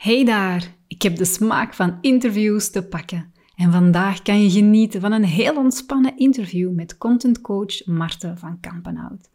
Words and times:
Hey 0.00 0.24
daar, 0.24 0.76
ik 0.86 1.02
heb 1.02 1.16
de 1.16 1.24
smaak 1.24 1.74
van 1.74 1.98
interviews 2.00 2.70
te 2.70 2.82
pakken. 2.82 3.32
En 3.56 3.72
vandaag 3.72 4.22
kan 4.22 4.42
je 4.42 4.50
genieten 4.50 5.00
van 5.00 5.12
een 5.12 5.24
heel 5.24 5.56
ontspannen 5.56 6.16
interview 6.16 6.72
met 6.72 6.98
contentcoach 6.98 7.86
Marten 7.86 8.38
van 8.38 8.60
Kampenhout. 8.60 9.30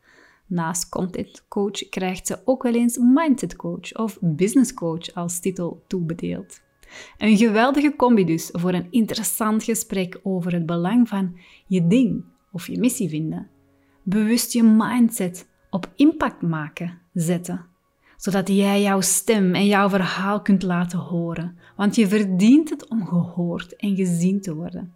Naast 0.46 0.90
contentcoach 0.90 1.90
krijgt 1.90 2.28
ze 2.28 2.42
ook 2.46 2.64
wel 2.64 2.74
eens 2.74 2.98
mindset 2.98 3.56
coach 3.56 3.94
of 3.94 4.18
business 4.22 4.74
coach 4.74 5.14
als 5.14 5.40
titel 5.40 5.84
toebedeeld. 5.88 6.62
Een 7.18 7.38
geweldige 7.38 7.96
combi 7.96 8.26
dus 8.26 8.50
voor 8.52 8.74
een 8.74 8.88
interessant 8.92 9.64
gesprek 9.64 10.20
over 10.24 10.54
het 10.54 10.66
belang 10.66 11.08
van 11.08 11.38
je 11.68 11.88
ding 11.88 12.24
of 12.52 12.68
je 12.68 12.80
missie 12.80 13.10
vinden. 13.10 13.50
Bewust 14.04 14.54
je 14.54 14.64
mindset 14.64 15.48
op 15.70 15.92
impact 15.96 16.42
maken 16.42 17.02
zetten 17.14 17.74
zodat 18.18 18.48
jij 18.48 18.82
jouw 18.82 19.02
stem 19.02 19.56
en 19.56 19.66
jouw 19.66 19.90
verhaal 19.90 20.42
kunt 20.42 20.64
laten 20.64 21.00
horen, 21.00 21.58
want 21.76 21.96
je 21.96 22.08
verdient 22.08 22.70
het 22.70 22.90
om 22.90 23.08
gehoord 23.08 23.76
en 23.76 23.96
gezien 23.96 24.42
te 24.42 24.56
worden. 24.56 24.94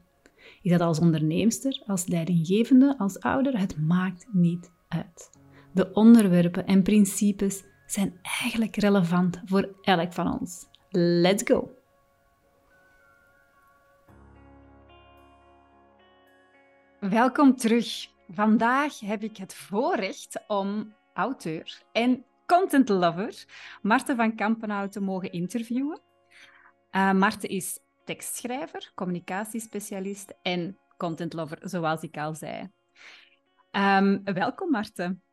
Is 0.61 0.71
dat 0.71 0.81
als 0.81 0.99
onderneemster, 0.99 1.83
als 1.85 2.07
leidinggevende, 2.07 2.97
als 2.97 3.19
ouder? 3.19 3.59
Het 3.59 3.77
maakt 3.77 4.27
niet 4.31 4.71
uit. 4.87 5.29
De 5.73 5.93
onderwerpen 5.93 6.65
en 6.65 6.83
principes 6.83 7.63
zijn 7.85 8.19
eigenlijk 8.41 8.75
relevant 8.75 9.41
voor 9.45 9.75
elk 9.81 10.13
van 10.13 10.39
ons. 10.39 10.65
Let's 10.89 11.43
go! 11.45 11.71
Welkom 16.99 17.55
terug. 17.55 18.07
Vandaag 18.31 18.99
heb 18.99 19.23
ik 19.23 19.37
het 19.37 19.53
voorrecht 19.53 20.43
om 20.47 20.93
auteur 21.13 21.81
en 21.91 22.25
content 22.49 22.89
lover, 22.89 23.45
Marten 23.81 24.15
van 24.15 24.35
Kampenhout, 24.35 24.91
te 24.91 25.01
mogen 25.01 25.31
interviewen. 25.31 26.01
Uh, 26.91 27.11
Marten 27.11 27.49
is 27.49 27.79
tekstschrijver, 28.05 28.91
communicatiespecialist 28.95 30.33
en 30.41 30.77
content 30.97 31.33
lover, 31.33 31.57
zoals 31.61 32.01
ik 32.01 32.17
al 32.17 32.35
zei. 32.35 32.69
Um, 33.71 34.23
welkom, 34.23 34.69
Marten. 34.69 35.23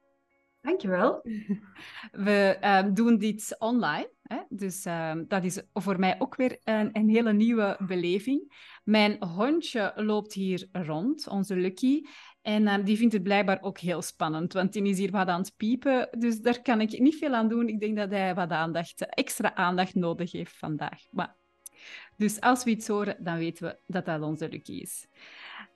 Dankjewel. 0.61 1.23
We 2.27 2.59
um, 2.61 2.95
doen 2.95 3.19
dit 3.19 3.57
online, 3.59 4.11
hè? 4.23 4.39
dus 4.49 4.85
um, 4.85 5.25
dat 5.29 5.45
is 5.45 5.63
voor 5.73 5.99
mij 5.99 6.17
ook 6.19 6.37
weer 6.37 6.59
een, 6.65 6.89
een, 6.93 7.09
hele 7.09 7.33
nieuwe 7.33 7.77
beleving. 7.87 8.53
Mijn 8.85 9.25
hondje 9.25 9.93
loopt 9.95 10.33
hier 10.33 10.69
rond, 10.73 11.29
onze 11.29 11.57
Lucky, 11.57 12.07
en 12.47 12.69
um, 12.69 12.85
die 12.85 12.97
vindt 12.97 13.13
het 13.13 13.23
blijkbaar 13.23 13.59
ook 13.61 13.79
heel 13.79 14.03
spannend, 14.03 14.53
want 14.53 14.73
die 14.73 14.83
is 14.83 14.99
hier 14.99 15.11
wat 15.11 15.29
aan 15.29 15.41
het 15.41 15.57
piepen. 15.57 16.09
Dus 16.19 16.41
daar 16.41 16.63
kan 16.63 16.81
ik 16.81 16.99
niet 16.99 17.17
veel 17.17 17.35
aan 17.35 17.49
doen. 17.49 17.69
Ik 17.69 17.81
denk 17.81 17.97
dat 17.97 18.11
hij 18.11 18.35
wat 18.35 18.51
aandacht, 18.51 19.07
extra 19.07 19.55
aandacht 19.55 19.95
nodig 19.95 20.33
heeft 20.33 20.57
vandaag. 20.59 21.03
Maar, 21.11 21.35
dus 22.17 22.41
als 22.41 22.65
we 22.65 22.71
iets 22.71 22.89
horen, 22.89 23.17
dan 23.19 23.39
weten 23.39 23.67
we 23.67 23.77
dat 23.87 24.05
dat 24.05 24.23
onze 24.23 24.49
Lucky 24.49 24.73
is. 24.73 25.07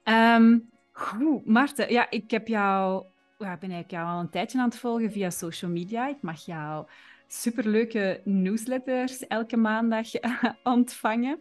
Um, 0.04 0.70
goed, 0.92 1.46
Marten, 1.46 1.92
ja, 1.92 2.10
ik 2.10 2.30
heb 2.30 2.48
jou, 2.48 3.04
ben 3.38 3.48
eigenlijk 3.48 3.90
jou 3.90 4.06
al 4.06 4.20
een 4.20 4.30
tijdje 4.30 4.58
aan 4.58 4.68
het 4.68 4.78
volgen 4.78 5.12
via 5.12 5.30
social 5.30 5.70
media. 5.70 6.08
Ik 6.08 6.22
mag 6.22 6.44
jou 6.44 6.86
superleuke 7.26 8.20
newsletters 8.24 9.26
elke 9.26 9.56
maandag 9.56 10.08
ontvangen. 10.62 11.40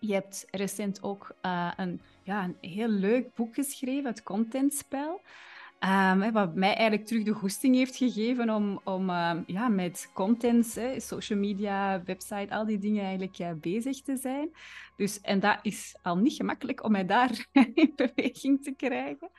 Je 0.00 0.12
hebt 0.12 0.46
recent 0.50 1.02
ook 1.02 1.34
uh, 1.42 1.72
een 1.76 2.00
ja, 2.24 2.44
een 2.44 2.56
heel 2.70 2.88
leuk 2.88 3.34
boek 3.34 3.54
geschreven, 3.54 4.10
het 4.10 4.22
Contentspel. 4.22 5.20
Um, 5.84 6.32
wat 6.32 6.54
mij 6.54 6.74
eigenlijk 6.74 7.06
terug 7.06 7.22
de 7.22 7.32
goesting 7.32 7.74
heeft 7.74 7.96
gegeven 7.96 8.50
om, 8.50 8.80
om 8.84 9.10
um, 9.10 9.44
ja, 9.46 9.68
met 9.68 10.10
content, 10.14 10.80
social 10.96 11.38
media, 11.38 12.02
website, 12.04 12.54
al 12.54 12.66
die 12.66 12.78
dingen 12.78 13.02
eigenlijk 13.02 13.38
uh, 13.38 13.50
bezig 13.60 14.02
te 14.02 14.16
zijn. 14.16 14.50
Dus, 14.96 15.20
en 15.20 15.40
dat 15.40 15.58
is 15.62 15.96
al 16.02 16.16
niet 16.16 16.32
gemakkelijk 16.32 16.84
om 16.84 16.92
mij 16.92 17.06
daar 17.06 17.46
in 17.74 17.92
beweging 17.96 18.62
te 18.62 18.74
krijgen. 18.76 19.30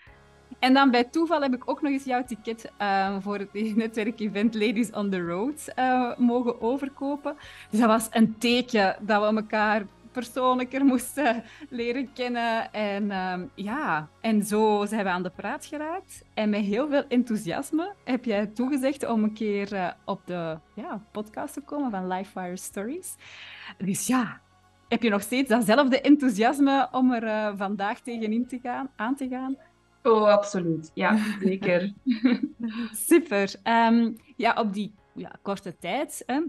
En 0.59 0.73
dan 0.73 0.91
bij 0.91 1.03
toeval 1.03 1.41
heb 1.41 1.53
ik 1.53 1.69
ook 1.69 1.81
nog 1.81 1.91
eens 1.91 2.03
jouw 2.03 2.23
ticket 2.23 2.71
uh, 2.81 3.17
voor 3.19 3.37
het 3.37 3.53
netwerkevent 3.75 4.53
Ladies 4.53 4.91
on 4.91 5.09
the 5.09 5.21
Road 5.21 5.73
uh, 5.79 6.17
mogen 6.17 6.61
overkopen. 6.61 7.35
Dus 7.69 7.79
dat 7.79 7.89
was 7.89 8.07
een 8.11 8.37
teken 8.37 8.95
dat 9.01 9.21
we 9.21 9.39
elkaar 9.39 9.85
persoonlijker 10.13 10.85
moesten 10.85 11.43
leren 11.69 12.13
kennen. 12.13 12.71
En 12.71 13.11
um, 13.11 13.51
ja, 13.55 14.09
en 14.21 14.43
zo 14.43 14.85
zijn 14.85 15.03
we 15.03 15.09
aan 15.09 15.23
de 15.23 15.29
praat 15.29 15.65
geraakt. 15.65 16.23
En 16.33 16.49
met 16.49 16.61
heel 16.61 16.89
veel 16.89 17.03
enthousiasme 17.07 17.93
heb 18.03 18.25
jij 18.25 18.47
toegezegd 18.47 19.07
om 19.07 19.23
een 19.23 19.33
keer 19.33 19.73
uh, 19.73 19.91
op 20.05 20.21
de 20.25 20.57
ja, 20.75 21.05
podcast 21.11 21.53
te 21.53 21.61
komen 21.61 21.91
van 21.91 22.07
Lifewire 22.07 22.57
Stories. 22.57 23.15
Dus 23.77 24.07
ja, 24.07 24.41
heb 24.87 25.03
je 25.03 25.09
nog 25.09 25.21
steeds 25.21 25.49
datzelfde 25.49 26.01
enthousiasme 26.01 26.87
om 26.91 27.11
er 27.11 27.23
uh, 27.23 27.57
vandaag 27.57 27.99
tegenin 27.99 28.47
te 28.47 28.59
gaan, 28.61 28.89
aan 28.95 29.15
te 29.15 29.27
gaan? 29.27 29.57
Oh, 30.03 30.27
absoluut. 30.27 30.91
Ja, 30.93 31.17
zeker. 31.39 31.93
Super. 32.93 33.53
Um, 33.63 34.15
ja, 34.35 34.53
op 34.53 34.73
die 34.73 34.93
ja, 35.13 35.31
korte 35.41 35.77
tijd 35.77 36.23
hè, 36.25 36.41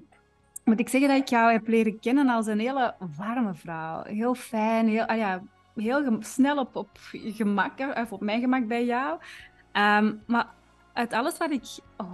moet 0.64 0.80
ik 0.80 0.88
zeggen 0.88 1.08
dat 1.08 1.18
ik 1.18 1.28
jou 1.28 1.52
heb 1.52 1.68
leren 1.68 2.00
kennen 2.00 2.28
als 2.28 2.46
een 2.46 2.58
hele 2.58 2.94
warme 3.16 3.54
vrouw. 3.54 4.02
Heel 4.02 4.34
fijn, 4.34 4.88
heel, 4.88 5.04
ah 5.04 5.16
ja, 5.16 5.42
heel 5.74 6.16
snel 6.20 6.56
op, 6.58 6.76
op 6.76 6.88
gemak, 7.12 7.72
of 7.96 8.12
op 8.12 8.20
mijn 8.20 8.40
gemak 8.40 8.66
bij 8.66 8.84
jou. 8.84 9.18
Um, 9.72 10.22
maar 10.26 10.46
uit 10.92 11.12
alles 11.12 11.38
wat 11.38 11.50
ik 11.50 11.64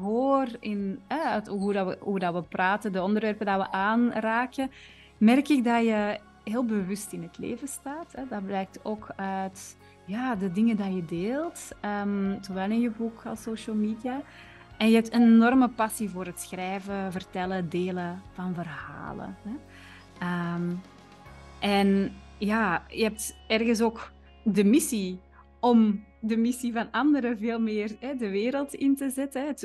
hoor, 0.00 0.46
in, 0.60 1.00
uit 1.06 1.46
hoe, 1.46 1.72
dat 1.72 1.86
we, 1.86 1.96
hoe 2.00 2.18
dat 2.18 2.34
we 2.34 2.42
praten, 2.42 2.92
de 2.92 3.02
onderwerpen 3.02 3.46
dat 3.46 3.60
we 3.60 3.72
aanraken, 3.72 4.70
merk 5.18 5.48
ik 5.48 5.64
dat 5.64 5.84
je 5.84 6.18
heel 6.44 6.64
bewust 6.64 7.12
in 7.12 7.22
het 7.22 7.38
leven 7.38 7.68
staat. 7.68 8.12
Hè. 8.12 8.22
Dat 8.28 8.46
blijkt 8.46 8.80
ook 8.82 9.12
uit 9.16 9.76
ja, 10.06 10.34
de 10.34 10.52
dingen 10.52 10.76
die 10.76 10.94
je 10.94 11.04
deelt, 11.04 11.68
um, 12.02 12.38
zowel 12.40 12.70
in 12.70 12.80
je 12.80 12.90
boek 12.90 13.26
als 13.26 13.42
social 13.42 13.76
media. 13.76 14.22
En 14.80 14.88
je 14.88 14.94
hebt 14.94 15.12
een 15.12 15.22
enorme 15.22 15.68
passie 15.68 16.08
voor 16.10 16.26
het 16.26 16.40
schrijven, 16.40 17.12
vertellen, 17.12 17.68
delen 17.68 18.22
van 18.32 18.54
verhalen. 18.54 19.36
Hè? 19.42 20.54
Um, 20.54 20.80
en 21.60 22.12
ja, 22.38 22.84
je 22.88 23.02
hebt 23.02 23.36
ergens 23.48 23.80
ook 23.80 24.12
de 24.44 24.64
missie 24.64 25.20
om 25.58 26.04
de 26.20 26.36
missie 26.36 26.72
van 26.72 26.90
anderen 26.90 27.38
veel 27.38 27.60
meer 27.60 27.96
hè, 27.98 28.16
de 28.16 28.30
wereld 28.30 28.74
in 28.74 28.96
te 28.96 29.10
zetten. 29.10 29.56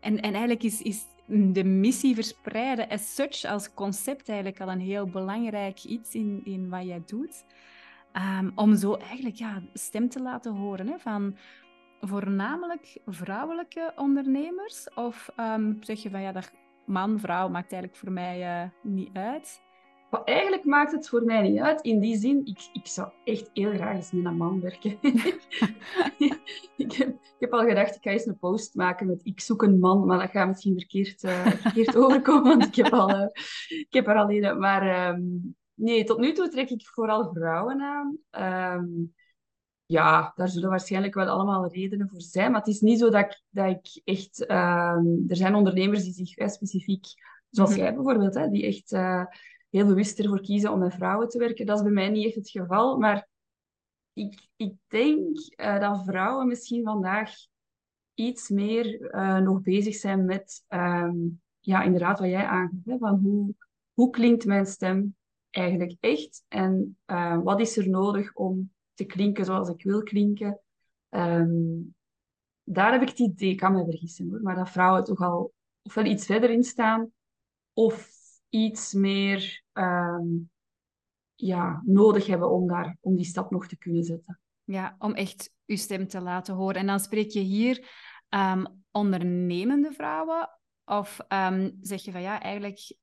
En, 0.00 0.20
en 0.20 0.32
eigenlijk 0.32 0.62
is, 0.62 0.82
is 0.82 1.02
de 1.26 1.64
missie 1.64 2.14
verspreiden 2.14 2.88
as 2.88 3.14
such, 3.14 3.44
als 3.44 3.74
concept 3.74 4.28
eigenlijk 4.28 4.60
al 4.60 4.70
een 4.70 4.80
heel 4.80 5.06
belangrijk 5.06 5.84
iets 5.84 6.14
in, 6.14 6.40
in 6.44 6.68
wat 6.68 6.86
jij 6.86 7.02
doet. 7.06 7.44
Um, 8.40 8.52
om 8.54 8.76
zo 8.76 8.94
eigenlijk 8.94 9.36
ja, 9.36 9.62
stem 9.74 10.08
te 10.08 10.22
laten 10.22 10.54
horen 10.54 10.88
hè, 10.88 10.98
van 10.98 11.36
voornamelijk 12.06 12.98
vrouwelijke 13.06 13.92
ondernemers? 13.96 14.88
Of 14.94 15.30
um, 15.36 15.76
zeg 15.80 16.02
je 16.02 16.10
van 16.10 16.22
ja, 16.22 16.32
dat 16.32 16.52
man, 16.86 17.20
vrouw 17.20 17.48
maakt 17.48 17.72
eigenlijk 17.72 18.02
voor 18.02 18.12
mij 18.12 18.62
uh, 18.64 18.70
niet 18.82 19.10
uit? 19.12 19.62
Maar 20.10 20.24
eigenlijk 20.24 20.64
maakt 20.64 20.92
het 20.92 21.08
voor 21.08 21.22
mij 21.22 21.48
niet 21.48 21.60
uit. 21.60 21.80
In 21.80 22.00
die 22.00 22.16
zin, 22.16 22.46
ik, 22.46 22.68
ik 22.72 22.86
zou 22.86 23.08
echt 23.24 23.50
heel 23.52 23.72
graag 23.72 23.96
eens 23.96 24.12
met 24.12 24.24
een 24.24 24.36
man 24.36 24.60
werken. 24.60 24.98
ik, 26.76 26.92
heb, 26.92 27.08
ik, 27.08 27.36
heb, 27.38 27.52
al 27.52 27.64
gedacht, 27.64 27.96
ik 27.96 28.02
ga 28.02 28.10
eens 28.10 28.26
een 28.26 28.38
post 28.38 28.74
maken 28.74 29.06
met 29.06 29.20
ik 29.24 29.40
zoek 29.40 29.62
een 29.62 29.78
man, 29.78 30.06
maar 30.06 30.18
dat 30.18 30.30
gaat 30.30 30.48
misschien 30.48 30.78
verkeerd, 30.78 31.22
uh, 31.22 31.46
verkeerd 31.46 31.96
overkomen, 31.96 32.58
want 32.58 32.64
ik 32.64 32.74
heb, 32.84 32.92
al, 32.92 33.10
uh, 33.10 33.26
ik 33.68 33.86
heb 33.90 34.06
er 34.06 34.16
al 34.16 34.30
een. 34.30 34.58
Maar 34.58 35.08
um, 35.08 35.56
nee, 35.74 36.04
tot 36.04 36.18
nu 36.18 36.32
toe 36.32 36.48
trek 36.48 36.70
ik 36.70 36.86
vooral 36.86 37.32
vrouwen 37.32 37.80
aan. 37.80 38.18
Um, 38.74 39.14
ja, 39.92 40.32
daar 40.36 40.48
zullen 40.48 40.68
waarschijnlijk 40.68 41.14
wel 41.14 41.26
allemaal 41.26 41.66
redenen 41.66 42.08
voor 42.08 42.20
zijn. 42.20 42.50
Maar 42.50 42.60
het 42.60 42.68
is 42.68 42.80
niet 42.80 42.98
zo 42.98 43.10
dat 43.10 43.24
ik, 43.24 43.42
dat 43.50 43.68
ik 43.68 44.00
echt... 44.04 44.40
Uh, 44.40 44.96
er 45.28 45.36
zijn 45.36 45.54
ondernemers 45.54 46.02
die 46.02 46.26
zich 46.26 46.50
specifiek, 46.50 47.06
zoals 47.50 47.70
mhm. 47.70 47.78
jij 47.78 47.94
bijvoorbeeld, 47.94 48.34
hè, 48.34 48.48
die 48.48 48.66
echt 48.66 48.92
uh, 48.92 49.24
heel 49.70 49.86
bewust 49.86 50.18
ervoor 50.18 50.40
kiezen 50.40 50.72
om 50.72 50.78
met 50.78 50.94
vrouwen 50.94 51.28
te 51.28 51.38
werken. 51.38 51.66
Dat 51.66 51.76
is 51.76 51.82
bij 51.82 51.92
mij 51.92 52.08
niet 52.08 52.26
echt 52.26 52.34
het 52.34 52.50
geval. 52.50 52.98
Maar 52.98 53.28
ik, 54.12 54.48
ik 54.56 54.74
denk 54.86 55.38
uh, 55.56 55.80
dat 55.80 56.04
vrouwen 56.04 56.48
misschien 56.48 56.84
vandaag 56.84 57.30
iets 58.14 58.48
meer 58.48 59.10
eh, 59.10 59.38
nog 59.38 59.60
bezig 59.60 59.94
zijn 59.94 60.24
met... 60.24 60.64
Um, 60.68 61.40
ja, 61.60 61.82
inderdaad, 61.82 62.18
wat 62.18 62.28
jij 62.28 62.44
aangeeft. 62.44 62.98
Van 62.98 63.18
hoe, 63.22 63.54
hoe 63.92 64.10
klinkt 64.10 64.44
mijn 64.44 64.66
stem 64.66 65.16
eigenlijk 65.50 65.96
echt? 66.00 66.44
En 66.48 66.98
wat 67.42 67.60
is 67.60 67.76
er 67.76 67.88
nodig 67.88 68.34
om 68.34 68.72
klinken 69.06 69.44
zoals 69.44 69.68
ik 69.68 69.82
wil 69.82 70.02
klinken. 70.02 70.60
Um, 71.10 71.94
daar 72.62 72.92
heb 72.92 73.02
ik 73.02 73.08
het 73.08 73.18
idee, 73.18 73.50
ik 73.50 73.56
kan 73.56 73.72
me 73.72 73.84
vergissen 73.84 74.28
hoor, 74.28 74.42
maar 74.42 74.54
dat 74.54 74.70
vrouwen 74.70 75.04
toch 75.04 75.20
al 75.20 75.52
ofwel 75.82 76.04
iets 76.04 76.26
verder 76.26 76.50
in 76.50 76.64
staan 76.64 77.12
of 77.72 78.10
iets 78.48 78.92
meer 78.92 79.62
um, 79.72 80.50
ja, 81.34 81.82
nodig 81.84 82.26
hebben 82.26 82.50
om, 82.50 82.66
daar, 82.68 82.96
om 83.00 83.16
die 83.16 83.24
stap 83.24 83.50
nog 83.50 83.66
te 83.66 83.76
kunnen 83.76 84.04
zetten. 84.04 84.40
Ja, 84.64 84.96
om 84.98 85.12
echt 85.14 85.52
uw 85.66 85.76
stem 85.76 86.08
te 86.08 86.20
laten 86.20 86.54
horen. 86.54 86.76
En 86.76 86.86
dan 86.86 87.00
spreek 87.00 87.30
je 87.30 87.40
hier 87.40 87.90
um, 88.28 88.82
ondernemende 88.90 89.92
vrouwen 89.92 90.50
of 90.84 91.16
zeg 91.80 92.02
je 92.02 92.12
van 92.12 92.22
ja, 92.22 92.40
eigenlijk 92.40 92.96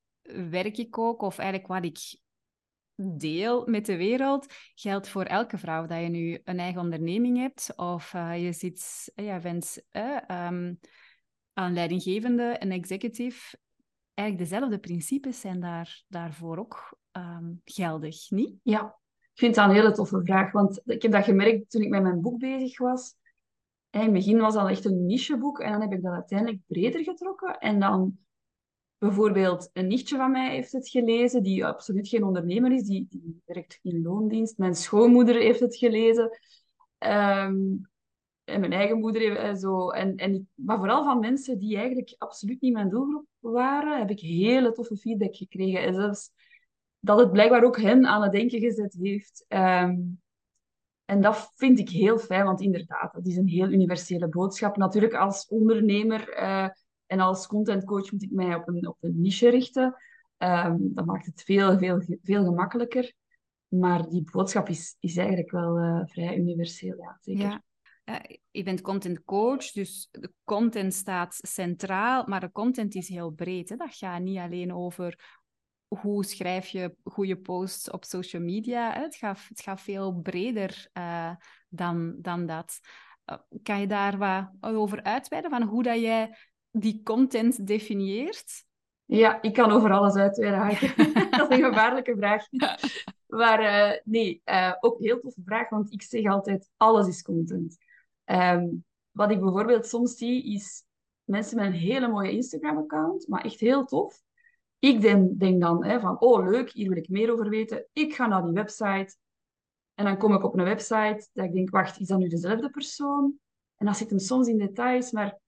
werk 0.50 0.78
ik 0.78 0.98
ook, 0.98 1.22
of 1.22 1.38
eigenlijk 1.38 1.68
wat 1.68 1.84
ik 1.84 2.20
deel 3.02 3.66
met 3.66 3.86
de 3.86 3.96
wereld, 3.96 4.46
geldt 4.74 5.08
voor 5.08 5.24
elke 5.24 5.58
vrouw. 5.58 5.86
Dat 5.86 6.00
je 6.00 6.08
nu 6.08 6.40
een 6.44 6.58
eigen 6.58 6.80
onderneming 6.80 7.38
hebt, 7.38 7.72
of 7.76 8.12
uh, 8.12 8.44
je 8.44 8.52
zit, 8.52 9.12
uh, 9.16 9.34
je 9.34 9.40
bent 9.40 9.82
uh, 9.92 10.46
um, 10.46 10.78
een 11.54 11.72
leidinggevende, 11.72 12.56
een 12.58 12.70
executive. 12.70 13.58
Eigenlijk 14.14 14.50
dezelfde 14.50 14.78
principes 14.78 15.40
zijn 15.40 15.60
daar, 15.60 16.04
daarvoor 16.08 16.58
ook 16.58 16.98
um, 17.12 17.60
geldig, 17.64 18.30
niet? 18.30 18.54
Ja, 18.62 18.98
ik 19.32 19.38
vind 19.38 19.54
dat 19.54 19.68
een 19.68 19.74
hele 19.74 19.92
toffe 19.92 20.20
vraag. 20.24 20.52
Want 20.52 20.80
ik 20.84 21.02
heb 21.02 21.12
dat 21.12 21.24
gemerkt 21.24 21.70
toen 21.70 21.82
ik 21.82 21.88
met 21.88 22.02
mijn 22.02 22.20
boek 22.20 22.38
bezig 22.38 22.78
was. 22.78 23.14
In 23.90 24.00
het 24.00 24.12
begin 24.12 24.38
was 24.38 24.54
dat 24.54 24.68
echt 24.68 24.84
een 24.84 25.06
nicheboek 25.06 25.60
en 25.60 25.72
dan 25.72 25.80
heb 25.80 25.92
ik 25.92 26.02
dat 26.02 26.12
uiteindelijk 26.12 26.60
breder 26.66 27.02
getrokken. 27.02 27.58
En 27.58 27.80
dan 27.80 28.18
bijvoorbeeld 29.00 29.70
een 29.72 29.86
nichtje 29.86 30.16
van 30.16 30.30
mij 30.30 30.50
heeft 30.50 30.72
het 30.72 30.88
gelezen, 30.88 31.42
die 31.42 31.66
absoluut 31.66 32.08
geen 32.08 32.24
ondernemer 32.24 32.72
is, 32.72 32.82
die, 32.82 33.08
werkt 33.44 33.78
in 33.82 34.02
loondienst. 34.02 34.58
Mijn 34.58 34.74
schoonmoeder 34.74 35.34
heeft 35.34 35.60
het 35.60 35.76
gelezen. 35.76 36.38
Um, 36.98 37.88
en 38.44 38.60
mijn 38.60 38.72
eigen 38.72 38.98
moeder 38.98 39.36
en 39.36 39.56
zo. 39.56 39.90
En, 39.90 40.16
en, 40.16 40.48
maar 40.54 40.78
vooral 40.78 41.04
van 41.04 41.18
mensen 41.18 41.58
die 41.58 41.76
eigenlijk 41.76 42.14
absoluut 42.18 42.60
niet 42.60 42.72
mijn 42.72 42.88
doelgroep 42.88 43.26
waren, 43.38 43.98
heb 43.98 44.10
ik 44.10 44.20
hele 44.20 44.72
toffe 44.72 44.96
feedback 44.96 45.36
gekregen. 45.36 45.82
En 45.82 45.94
zelfs 45.94 46.30
dat 46.98 47.18
het 47.18 47.32
blijkbaar 47.32 47.64
ook 47.64 47.80
hen 47.80 48.06
aan 48.06 48.22
het 48.22 48.32
denken 48.32 48.60
gezet 48.60 48.96
heeft. 49.00 49.44
Um, 49.48 50.20
en 51.04 51.20
dat 51.20 51.52
vind 51.56 51.78
ik 51.78 51.88
heel 51.88 52.18
fijn, 52.18 52.44
want 52.44 52.60
inderdaad, 52.60 53.12
dat 53.12 53.26
is 53.26 53.36
een 53.36 53.48
heel 53.48 53.68
universele 53.68 54.28
boodschap. 54.28 54.76
Natuurlijk, 54.76 55.14
als 55.14 55.46
ondernemer 55.48 56.42
uh, 56.42 56.68
en 57.10 57.20
als 57.20 57.46
contentcoach 57.46 58.12
moet 58.12 58.22
ik 58.22 58.30
mij 58.30 58.54
op 58.54 58.68
een, 58.68 58.88
op 58.88 58.96
een 59.00 59.20
niche 59.20 59.50
richten. 59.50 59.96
Um, 60.38 60.94
dat 60.94 61.06
maakt 61.06 61.26
het 61.26 61.42
veel, 61.42 61.78
veel, 61.78 62.02
veel 62.22 62.44
gemakkelijker. 62.44 63.12
Maar 63.68 64.08
die 64.08 64.28
boodschap 64.32 64.68
is, 64.68 64.96
is 65.00 65.16
eigenlijk 65.16 65.50
wel 65.50 65.78
uh, 65.78 66.00
vrij 66.04 66.36
universeel, 66.36 66.96
ja, 66.96 67.18
zeker. 67.20 67.42
Ja. 67.42 67.62
Je 68.50 68.62
bent 68.62 68.80
content 68.80 69.24
coach, 69.24 69.70
dus 69.72 70.08
de 70.10 70.32
content 70.44 70.94
staat 70.94 71.38
centraal, 71.40 72.24
maar 72.26 72.40
de 72.40 72.52
content 72.52 72.94
is 72.94 73.08
heel 73.08 73.30
breed. 73.30 73.68
Hè? 73.68 73.76
Dat 73.76 73.94
gaat 73.94 74.20
niet 74.20 74.38
alleen 74.38 74.74
over 74.74 75.38
hoe 75.86 76.24
schrijf 76.24 76.68
je 76.68 76.94
goede 77.04 77.36
posts 77.36 77.90
op 77.90 78.04
social 78.04 78.42
media. 78.42 78.92
Het, 78.92 79.16
gaat, 79.16 79.46
het 79.48 79.60
gaat 79.60 79.80
veel 79.80 80.12
breder 80.12 80.88
uh, 80.98 81.34
dan, 81.68 82.14
dan 82.18 82.46
dat. 82.46 82.78
Uh, 83.26 83.36
kan 83.62 83.80
je 83.80 83.86
daar 83.86 84.18
wat 84.18 84.50
over 84.60 85.02
uitweiden, 85.02 85.50
van 85.50 85.62
hoe 85.62 85.82
dat 85.82 86.00
jij 86.00 86.36
die 86.70 87.02
content 87.02 87.66
definieert? 87.66 88.64
Ja, 89.04 89.42
ik 89.42 89.52
kan 89.52 89.70
over 89.70 89.92
alles 89.92 90.14
uitweiden. 90.14 90.88
dat 91.30 91.50
is 91.50 91.58
een 91.58 91.64
gevaarlijke 91.64 92.16
vraag. 92.16 92.46
Maar 93.26 93.62
uh, 93.62 93.98
nee, 94.04 94.42
ook 94.80 95.00
heel 95.00 95.20
toffe 95.20 95.42
vraag, 95.44 95.68
want 95.68 95.92
ik 95.92 96.02
zeg 96.02 96.24
altijd, 96.24 96.68
alles 96.76 97.08
is 97.08 97.22
content. 97.22 97.76
Um, 98.24 98.84
wat 99.10 99.30
ik 99.30 99.40
bijvoorbeeld 99.40 99.86
soms 99.86 100.16
zie, 100.16 100.52
is 100.54 100.84
mensen 101.24 101.56
met 101.56 101.66
een 101.66 101.72
hele 101.72 102.08
mooie 102.08 102.30
Instagram-account, 102.30 103.28
maar 103.28 103.44
echt 103.44 103.60
heel 103.60 103.84
tof. 103.84 104.22
Ik 104.78 105.00
denk, 105.00 105.38
denk 105.38 105.60
dan 105.60 105.84
hè, 105.84 106.00
van, 106.00 106.20
oh 106.20 106.50
leuk, 106.50 106.70
hier 106.70 106.88
wil 106.88 106.98
ik 106.98 107.08
meer 107.08 107.32
over 107.32 107.48
weten. 107.48 107.86
Ik 107.92 108.14
ga 108.14 108.26
naar 108.26 108.44
die 108.44 108.52
website. 108.52 109.16
En 109.94 110.04
dan 110.04 110.18
kom 110.18 110.34
ik 110.34 110.44
op 110.44 110.58
een 110.58 110.64
website 110.64 111.28
dat 111.32 111.44
ik 111.44 111.52
denk, 111.52 111.70
wacht, 111.70 112.00
is 112.00 112.06
dat 112.06 112.18
nu 112.18 112.28
dezelfde 112.28 112.70
persoon? 112.70 113.34
En 113.76 113.86
dat 113.86 113.96
zit 113.96 114.10
hem 114.10 114.18
soms 114.18 114.48
in 114.48 114.58
details, 114.58 115.10
maar 115.10 115.38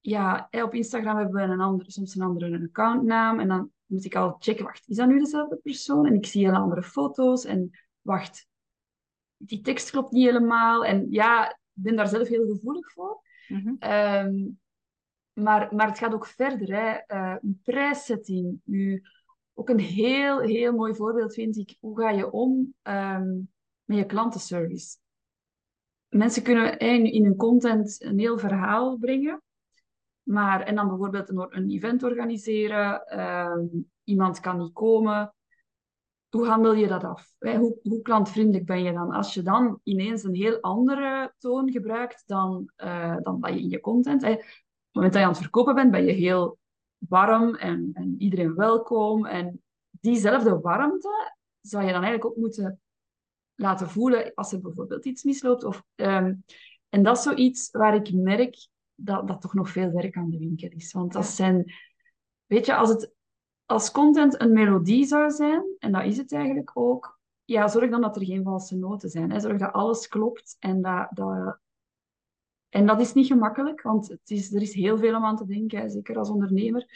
ja, 0.00 0.48
op 0.50 0.74
Instagram 0.74 1.16
hebben 1.16 1.34
we 1.34 1.52
een 1.52 1.60
andere, 1.60 1.90
soms 1.90 2.14
een 2.14 2.22
andere 2.22 2.62
accountnaam. 2.62 3.40
En 3.40 3.48
dan 3.48 3.70
moet 3.86 4.04
ik 4.04 4.14
al 4.14 4.36
checken, 4.38 4.64
wacht, 4.64 4.88
is 4.88 4.96
dat 4.96 5.08
nu 5.08 5.18
dezelfde 5.18 5.56
persoon? 5.56 6.06
En 6.06 6.14
ik 6.14 6.26
zie 6.26 6.44
hele 6.44 6.58
andere 6.58 6.82
foto's. 6.82 7.44
En 7.44 7.70
wacht, 8.00 8.48
die 9.36 9.60
tekst 9.60 9.90
klopt 9.90 10.12
niet 10.12 10.26
helemaal. 10.26 10.84
En 10.84 11.06
ja, 11.10 11.50
ik 11.50 11.56
ben 11.72 11.96
daar 11.96 12.08
zelf 12.08 12.28
heel 12.28 12.46
gevoelig 12.46 12.92
voor. 12.92 13.22
Mm 13.48 13.58
-hmm. 13.58 13.90
um, 13.92 14.60
maar, 15.32 15.74
maar 15.74 15.86
het 15.86 15.98
gaat 15.98 16.14
ook 16.14 16.26
verder. 16.26 16.74
Hè. 16.74 17.16
Uh, 17.16 17.36
prijszetting. 17.62 18.60
U, 18.64 19.02
ook 19.54 19.68
een 19.68 19.80
heel, 19.80 20.40
heel 20.40 20.72
mooi 20.72 20.94
voorbeeld 20.94 21.34
vind 21.34 21.56
ik. 21.56 21.76
Hoe 21.80 22.00
ga 22.00 22.10
je 22.10 22.30
om 22.30 22.74
um, 22.82 23.50
met 23.84 23.98
je 23.98 24.06
klantenservice? 24.06 24.96
Mensen 26.08 26.42
kunnen 26.42 26.78
in 26.78 27.24
hun 27.24 27.36
content 27.36 28.02
een 28.02 28.18
heel 28.18 28.38
verhaal 28.38 28.96
brengen. 28.96 29.42
Maar, 30.30 30.60
en 30.60 30.74
dan 30.74 30.88
bijvoorbeeld 30.88 31.28
een, 31.28 31.46
een 31.50 31.70
event 31.70 32.02
organiseren. 32.02 33.20
Um, 33.20 33.90
iemand 34.04 34.40
kan 34.40 34.58
niet 34.58 34.72
komen. 34.72 35.34
Hoe 36.28 36.46
handel 36.46 36.74
je 36.74 36.86
dat 36.86 37.04
af? 37.04 37.32
Hoe, 37.38 37.78
hoe 37.82 38.02
klantvriendelijk 38.02 38.66
ben 38.66 38.82
je 38.82 38.92
dan? 38.92 39.10
Als 39.10 39.34
je 39.34 39.42
dan 39.42 39.80
ineens 39.82 40.24
een 40.24 40.34
heel 40.34 40.60
andere 40.60 41.34
toon 41.38 41.70
gebruikt 41.70 42.22
dan, 42.26 42.70
uh, 42.76 43.16
dan 43.22 43.40
dat 43.40 43.52
je 43.52 43.60
in 43.60 43.68
je 43.68 43.80
content... 43.80 44.22
Hè 44.22 44.36
het 44.90 44.98
moment 44.98 45.12
dat 45.12 45.22
je 45.22 45.28
aan 45.28 45.34
het 45.34 45.42
verkopen 45.42 45.74
bent, 45.74 45.90
ben 45.90 46.04
je 46.04 46.12
heel 46.12 46.58
warm 46.98 47.54
en, 47.54 47.90
en 47.92 48.14
iedereen 48.18 48.54
welkom. 48.54 49.26
En 49.26 49.62
diezelfde 49.90 50.60
warmte 50.60 51.34
zou 51.60 51.84
je 51.84 51.92
dan 51.92 52.02
eigenlijk 52.02 52.24
ook 52.24 52.42
moeten 52.42 52.80
laten 53.54 53.88
voelen 53.88 54.34
als 54.34 54.52
er 54.52 54.60
bijvoorbeeld 54.60 55.04
iets 55.04 55.24
misloopt. 55.24 55.64
Of, 55.64 55.82
um, 55.96 56.44
en 56.88 57.02
dat 57.02 57.16
is 57.16 57.22
zoiets 57.22 57.70
waar 57.70 57.94
ik 57.94 58.12
merk 58.12 58.68
dat, 59.04 59.28
dat 59.28 59.40
toch 59.40 59.54
nog 59.54 59.70
veel 59.70 59.90
werk 59.90 60.16
aan 60.16 60.30
de 60.30 60.38
winkel 60.38 60.68
is. 60.68 60.92
Want 60.92 61.12
dat 61.12 61.26
zijn... 61.26 61.72
Weet 62.46 62.66
je, 62.66 62.74
als 62.74 62.88
het 62.88 63.14
als 63.70 63.90
content 63.90 64.40
een 64.40 64.52
melodie 64.52 65.04
zou 65.04 65.30
zijn, 65.30 65.64
en 65.78 65.92
dat 65.92 66.04
is 66.04 66.16
het 66.16 66.32
eigenlijk 66.32 66.70
ook, 66.74 67.18
ja, 67.44 67.68
zorg 67.68 67.90
dan 67.90 68.00
dat 68.00 68.16
er 68.16 68.24
geen 68.24 68.42
valse 68.42 68.76
noten 68.76 69.08
zijn. 69.08 69.30
Hè. 69.30 69.40
Zorg 69.40 69.58
dat 69.58 69.72
alles 69.72 70.08
klopt 70.08 70.56
en 70.58 70.82
dat, 70.82 71.08
dat, 71.10 71.58
en 72.68 72.86
dat 72.86 73.00
is 73.00 73.12
niet 73.12 73.26
gemakkelijk, 73.26 73.82
want 73.82 74.08
het 74.08 74.30
is, 74.30 74.54
er 74.54 74.62
is 74.62 74.74
heel 74.74 74.98
veel 74.98 75.16
om 75.16 75.24
aan 75.24 75.36
te 75.36 75.46
denken, 75.46 75.90
zeker 75.90 76.18
als 76.18 76.30
ondernemer. 76.30 76.86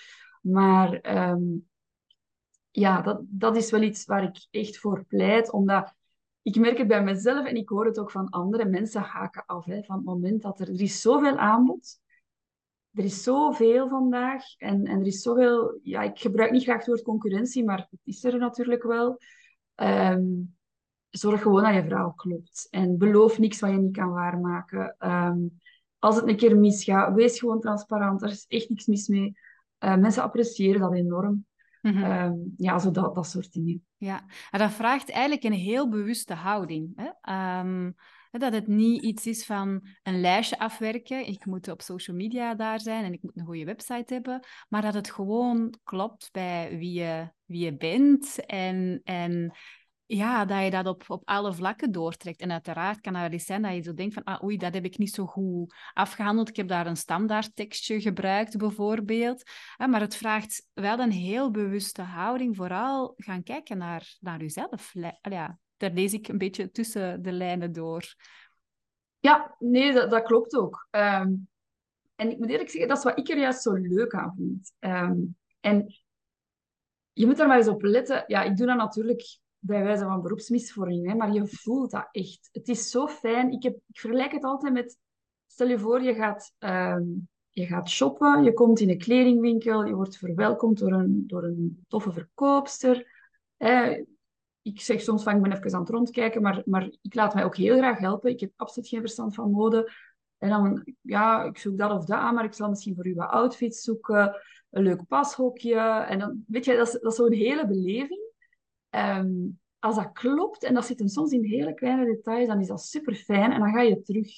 Maar 0.43 1.17
um, 1.31 1.69
ja, 2.71 3.03
dat, 3.03 3.21
dat 3.25 3.57
is 3.57 3.71
wel 3.71 3.83
iets 3.83 4.05
waar 4.05 4.23
ik 4.23 4.47
echt 4.51 4.79
voor 4.79 5.05
pleit, 5.05 5.53
omdat 5.53 5.95
ik 6.45 6.59
merk 6.59 6.79
het 6.79 6.89
bij 6.89 7.03
mezelf 7.03 7.47
en 7.47 7.57
ik 7.57 7.69
hoor 7.69 7.87
het 7.87 7.99
ook 7.99 8.11
van 8.11 8.29
andere 8.29 8.65
mensen 8.65 9.01
haken 9.01 9.47
af. 9.47 9.65
Hè, 9.65 9.83
van 9.83 9.97
het 9.97 10.05
moment 10.05 10.43
dat 10.43 10.61
er, 10.61 10.69
er 10.69 10.81
is 10.81 11.01
zoveel 11.01 11.37
aanbod 11.37 12.03
er 12.95 13.05
is 13.05 13.23
zoveel 13.23 13.89
vandaag 13.89 14.43
en, 14.59 14.85
en 14.85 15.01
er 15.01 15.07
is 15.07 15.23
zoveel... 15.23 15.79
Ja, 15.83 16.03
ik 16.03 16.19
gebruik 16.19 16.51
niet 16.51 16.63
graag 16.63 16.77
het 16.77 16.87
woord 16.87 17.03
concurrentie, 17.03 17.65
maar 17.65 17.87
het 17.91 18.01
is 18.05 18.25
er 18.25 18.39
natuurlijk 18.39 18.83
wel. 18.83 19.19
Um, 19.77 20.57
zorg 21.11 21.43
gewoon 21.43 21.63
dat 21.63 21.75
je 21.75 21.83
verhaal 21.83 22.13
klopt. 22.13 22.67
En 22.71 22.99
beloof 22.99 23.39
niks 23.39 23.61
wat 23.61 23.71
je 23.71 23.77
niet 23.77 23.97
kan 23.97 24.13
waarmaken. 24.13 24.97
Um, 24.99 25.61
als 25.99 26.17
het 26.17 26.29
een 26.29 26.37
keer 26.37 26.57
misgaat, 26.57 27.15
wees 27.15 27.39
gewoon 27.39 27.61
transparant. 27.61 28.23
Er 28.23 28.31
is 28.31 28.45
echt 28.49 28.69
niks 28.69 28.87
mis 28.87 29.09
mee. 29.09 29.39
Uh, 29.85 29.97
mensen 29.97 30.23
appreciëren 30.23 30.81
dat 30.81 30.95
enorm. 30.95 31.47
Mm 31.85 31.93
-hmm. 31.93 32.13
um, 32.13 32.55
ja, 32.57 32.79
zo 32.79 32.91
dat, 32.91 33.15
dat 33.15 33.27
soort 33.27 33.53
dingen. 33.53 33.85
Ja, 33.97 34.25
en 34.51 34.59
dat 34.59 34.73
vraagt 34.73 35.11
eigenlijk 35.11 35.45
een 35.45 35.53
heel 35.53 35.89
bewuste 35.89 36.35
houding. 36.35 36.93
Hè? 36.97 37.61
Um, 37.61 37.95
dat 38.39 38.53
het 38.53 38.67
niet 38.67 39.03
iets 39.03 39.27
is 39.27 39.45
van 39.47 39.87
een 40.03 40.21
lijstje 40.21 40.59
afwerken. 40.59 41.27
Ik 41.27 41.47
moet 41.47 41.69
op 41.69 41.83
social 41.83 42.17
media 42.17 42.55
daar 42.55 42.81
zijn 42.81 43.05
en 43.05 43.13
ik 43.13 43.23
moet 43.23 43.37
een 43.37 43.45
goede 43.45 43.65
website 43.65 44.15
hebben. 44.15 44.47
Maar 44.69 44.83
dat 44.83 44.95
het 44.95 45.11
gewoon 45.11 45.75
klopt 45.85 46.29
bij 46.33 46.79
wie 46.79 46.93
je, 46.93 47.31
wie 47.45 47.65
je 47.65 47.77
bent. 47.77 48.47
En, 48.47 49.01
en 49.05 49.57
ja, 50.17 50.45
dat 50.45 50.65
je 50.65 50.71
dat 50.71 50.87
op, 50.87 51.05
op 51.07 51.23
alle 51.25 51.55
vlakken 51.55 51.93
doortrekt. 51.93 52.41
En 52.41 52.53
uiteraard 52.53 53.01
kan 53.01 53.15
het 53.15 53.23
wel 53.23 53.33
eens 53.33 53.47
zijn 53.47 53.63
dat 53.63 53.75
je 53.75 53.83
zo 53.83 53.95
denkt 53.95 54.15
van, 54.15 54.25
ah, 54.25 54.43
oei, 54.43 54.57
dat 54.57 54.75
heb 54.75 54.85
ik 54.85 54.99
niet 54.99 55.15
zo 55.15 55.27
goed 55.27 55.75
afgehandeld. 55.93 56.49
Ik 56.49 56.57
heb 56.57 56.69
daar 56.69 56.87
een 56.87 56.97
standaard 56.97 57.57
tekstje 57.57 58.01
gebruikt, 58.01 58.57
bijvoorbeeld. 58.57 59.43
maar 59.77 60.01
het 60.01 60.17
vraagt 60.17 60.69
wel 60.73 60.99
een 60.99 61.11
heel 61.11 61.51
bewuste 61.51 62.03
houding. 62.03 62.57
Vooral 62.57 63.15
gaan 63.17 63.43
kijken 63.43 63.79
naar, 63.79 64.17
naar 64.21 64.41
jezelf. 64.41 64.93
Ja, 65.23 65.59
daar 65.77 65.91
lees 65.93 66.13
ik 66.13 66.29
een 66.29 66.39
beetje 66.39 66.71
tussen 66.71 67.23
de 67.23 67.33
lijnen 67.33 67.73
door. 67.73 68.15
Ja, 69.19 69.57
nee, 69.59 69.93
dat, 69.93 70.11
dat 70.11 70.23
klopt 70.23 70.57
ook. 70.57 70.89
Um, 70.91 71.49
en 72.15 72.31
ik 72.31 72.39
moet 72.39 72.51
eerlijk 72.51 72.71
zeggen, 72.71 72.89
dat 72.89 72.99
is 72.99 73.05
wat 73.05 73.19
ik 73.19 73.29
er 73.29 73.39
juist 73.39 73.63
zo 73.63 73.73
leuk 73.73 74.15
aan 74.15 74.35
vind. 74.37 74.73
Um, 74.79 75.37
en 75.61 75.95
je 77.13 77.27
moet 77.27 77.39
er 77.39 77.47
maar 77.47 77.57
eens 77.57 77.69
op 77.69 77.83
letten. 77.83 78.25
Ja, 78.27 78.43
ik 78.43 78.57
doe 78.57 78.67
dat 78.67 78.77
natuurlijk 78.77 79.43
bij 79.67 79.83
wijze 79.83 80.05
van 80.05 80.23
beroepsmisvorming, 80.23 81.07
hè, 81.07 81.15
maar 81.15 81.33
je 81.33 81.47
voelt 81.47 81.91
dat 81.91 82.09
echt. 82.11 82.49
Het 82.53 82.69
is 82.69 82.91
zo 82.91 83.07
fijn. 83.07 83.53
Ik, 83.53 83.63
heb, 83.63 83.75
ik 83.75 83.99
vergelijk 83.99 84.33
het 84.33 84.45
altijd 84.45 84.73
met, 84.73 84.99
stel 85.47 85.69
je 85.69 85.79
voor, 85.79 86.03
je 86.03 86.15
gaat, 86.15 86.53
um, 86.59 87.29
je 87.49 87.67
gaat 87.67 87.91
shoppen, 87.91 88.45
je 88.45 88.53
komt 88.53 88.81
in 88.81 88.91
een 88.91 88.99
kledingwinkel, 88.99 89.85
je 89.85 89.95
wordt 89.95 90.17
verwelkomd 90.17 90.79
door 90.79 90.93
een, 90.93 91.25
door 91.27 91.45
een 91.45 91.85
toffe 91.89 92.13
verkoopster. 92.13 93.07
Ik 94.63 94.81
zeg 94.81 95.01
soms 95.01 95.23
van, 95.23 95.37
ik 95.37 95.43
ben 95.43 95.53
even 95.53 95.75
aan 95.75 95.81
het 95.81 95.89
rondkijken, 95.89 96.43
maar, 96.43 96.63
maar 96.65 96.91
ik 97.03 97.15
laat 97.15 97.35
mij 97.35 97.45
ook 97.45 97.57
heel 97.57 97.77
graag 97.77 97.99
helpen. 97.99 98.31
Ik 98.31 98.41
heb 98.41 98.53
absoluut 98.57 98.89
geen 98.89 99.01
verstand 99.01 99.35
van 99.35 99.51
mode. 99.51 99.93
En 100.39 100.49
dan, 100.49 100.95
ja, 101.01 101.45
ik 101.45 101.59
zoek 101.59 101.79
dat 101.79 101.91
of 101.91 102.05
dat 102.05 102.19
aan, 102.19 102.35
maar 102.35 102.45
ik 102.45 102.55
zal 102.55 102.69
misschien 102.69 102.95
voor 102.95 103.07
u 103.07 103.15
wat 103.15 103.31
outfits 103.31 103.83
zoeken. 103.83 104.41
een 104.71 104.83
leuk 104.83 105.07
pashokje. 105.07 105.81
En 105.81 106.19
dan, 106.19 106.45
weet 106.47 106.65
je, 106.65 106.77
dat 106.77 106.87
is, 106.87 106.93
dat 106.93 107.13
is 107.13 107.19
zo'n 107.19 107.33
hele 107.33 107.67
beleving. 107.67 108.24
Ehm, 108.95 109.49
als 109.79 109.97
dat 109.97 110.13
klopt, 110.13 110.63
en 110.63 110.75
dat 110.75 110.87
zit 110.87 110.99
hem 110.99 111.09
soms 111.09 111.33
in 111.33 111.45
hele 111.45 111.75
kleine 111.75 112.05
details, 112.05 112.47
dan 112.47 112.61
is 112.61 112.67
dat 112.67 112.83
super 112.83 113.15
fijn 113.15 113.53
en 113.53 113.61
dan 113.61 113.73
ga 113.73 113.81
je 113.81 114.03
terug. 114.03 114.31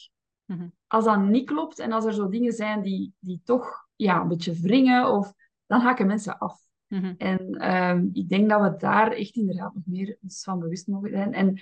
Mhm. 0.44 0.68
Als 0.86 1.04
dat 1.04 1.20
niet 1.22 1.46
klopt 1.46 1.78
en 1.78 1.92
als 1.92 2.04
er 2.04 2.14
zo 2.14 2.28
dingen 2.28 2.52
zijn 2.52 2.82
die, 2.82 3.14
die 3.18 3.40
toch 3.44 3.88
ja, 3.96 4.20
een 4.20 4.28
beetje 4.28 4.60
wringen, 4.60 5.12
of, 5.12 5.32
dan 5.66 5.80
haken 5.80 6.06
mensen 6.06 6.38
af. 6.38 6.60
Mhm. 6.86 7.14
En 7.18 7.54
ehm, 7.54 8.08
ik 8.12 8.28
denk 8.28 8.48
dat 8.48 8.60
we 8.60 8.76
daar 8.76 9.12
echt 9.12 9.36
inderdaad 9.36 9.74
nog 9.74 9.86
meer 9.86 10.18
ons 10.22 10.42
van 10.42 10.58
bewust 10.58 10.86
mogen 10.86 11.10
zijn. 11.10 11.32
En 11.32 11.60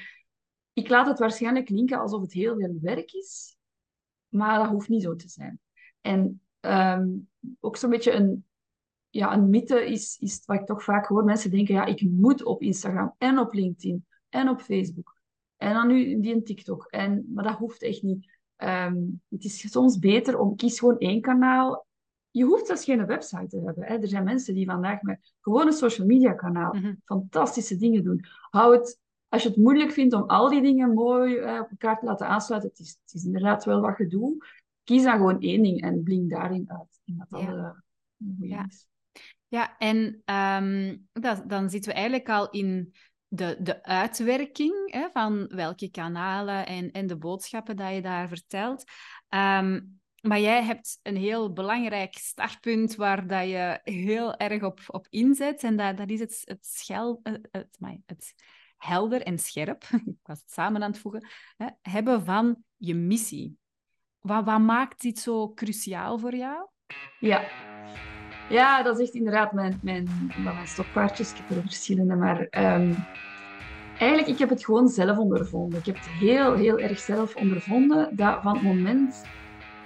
ik 0.73 0.89
laat 0.89 1.07
het 1.07 1.19
waarschijnlijk 1.19 1.67
klinken 1.67 1.99
alsof 1.99 2.21
het 2.21 2.33
heel 2.33 2.57
veel 2.59 2.79
werk 2.81 3.13
is, 3.13 3.57
maar 4.29 4.59
dat 4.59 4.69
hoeft 4.69 4.89
niet 4.89 5.03
zo 5.03 5.17
te 5.17 5.29
zijn. 5.29 5.61
En 6.01 6.41
ehm, 6.61 7.09
ook 7.61 7.77
zo'n 7.77 7.91
beetje 7.91 8.13
een, 8.13 8.45
ja, 9.15 9.33
een 9.33 9.49
mythe 9.51 9.87
is, 9.87 10.17
is 10.21 10.43
wat 10.47 10.61
ik 10.61 10.67
toch 10.67 10.83
vaak 10.85 11.07
hoor. 11.07 11.25
Mensen 11.25 11.51
denken, 11.51 11.75
ja, 11.75 11.85
ik 11.85 12.03
moet 12.03 12.45
op 12.45 12.63
Instagram 12.63 13.15
en 13.19 13.39
op 13.39 13.53
LinkedIn 13.53 14.05
en 14.29 14.49
op 14.49 14.61
Facebook. 14.61 15.17
En 15.57 15.75
dan 15.75 15.87
nu 15.87 16.21
die 16.21 16.35
een 16.35 16.45
TikTok. 16.45 16.87
En, 16.91 17.31
maar 17.35 17.45
dat 17.45 17.57
hoeft 17.57 17.83
echt 17.83 18.03
niet. 18.03 18.33
Ehm, 18.57 18.97
het 19.29 19.45
is 19.45 19.71
soms 19.71 19.99
beter 19.99 20.39
om, 20.39 20.57
kies 20.57 20.79
gewoon 20.79 20.99
één 20.99 21.21
kanaal. 21.21 21.87
Je 22.31 22.45
hoeft 22.45 22.67
zelfs 22.67 22.85
geen 22.85 23.07
website 23.07 23.47
te 23.47 23.61
hebben. 23.65 23.85
Hè. 23.85 23.95
Er 23.99 24.09
zijn 24.09 24.25
mensen 24.25 24.55
die 24.55 24.67
vandaag 24.67 25.03
met 25.03 25.33
gewoon 25.41 25.67
een 25.67 25.73
social 25.73 26.07
media 26.07 26.33
kanaal 26.33 26.73
Mhm. 26.75 26.95
fantastische 27.05 27.77
dingen 27.77 28.05
doen. 28.05 28.25
Hou 28.51 28.77
het, 28.77 28.99
als 29.29 29.43
je 29.43 29.49
het 29.49 29.59
moeilijk 29.59 29.91
vindt 29.93 30.15
om 30.15 30.23
al 30.23 30.49
die 30.49 30.63
dingen 30.63 30.95
mooi 30.95 31.37
eh, 31.37 31.61
op 31.61 31.71
elkaar 31.71 31.99
te 31.99 32.05
laten 32.07 32.27
aansluiten, 32.29 32.71
het 32.71 32.79
is, 32.79 32.99
het 33.05 33.15
is 33.15 33.25
inderdaad 33.25 33.65
wel 33.65 33.81
wat 33.81 33.95
gedoe. 33.95 34.37
Kies 34.85 35.03
dan 35.03 35.17
gewoon 35.17 35.41
één 35.41 35.63
ding 35.63 35.81
en 35.83 36.03
blink 36.03 36.31
daarin 36.31 36.65
uit. 36.71 37.01
Denk 37.05 37.19
dat 37.31 37.41
Ja. 37.41 37.47
eh, 37.49 37.71
een 38.19 38.35
goeie 38.39 38.53
Ja. 38.53 38.67
is. 38.69 38.87
Ja, 39.49 39.79
en 39.79 40.23
ehm, 40.25 40.97
dat, 41.13 41.49
dan 41.49 41.71
zitten 41.71 41.91
we 41.91 41.97
eigenlijk 41.97 42.29
al 42.29 42.51
in 42.51 42.95
de, 43.29 43.57
de 43.61 43.83
uitwerking 43.83 44.93
hè, 44.93 45.09
van 45.13 45.47
welke 45.47 45.91
kanalen 45.91 46.67
en, 46.67 46.91
en 46.91 47.07
de 47.07 47.17
boodschappen 47.17 47.77
dat 47.77 47.95
je 47.95 48.03
daar 48.03 48.29
vertelt. 48.29 48.85
Ehm, 49.29 49.81
maar 50.21 50.41
jij 50.41 50.63
hebt 50.63 50.99
een 51.03 51.17
heel 51.17 51.53
belangrijk 51.53 52.15
startpunt 52.15 52.95
waar 52.95 53.27
dat 53.27 53.49
je 53.49 53.81
heel 53.83 54.37
erg 54.37 54.63
op, 54.63 54.81
op 54.87 55.07
inzet. 55.11 55.63
En 55.63 55.77
dat, 55.77 55.97
dat 55.97 56.11
is 56.11 56.21
het, 56.21 56.43
het, 56.45 56.67
schel, 56.67 57.21
eh, 57.23 57.33
het, 57.51 57.79
het 58.07 58.35
helder 58.77 59.23
en 59.23 59.39
scherp, 59.39 59.85
ik 60.07 60.19
was 60.23 60.41
het 60.41 60.53
samen 60.53 60.83
aan 60.83 60.91
het 60.91 61.01
voegen, 61.01 61.29
hè, 61.57 61.67
hebben 61.83 62.25
van 62.25 62.65
je 62.77 62.95
missie. 62.95 63.59
Wat, 64.21 64.45
wat 64.45 64.61
maakt 64.61 65.01
dit 65.01 65.19
zo 65.19 65.53
cruciaal 65.55 66.19
voor 66.19 66.35
jou? 66.35 66.69
Ja. 67.21 67.49
Ja, 68.49 68.83
dat 68.83 68.99
is 68.99 69.07
echt 69.07 69.15
inderdaad 69.15 69.53
mijn, 69.53 69.79
mijn, 69.83 70.09
mijn 70.45 70.67
stokpaardjes. 70.67 71.31
Ik 71.31 71.37
heb 71.37 71.57
er 71.57 71.63
verschillende, 71.63 72.15
maar 72.15 72.47
ehm, 72.51 72.93
eigenlijk, 73.99 74.29
ik 74.29 74.39
heb 74.39 74.49
het 74.49 74.65
gewoon 74.65 74.89
zelf 74.89 75.19
ondervonden. 75.19 75.79
Ik 75.79 75.87
heb 75.87 75.95
het 75.95 76.09
heel, 76.09 76.55
heel 76.55 76.79
erg 76.79 76.99
zelf 76.99 77.37
ondervonden, 77.37 78.17
dat 78.17 78.43
van 78.43 78.55
het 78.55 78.63
moment 78.63 79.25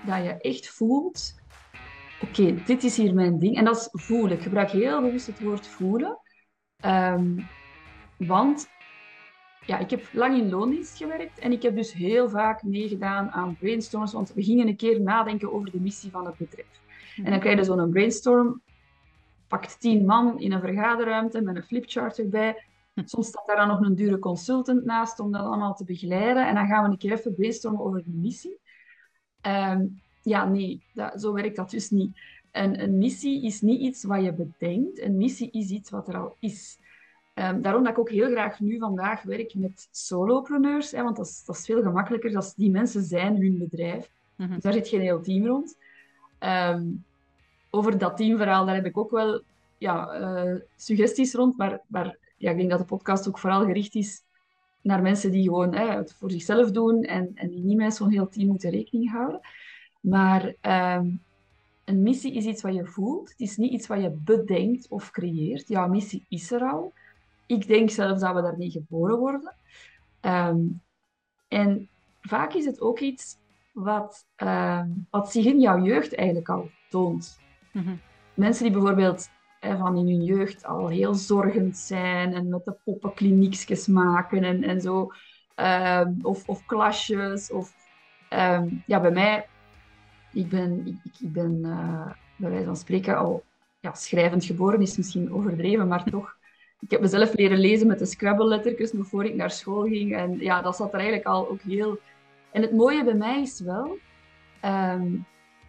dat 0.07 0.25
je 0.25 0.37
echt 0.41 0.69
voelt, 0.69 1.35
oké, 2.21 2.55
dit 2.65 2.85
is 2.85 2.97
hier 2.97 3.15
mijn 3.15 3.39
ding. 3.39 3.57
En 3.57 3.65
dat 3.65 3.77
is 3.77 3.89
voelen. 3.93 4.37
Ik 4.37 4.43
gebruik 4.43 4.71
heel 4.71 5.01
bewust 5.01 5.27
het 5.27 5.41
woord 5.41 5.67
voelen. 5.67 6.19
Ehm, 6.77 7.41
want 8.17 8.69
ja, 9.67 9.79
ik 9.79 9.91
heb 9.91 10.09
lang 10.13 10.39
in 10.39 10.51
loondienst 10.51 10.97
gewerkt 10.97 11.39
en 11.39 11.53
ik 11.53 11.63
heb 11.63 11.77
dus 11.77 11.93
heel 11.93 12.29
vaak 12.29 12.63
meegedaan 12.63 13.31
aan 13.31 13.57
brainstorms, 13.57 14.13
want 14.13 14.33
we 14.33 14.43
gingen 14.43 14.69
een 14.69 14.77
keer 14.77 15.01
nadenken 15.01 15.53
over 15.53 15.71
de 15.71 15.81
missie 15.81 16.11
van 16.11 16.27
het 16.27 16.37
bedrijf. 16.37 16.88
En 17.25 17.31
dan 17.31 17.41
krijg 17.41 17.59
je 17.59 17.65
zo'n 17.65 17.91
brainstorm, 17.91 18.63
pakt 19.49 19.81
tien 19.81 20.05
man 20.05 20.41
in 20.41 20.53
een 20.53 20.61
vergaderruimte 20.61 21.41
met 21.41 21.57
een 21.57 21.63
flipchart 21.63 22.19
erbij. 22.19 22.63
Soms 23.05 23.27
staat 23.27 23.47
daar 23.47 23.57
dan 23.57 23.69
nog 23.69 23.81
een 23.81 23.95
dure 23.95 24.19
consultant 24.19 24.85
naast 24.85 25.21
om 25.21 25.33
dat 25.33 25.43
allemaal 25.43 25.75
te 25.75 25.85
begeleiden. 25.85 26.49
En 26.49 26.55
dan 26.55 26.67
gaan 26.67 26.85
we 26.85 26.91
een 26.91 26.99
keer 26.99 27.13
even 27.13 27.35
brainstormen 27.35 27.81
over 27.81 28.03
de 28.03 28.11
missie. 28.11 28.59
Ehm, 29.41 29.85
ja, 30.23 30.49
nee, 30.49 30.83
dat, 30.95 31.21
zo 31.21 31.33
werkt 31.33 31.57
dat 31.57 31.71
dus 31.71 31.91
niet. 31.91 32.21
Een, 32.53 32.83
een 32.83 32.99
missie 32.99 33.45
is 33.45 33.61
niet 33.61 33.81
iets 33.81 34.05
wat 34.05 34.25
je 34.25 34.33
bedenkt. 34.33 35.01
Een 35.01 35.17
missie 35.17 35.51
is 35.51 35.71
iets 35.71 35.91
wat 35.91 36.09
er 36.09 36.17
al 36.17 36.37
is. 36.41 36.79
Ehm, 37.35 37.61
daarom 37.61 37.83
dat 37.83 37.93
ik 37.93 37.99
ook 37.99 38.11
heel 38.11 38.31
graag 38.31 38.61
nu 38.61 38.79
vandaag 38.79 39.23
werk 39.23 39.55
met 39.55 39.89
solopreneurs, 39.91 40.91
hè, 40.91 41.03
want 41.03 41.17
dat 41.17 41.27
is, 41.27 41.45
dat 41.45 41.57
is 41.57 41.65
veel 41.65 41.83
gemakkelijker. 41.83 42.33
Dat 42.33 42.43
is, 42.45 42.55
die 42.55 42.71
mensen 42.71 43.03
zijn 43.03 43.37
hun 43.37 43.59
bedrijf. 43.59 44.11
Mhm. 44.37 44.55
Dus 44.55 44.63
daar 44.63 44.73
zit 44.73 44.89
geen 44.89 45.01
heel 45.01 45.21
team 45.23 45.47
rond. 45.47 45.77
Ehm, 46.39 46.87
over 47.71 47.99
dat 47.99 48.17
teamverhaal, 48.17 48.67
daar 48.67 48.75
heb 48.75 48.87
ik 48.87 48.99
ook 48.99 49.11
wel 49.11 49.41
ja, 49.79 50.09
eh, 50.13 50.55
suggesties 50.77 51.35
rond. 51.35 51.57
Maar, 51.57 51.81
maar 51.87 52.17
ja, 52.37 52.51
ik 52.51 52.57
denk 52.57 52.71
dat 52.71 52.79
de 52.79 52.85
podcast 52.85 53.29
ook 53.29 53.39
vooral 53.39 53.65
gericht 53.65 53.95
is 53.95 54.23
naar 54.83 55.03
mensen 55.03 55.31
die 55.31 55.43
gewoon 55.43 55.75
hè, 55.75 55.87
het 55.87 56.15
voor 56.15 56.31
zichzelf 56.31 56.71
doen 56.71 57.03
en, 57.03 57.31
en 57.35 57.49
die 57.49 57.65
niet 57.65 57.77
met 57.77 57.95
zo'n 57.95 58.11
heel 58.11 58.29
team 58.29 58.47
moeten 58.47 58.71
rekening 58.71 59.11
houden. 59.11 59.41
Maar 60.01 60.55
ehm, 60.61 61.07
een 61.85 62.03
missie 62.03 62.35
is 62.35 62.45
iets 62.45 62.63
wat 62.63 62.75
je 62.75 62.85
voelt. 62.85 63.31
Het 63.31 63.41
is 63.41 63.57
niet 63.57 63.73
iets 63.73 63.87
wat 63.87 64.03
je 64.03 64.11
bedenkt 64.11 64.89
of 64.89 65.11
creëert. 65.11 65.69
Jouw 65.69 65.89
missie 65.89 66.25
is 66.29 66.51
er 66.51 66.61
al. 66.61 66.93
Ik 67.47 67.67
denk 67.67 67.91
zelfs 67.91 68.21
dat 68.21 68.35
we 68.35 68.43
daarmee 68.43 68.71
geboren 68.71 69.19
worden. 69.19 69.55
Ehm, 70.21 70.59
en 71.49 71.89
vaak 72.21 72.53
is 72.55 72.65
het 72.65 72.81
ook 72.81 72.99
iets 72.99 73.37
wat, 73.73 74.27
ehm, 74.37 74.89
wat 75.11 75.33
zich 75.33 75.45
in 75.45 75.61
jouw 75.61 75.83
jeugd 75.83 76.15
eigenlijk 76.15 76.49
al 76.49 76.71
toont. 76.89 77.39
Mhm. 77.79 77.97
Mensen 78.35 78.65
die 78.65 78.73
bijvoorbeeld 78.73 79.29
hè, 79.61 79.77
van 79.77 79.97
in 79.97 80.07
hun 80.07 80.25
jeugd 80.25 80.65
al 80.65 80.89
heel 80.89 81.15
zorgend 81.15 81.77
zijn 81.77 82.35
en 82.35 82.49
met 82.49 82.65
de 82.65 82.77
poppen 82.85 83.15
kliniekjes 83.15 83.87
maken 83.87 84.45
en, 84.45 84.63
en 84.63 84.81
zo. 84.81 85.13
Ehm, 85.55 86.13
of, 86.23 86.49
of 86.49 86.65
klasjes. 86.67 87.51
Of, 87.53 87.73
ehm, 88.29 88.69
ja, 88.87 89.01
bij 89.01 89.11
mij, 89.11 89.47
ik 90.33 90.49
ben, 90.49 90.87
ik, 90.87 91.21
ik- 91.21 91.33
ben 91.33 91.61
eh, 91.65 92.13
bij 92.37 92.51
wijze 92.51 92.65
van 92.65 92.77
spreken 92.77 93.17
al 93.19 93.47
ja, 93.81 93.95
schrijvend 93.95 94.45
geboren, 94.45 94.81
is 94.81 94.97
misschien 94.97 95.33
overdreven, 95.33 95.89
maar 95.89 96.05
toch. 96.05 96.37
Ik 96.81 96.91
heb 96.91 97.01
mezelf 97.01 97.35
leren 97.35 97.59
lezen 97.59 97.87
met 97.87 97.99
de 97.99 98.07
Scrabble-lettertjes 98.07 98.93
nog 98.93 99.07
voor 99.09 99.25
ik 99.25 99.35
naar 99.35 99.51
school 99.51 99.83
ging. 99.83 100.17
En 100.17 100.39
ja, 100.39 100.63
dat 100.63 100.77
zat 100.77 100.89
er 100.93 100.99
eigenlijk 100.99 101.29
al 101.29 101.49
ook 101.49 101.61
heel... 101.61 101.99
En 102.53 102.63
het 102.63 102.73
mooie 102.73 103.05
bij 103.05 103.15
mij 103.15 103.41
is 103.43 103.61
wel, 103.61 103.99
ehm, 104.61 105.07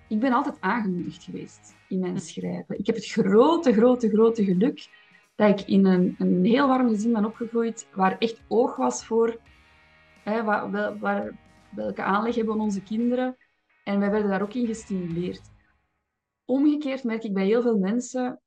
ik 0.09 0.19
ben 0.19 0.33
altijd 0.33 0.57
aangemoedigd 0.59 1.23
geweest 1.23 1.75
in 1.87 1.99
mijn 1.99 2.19
schrijven. 2.19 2.79
Ik 2.79 2.85
heb 2.85 2.95
het 2.95 3.05
grote, 3.05 3.73
grote, 3.73 4.09
grote 4.09 4.43
geluk 4.43 4.87
dat 5.35 5.59
ik 5.59 5.67
in 5.67 5.85
een, 5.85 6.15
een 6.17 6.45
heel 6.45 6.67
warm 6.67 6.89
gezin 6.89 7.13
ben 7.13 7.25
opgegroeid, 7.25 7.87
waar 7.93 8.17
echt 8.17 8.41
oog 8.47 8.75
was 8.75 9.05
voor 9.05 9.39
hè, 10.23 10.43
waar, 10.43 10.71
wel- 10.71 10.97
waar, 10.97 11.37
welke 11.69 12.03
aanleg 12.03 12.35
hebben 12.35 12.59
onze 12.59 12.83
kinderen. 12.83 13.37
En 13.83 13.99
wij 13.99 14.11
werden 14.11 14.29
daar 14.29 14.41
ook 14.41 14.53
in 14.53 14.65
gestimuleerd. 14.65 15.41
Omgekeerd 16.45 17.03
merk 17.03 17.23
ik 17.23 17.33
bij 17.33 17.45
heel 17.45 17.61
veel 17.61 17.77
mensen. 17.77 18.41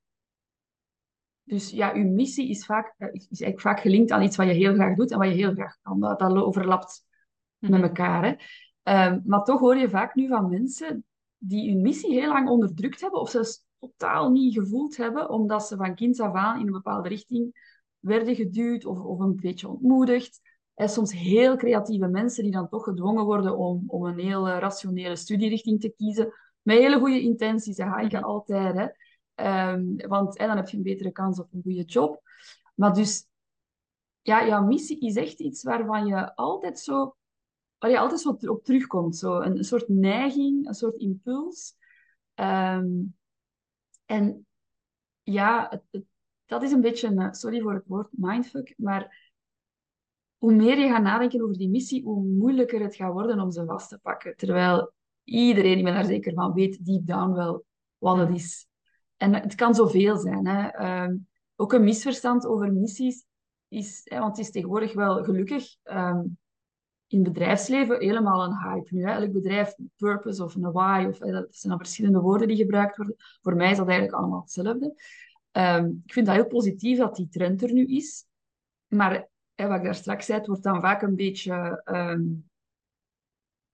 Dus 1.45 1.71
ja, 1.71 1.95
uw 1.95 2.11
missie 2.11 2.49
is, 2.49 2.65
vaak, 2.65 2.95
eh, 2.99 3.09
is 3.13 3.27
eigenlijk 3.29 3.61
vaak 3.61 3.81
gelinkt 3.81 4.11
aan 4.11 4.23
iets 4.23 4.37
wat 4.37 4.47
je 4.47 4.53
heel 4.53 4.75
graag 4.75 4.97
doet 4.97 5.11
en 5.11 5.19
wat 5.19 5.29
je 5.29 5.35
heel 5.35 5.53
graag 5.53 5.77
kan. 5.83 6.01
Dat, 6.01 6.19
dat 6.19 6.33
overlapt 6.37 7.05
met 7.59 7.71
Mhm. 7.71 7.83
elkaar. 7.83 8.25
Hè. 8.25 8.35
Ehm, 8.83 9.21
maar 9.25 9.43
toch 9.45 9.61
hoor 9.61 9.77
je 9.77 9.89
vaak 9.91 10.15
nu 10.15 10.29
van 10.29 10.51
mensen 10.51 11.05
die 11.45 11.71
hun 11.71 11.83
missie 11.83 12.13
heel 12.13 12.33
lang 12.33 12.49
onderdrukt 12.49 13.01
hebben 13.01 13.21
of 13.21 13.31
zelfs 13.31 13.65
totaal 13.79 14.31
niet 14.31 14.55
gevoeld 14.55 14.97
hebben, 14.97 15.31
omdat 15.31 15.67
ze 15.67 15.77
van 15.77 15.95
kinds 15.95 16.21
af 16.21 16.35
aan 16.35 16.61
in 16.61 16.67
een 16.67 16.73
bepaalde 16.73 17.09
richting 17.09 17.71
werden 17.99 18.35
geduwd 18.35 18.85
of, 18.85 18.99
of 18.99 19.21
een 19.21 19.37
beetje 19.37 19.69
ontmoedigd. 19.69 20.41
En 20.75 20.89
soms 20.89 21.13
heel 21.13 21.57
creatieve 21.57 22.07
mensen 22.07 22.43
die 22.43 22.53
dan 22.53 22.69
toch 22.69 22.85
gedwongen 22.85 23.25
worden 23.25 23.57
om, 23.57 23.85
om 23.87 24.05
een 24.05 24.19
heel 24.19 24.49
eh, 24.49 24.59
rationele 24.59 25.17
studierichting 25.17 25.81
te 25.81 25.95
kiezen. 25.97 26.33
Met 26.63 26.79
hele 26.79 26.99
goede 26.99 27.21
intenties, 27.21 27.77
dat 27.77 27.89
ga 27.89 27.99
ik 27.99 28.15
altijd. 28.15 28.75
Hè. 28.75 28.87
Ehm, 29.35 30.09
want 30.09 30.37
dan 30.39 30.57
heb 30.57 30.69
je 30.69 30.77
een 30.77 30.83
betere 30.83 31.13
kans 31.13 31.41
op 31.41 31.53
een 31.53 31.63
goede 31.63 31.85
job. 31.85 32.23
Maar 32.75 32.95
dus, 32.95 33.27
ja, 34.23 34.47
jouw 34.47 34.65
missie 34.65 35.01
is 35.01 35.17
echt 35.17 35.41
iets 35.41 35.63
waarvan 35.63 36.07
je 36.07 36.35
altijd 36.35 36.79
zo 36.79 37.17
waar 37.83 37.91
je 37.91 37.99
altijd 37.99 38.21
zo 38.21 38.37
op 38.41 38.65
terugkomt. 38.65 39.17
Zo 39.17 39.41
een, 39.41 39.57
een 39.57 39.65
soort 39.65 39.89
neiging, 39.89 40.67
een 40.67 40.75
soort 40.75 40.97
impuls. 40.97 41.75
Ehm, 42.35 42.89
en 44.07 44.47
ja, 45.23 45.67
het, 45.71 45.83
het- 45.91 46.05
dat 46.47 46.63
is 46.63 46.73
een 46.73 46.81
beetje, 46.81 47.09
een, 47.09 47.35
sorry 47.35 47.61
voor 47.61 47.75
het 47.75 47.87
woord 47.87 48.09
mindfuck, 48.11 48.75
maar 48.77 49.33
hoe 50.39 50.55
meer 50.55 50.79
je 50.79 50.89
gaat 50.89 51.03
nadenken 51.03 51.43
over 51.43 51.57
die 51.57 51.69
missie, 51.69 52.03
hoe 52.05 52.23
moeilijker 52.25 52.81
het 52.81 52.95
gaat 52.95 53.13
worden 53.13 53.41
om 53.41 53.51
ze 53.51 53.65
vast 53.65 53.89
te 53.89 53.99
pakken. 53.99 54.37
Terwijl 54.37 54.93
iedereen, 55.25 55.79
ik 55.79 55.85
ben 55.85 55.95
daar 55.95 56.05
zeker 56.05 56.33
van, 56.33 56.53
weet 56.53 56.85
deep 56.85 57.07
down 57.07 57.33
wel 57.33 57.65
wat 57.99 58.17
het 58.17 58.31
is. 58.31 58.67
En 59.17 59.35
het 59.35 59.55
kan 59.55 59.75
zoveel 59.75 60.17
zijn. 60.17 60.47
Hè. 60.47 60.69
Ehm, 60.69 61.17
ook 61.57 61.73
een 61.73 61.85
misverstand 61.85 62.47
over 62.47 62.73
missies 62.73 63.25
is, 63.69 64.01
hè, 64.05 64.19
want 64.19 64.37
het 64.37 64.47
is 64.47 64.53
tegenwoordig 64.53 64.93
wel 64.95 65.25
gelukkig. 65.25 65.77
ehm, 65.83 66.21
in 67.13 67.23
bedrijfsleven 67.23 68.01
helemaal 68.01 68.45
een 68.45 68.59
hype 68.59 68.95
nu. 68.95 69.05
Hè. 69.05 69.11
Elk 69.13 69.33
bedrijf, 69.33 69.75
purpose 69.97 70.45
of 70.45 70.55
een 70.55 70.73
why, 70.73 71.07
of, 71.09 71.19
dat 71.19 71.47
zijn 71.51 71.73
dan 71.73 71.79
verschillende 71.79 72.21
woorden 72.21 72.49
die 72.49 72.57
gebruikt 72.57 72.97
worden. 72.97 73.17
Voor 73.41 73.57
mij 73.57 73.71
is 73.71 73.77
dat 73.77 73.89
eigenlijk 73.89 74.19
allemaal 74.19 74.41
hetzelfde. 74.41 74.95
Ehm, 75.51 75.87
ik 76.05 76.13
vind 76.13 76.27
dat 76.27 76.35
heel 76.35 76.47
positief 76.47 76.99
dat 76.99 77.17
die 77.17 77.29
trend 77.29 77.63
er 77.63 77.73
nu 77.73 77.87
is. 77.87 78.27
Maar 78.87 79.29
hè, 79.55 79.67
wat 79.67 79.77
ik 79.79 79.85
daar 79.85 79.95
straks 79.95 80.27
zei, 80.27 80.39
het 80.39 80.47
wordt 80.47 80.63
dan 80.63 80.81
vaak 80.81 81.03
een 81.03 81.17
beetje 81.17 81.81
ehm, 81.85 82.23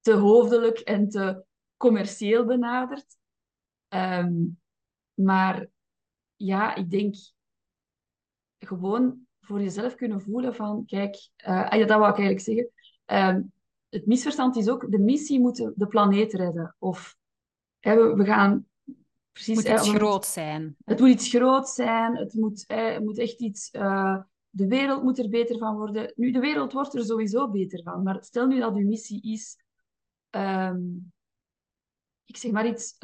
te 0.00 0.12
hoofdelijk 0.12 0.78
en 0.78 1.09
te 1.09 1.45
commercieel 1.76 2.45
benaderd. 2.45 3.16
Ehm, 3.88 4.35
maar 5.14 5.66
ja, 6.37 6.75
ik 6.75 6.90
denk 6.90 7.14
gewoon 8.59 9.26
voor 9.40 9.61
jezelf 9.61 9.95
kunnen 9.95 10.21
voelen 10.21 10.54
van, 10.54 10.85
kijk, 10.87 11.30
uh, 11.47 11.71
dat 11.71 11.88
wou 11.88 12.11
ik 12.11 12.18
eigenlijk 12.18 12.40
zeggen. 12.40 12.71
Ehm, 13.09 13.43
het 13.88 14.07
misverstand 14.07 14.57
is 14.57 14.69
ook, 14.69 14.91
de 14.91 14.99
missie 14.99 15.41
moet 15.41 15.57
de 15.75 15.87
planeet 15.87 16.33
redden. 16.33 16.75
Of 16.79 17.17
we, 17.81 18.12
we 18.17 18.25
gaan 18.25 18.67
precies... 19.33 19.57
Het 19.57 19.69
moet 19.69 19.87
iets 19.87 19.97
groot 19.97 20.27
zijn. 20.27 20.77
Het 20.85 21.00
moet 21.00 21.09
iets 21.09 21.29
groot 21.29 21.69
zijn. 21.69 22.17
Het 22.17 22.35
moet, 22.35 22.65
het 22.67 23.05
moet 23.05 23.19
echt 23.19 23.41
iets... 23.41 23.69
Uh, 23.73 24.19
de 24.50 24.67
wereld 24.67 25.03
moet 25.03 25.19
er 25.19 25.29
beter 25.29 25.59
van 25.59 25.77
worden. 25.77 26.12
Nu, 26.17 26.31
de 26.31 26.41
wereld 26.41 26.73
wordt 26.73 26.95
er 26.95 27.05
sowieso 27.05 27.50
beter 27.50 27.83
van. 27.83 28.03
Maar 28.03 28.25
stel 28.25 28.47
nu 28.47 28.59
dat 28.61 28.75
uw 28.75 28.87
missie 28.87 29.23
is... 29.23 29.59
Um, 30.31 31.12
ik 32.25 32.37
zeg 32.37 32.50
maar 32.50 32.67
iets... 32.67 32.97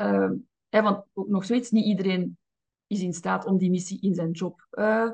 Hè, 0.69 0.83
want 0.83 1.05
ook 1.13 1.29
nog 1.29 1.45
zoiets, 1.45 1.71
niet 1.71 1.85
iedereen 1.85 2.39
is 2.87 3.01
in 3.01 3.13
staat 3.13 3.45
om 3.45 3.59
die 3.59 3.71
missie 3.71 4.01
in 4.01 4.15
zijn 4.15 4.31
job 4.31 4.67
uh, 4.71 5.11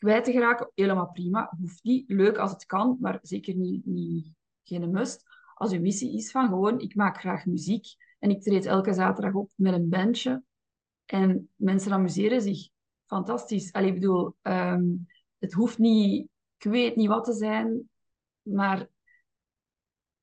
kwijt 0.00 0.24
te 0.24 0.32
geraken. 0.32 0.70
Helemaal 0.74 1.10
prima, 1.10 1.52
hoeft 1.60 1.84
niet. 1.84 2.10
Leuk 2.10 2.36
als 2.36 2.50
het 2.50 2.66
kan, 2.66 2.96
maar 3.00 3.18
zeker 3.22 3.54
niet, 3.54 3.86
niet 3.86 4.32
geen 4.62 4.90
must. 4.90 5.22
Als 5.54 5.72
uw 5.72 5.80
missie 5.80 6.16
is 6.16 6.30
van 6.30 6.48
gewoon, 6.48 6.80
ik 6.80 6.94
maak 6.94 7.18
graag 7.18 7.46
muziek 7.46 7.86
en 8.18 8.30
ik 8.30 8.42
treed 8.42 8.66
elke 8.66 8.92
zaterdag 8.92 9.34
op 9.34 9.50
met 9.54 9.72
een 9.72 9.88
bandje 9.88 10.42
en 11.04 11.48
mensen 11.56 11.92
amuseren 11.92 12.42
zich. 12.42 12.68
Fantastisch. 13.06 13.72
Allee, 13.72 13.88
ik 13.88 13.94
bedoel, 13.94 14.34
um, 14.42 15.06
het 15.38 15.52
hoeft 15.52 15.78
niet, 15.78 16.28
ik 16.58 16.70
weet 16.70 16.96
niet 16.96 17.08
wat 17.08 17.24
te 17.24 17.32
zijn, 17.32 17.90
maar 18.42 18.78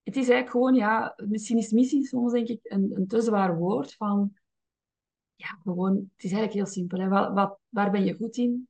het 0.04 0.16
is 0.16 0.30
eigenlijk 0.30 0.50
gewoon, 0.50 0.76
ja, 0.76 1.14
misschien 1.28 1.58
is 1.58 1.72
missie 1.72 2.06
soms 2.06 2.32
denk 2.32 2.48
ik 2.48 2.60
een, 2.64 2.92
een 2.96 3.08
te 3.08 3.22
zwaar 3.22 3.58
woord 3.58 3.94
van, 3.94 4.34
ja, 5.36 5.48
gewoon, 5.64 5.94
het 5.94 6.24
is 6.24 6.32
eigenlijk 6.32 6.54
heel 6.54 6.66
simpel. 6.66 7.00
Hè? 7.00 7.34
Wat, 7.34 7.60
waar 7.70 7.92
ben 7.92 8.06
je 8.06 8.16
goed 8.16 8.38
in? 8.38 8.68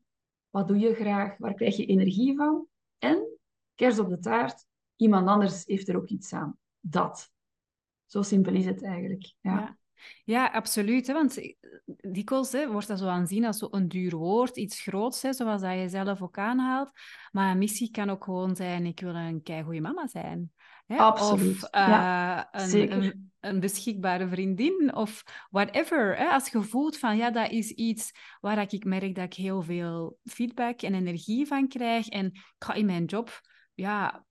Wat 0.50 0.68
doe 0.68 0.80
je 0.80 0.94
graag? 0.94 1.38
Waar 1.38 1.54
krijg 1.54 1.78
je 1.78 1.86
energie 1.86 2.36
van? 2.36 2.68
En, 2.98 3.40
kers 3.76 4.00
op 4.00 4.10
de 4.10 4.20
taart, 4.20 4.66
iemand 4.96 5.28
anders 5.28 5.66
heeft 5.66 5.88
er 5.88 5.98
ook 5.98 6.08
iets 6.08 6.34
aan. 6.34 6.58
Dat. 6.80 7.32
Zo 8.06 8.22
simpel 8.22 8.54
is 8.54 8.66
het 8.66 8.84
eigenlijk. 8.84 9.34
Ja, 9.42 9.52
ja. 9.52 9.78
ja 10.24 10.46
absoluut. 10.46 11.08
Hè? 11.08 11.14
Want 11.14 11.38
eh, 11.38 11.56
dikwijls 12.12 12.52
hè, 12.52 12.72
wordt 12.72 12.88
dat 12.88 13.00
zo 13.00 13.08
aanzien 13.08 13.46
als 13.46 13.58
zo 13.58 13.68
een 13.72 13.88
duur 13.88 14.16
woord, 14.16 14.58
iets 14.58 14.82
groots, 14.82 15.22
hè, 15.22 15.34
zoals 15.34 15.62
dat 15.62 15.80
je 15.80 15.90
zelf 15.90 16.22
ook 16.22 16.38
aanhaalt. 16.38 16.92
Maar 17.32 17.52
een 17.52 17.58
missie 17.58 17.92
kan 17.92 18.10
ook 18.10 18.24
gewoon 18.24 18.56
zijn, 18.56 18.86
ik 18.86 19.00
wil 19.00 19.16
een 19.16 19.44
keigoede 19.44 19.82
mama 19.82 20.08
zijn. 20.08 20.52
Hè? 20.86 20.98
Absoluut. 20.98 21.64
Of 21.64 21.76
uh, 21.76 22.44
een, 22.52 22.92
een, 22.92 23.32
een, 23.48 23.60
beschikbare 23.60 24.28
vriendin 24.28 24.96
of 24.96 25.24
whatever. 25.50 26.18
Hè? 26.18 26.28
Als 26.28 26.50
je 26.50 26.62
voelt 26.62 26.98
van 26.98 27.18
ja, 27.18 27.32
dat 27.32 27.52
is 27.52 27.72
iets 27.72 28.12
waar 28.40 28.74
ik 28.74 28.86
merk 28.86 29.16
dat 29.16 29.26
ik 29.26 29.34
heel 29.34 29.62
veel 29.62 30.18
feedback 30.24 30.82
en 30.82 30.94
energie 30.94 31.48
van 31.48 31.68
krijg. 31.68 32.08
En 32.08 32.26
ik 32.26 32.56
ga 32.60 32.74
in 32.74 32.86
mijn 32.86 33.06
job, 33.06 33.42
ja, 33.74 34.26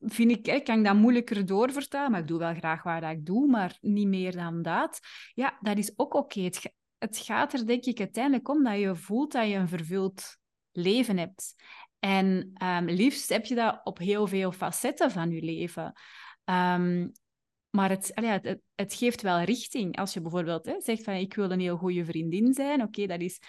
vind 0.00 0.30
ik, 0.30 0.46
ik 0.46 0.64
kan 0.64 0.82
dat 0.82 0.94
moeilijker 0.94 1.46
doorvertalen, 1.46 2.10
maar 2.10 2.20
ik 2.20 2.26
doe 2.26 2.38
wel 2.38 2.54
graag 2.54 2.82
waar 2.82 3.00
dat 3.00 3.10
ik 3.10 3.26
doe, 3.26 3.46
maar 3.46 3.76
niet 3.80 4.08
meer 4.08 4.36
dan 4.36 4.62
dat. 4.62 5.00
Ja, 5.34 5.58
dat 5.60 5.78
is 5.78 5.92
ook 5.96 6.14
oké. 6.14 6.40
Het, 6.40 7.18
gaat 7.18 7.52
er 7.52 7.66
denk 7.66 7.84
ik 7.84 7.98
uiteindelijk 7.98 8.48
om 8.48 8.64
dat 8.64 8.78
je 8.78 8.96
voelt 8.96 9.32
dat 9.32 9.48
je 9.48 9.54
een 9.54 9.68
vervuld 9.68 10.36
leven 10.72 11.18
hebt. 11.18 11.54
En 11.98 12.52
um, 12.62 12.84
liefst 12.84 13.28
heb 13.28 13.44
je 13.44 13.54
dat 13.54 13.80
op 13.84 13.98
heel 13.98 14.26
veel 14.26 14.52
facetten 14.52 15.10
van 15.10 15.30
je 15.30 15.42
leven. 15.42 15.92
Um, 16.44 17.12
maar 17.70 17.90
het, 17.90 18.10
het, 18.14 18.60
het, 18.74 18.94
geeft 18.94 19.22
wel 19.22 19.40
richting. 19.40 19.96
Als 19.96 20.12
je 20.12 20.20
bijvoorbeeld 20.20 20.66
hè, 20.66 20.80
zegt 20.80 21.02
van 21.02 21.14
ik 21.14 21.34
wil 21.34 21.50
een 21.50 21.60
heel 21.60 21.76
goede 21.76 22.04
vriendin 22.04 22.54
zijn. 22.54 22.82
Oké, 22.82 23.06
dat 23.06 23.20
is... 23.20 23.40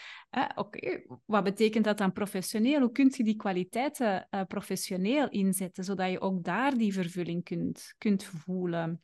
Oké, 0.56 1.02
wat 1.26 1.44
betekent 1.44 1.86
dat 1.86 1.98
dan 1.98 2.12
professioneel? 2.12 2.80
Hoe 2.80 2.92
kun 2.92 3.14
je 3.16 3.24
die 3.24 3.36
kwaliteiten 3.36 4.28
uh, 4.30 4.42
professioneel 4.48 5.30
inzetten, 5.30 5.84
zodat 5.84 6.12
je 6.12 6.22
ook 6.22 6.44
daar 6.44 6.78
die 6.78 6.94
vervulling 6.94 7.44
kunt, 7.44 7.96
kunt 7.98 8.24
voelen? 8.24 9.02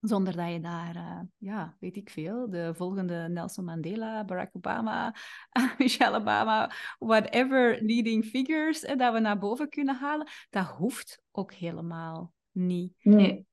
Zonder 0.00 0.36
dat 0.36 0.52
je 0.52 0.60
daar, 0.60 0.96
uh, 0.96 1.20
ja, 1.36 1.76
weet 1.80 1.96
ik 1.96 2.10
veel, 2.10 2.50
de 2.50 2.74
volgende 2.74 3.28
Nelson 3.28 3.64
Mandela, 3.64 4.24
Barack 4.24 4.56
Obama, 4.56 5.14
Michelle 5.78 6.16
Obama, 6.16 6.72
whatever 6.98 7.82
leading 7.82 8.24
figures 8.24 8.80
dat 8.80 9.12
we 9.12 9.18
naar 9.18 9.38
boven 9.38 9.68
kunnen 9.68 9.96
halen, 9.96 10.28
dat 10.50 10.66
hoeft 10.66 11.22
ook 11.30 11.52
helemaal 11.52 12.32
niet. 12.50 12.94
Nee. 13.02 13.46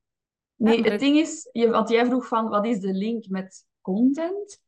Nee, 0.60 0.84
het 0.84 1.00
ding 1.00 1.18
is, 1.18 1.50
je, 1.52 1.70
want 1.70 1.90
jij 1.90 2.06
vroeg 2.06 2.28
van 2.28 2.50
wat 2.50 2.66
is 2.66 2.80
de 2.80 2.94
link 2.94 3.28
met 3.28 3.66
content? 3.82 4.62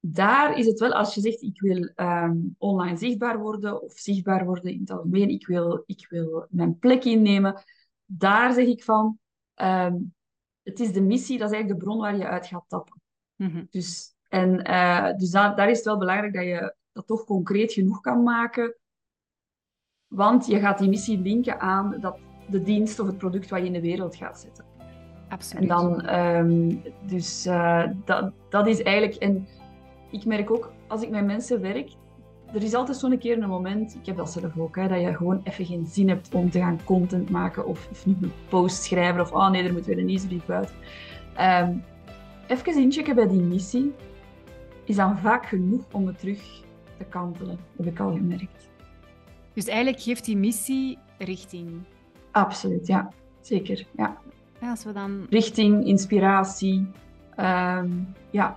Daar 0.00 0.58
is 0.58 0.66
het 0.66 0.78
wel, 0.78 0.92
als 0.92 1.14
je 1.14 1.20
zegt 1.20 1.42
ik 1.42 1.60
wil 1.60 1.90
ehm, 1.94 2.36
online 2.58 2.96
zichtbaar 2.96 3.38
worden 3.38 3.82
of 3.82 3.92
zichtbaar 3.92 4.44
worden 4.44 4.72
in 4.72 4.80
het 4.80 4.90
algemeen, 4.90 5.28
ik 5.28 5.46
wil, 5.46 5.82
ik 5.86 6.06
wil 6.08 6.46
mijn 6.50 6.78
plek 6.78 7.04
innemen, 7.04 7.62
daar 8.04 8.52
zeg 8.52 8.66
ik 8.66 8.82
van, 8.82 9.18
ehm, 9.54 9.96
het 10.62 10.80
is 10.80 10.92
de 10.92 11.02
missie, 11.02 11.38
dat 11.38 11.50
is 11.50 11.54
eigenlijk 11.54 11.80
de 11.80 11.86
bron 11.86 12.00
waar 12.00 12.16
je 12.16 12.26
uit 12.26 12.46
gaat 12.46 12.64
tappen. 12.68 13.00
Mhm. 13.36 13.64
Dus, 13.70 14.14
en, 14.28 14.70
uh, 14.70 15.12
dus 15.16 15.30
daar, 15.30 15.56
daar 15.56 15.70
is 15.70 15.76
het 15.76 15.86
wel 15.86 15.98
belangrijk 15.98 16.34
dat 16.34 16.44
je 16.44 16.74
dat 16.92 17.06
toch 17.06 17.24
concreet 17.24 17.72
genoeg 17.72 18.00
kan 18.00 18.22
maken, 18.22 18.76
want 20.06 20.46
je 20.46 20.58
gaat 20.58 20.78
die 20.78 20.88
missie 20.88 21.18
linken 21.18 21.60
aan 21.60 22.00
dat, 22.00 22.18
de 22.50 22.62
dienst 22.62 22.98
of 22.98 23.06
het 23.06 23.18
product 23.18 23.50
wat 23.50 23.60
je 23.60 23.66
in 23.66 23.72
de 23.72 23.80
wereld 23.80 24.16
gaat 24.16 24.40
zetten. 24.40 24.73
Absoluut. 25.34 25.62
En 25.62 25.68
dan, 25.68 26.14
um, 26.14 26.82
dus 27.06 27.46
uh, 27.46 27.82
dat, 28.04 28.32
dat 28.48 28.66
is 28.66 28.82
eigenlijk, 28.82 29.14
en 29.14 29.46
ik 30.10 30.24
merk 30.24 30.50
ook 30.50 30.72
als 30.86 31.02
ik 31.02 31.10
met 31.10 31.24
mensen 31.24 31.60
werk, 31.60 31.90
er 32.52 32.62
is 32.62 32.74
altijd 32.74 32.96
zo'n 32.96 33.18
keer 33.18 33.42
een 33.42 33.48
moment, 33.48 33.94
ik 33.94 34.06
heb 34.06 34.16
dat 34.16 34.30
zelf 34.30 34.58
ook, 34.58 34.76
hè, 34.76 34.88
dat 34.88 35.00
je 35.00 35.14
gewoon 35.14 35.40
even 35.44 35.64
geen 35.64 35.86
zin 35.86 36.08
hebt 36.08 36.34
om 36.34 36.50
te 36.50 36.58
gaan 36.58 36.80
content 36.84 37.30
maken 37.30 37.66
of, 37.66 37.88
of 37.90 38.06
een 38.06 38.32
post 38.48 38.82
schrijven 38.82 39.20
of 39.20 39.32
oh 39.32 39.50
nee, 39.50 39.62
er 39.62 39.72
moet 39.72 39.86
weer 39.86 39.98
een 39.98 40.04
nieuwsbrief 40.04 40.46
buiten. 40.46 40.74
Um, 41.40 41.84
even 42.46 42.82
inchecken 42.82 43.14
bij 43.14 43.28
die 43.28 43.40
missie 43.40 43.92
is 44.84 44.96
dan 44.96 45.18
vaak 45.18 45.46
genoeg 45.46 45.82
om 45.92 46.06
het 46.06 46.18
terug 46.18 46.62
te 46.98 47.04
kantelen, 47.04 47.58
heb 47.76 47.86
ik 47.86 48.00
al 48.00 48.12
gemerkt. 48.12 48.68
Dus 49.52 49.66
eigenlijk 49.66 50.02
geeft 50.02 50.24
die 50.24 50.36
missie 50.36 50.98
richting? 51.18 51.70
Absoluut, 52.30 52.86
ja. 52.86 53.08
Zeker, 53.40 53.86
ja. 53.96 54.18
Als 54.60 54.84
we 54.84 54.92
dan... 54.92 55.26
Richting, 55.30 55.86
inspiratie. 55.86 56.86
Um, 57.40 58.14
ja, 58.30 58.56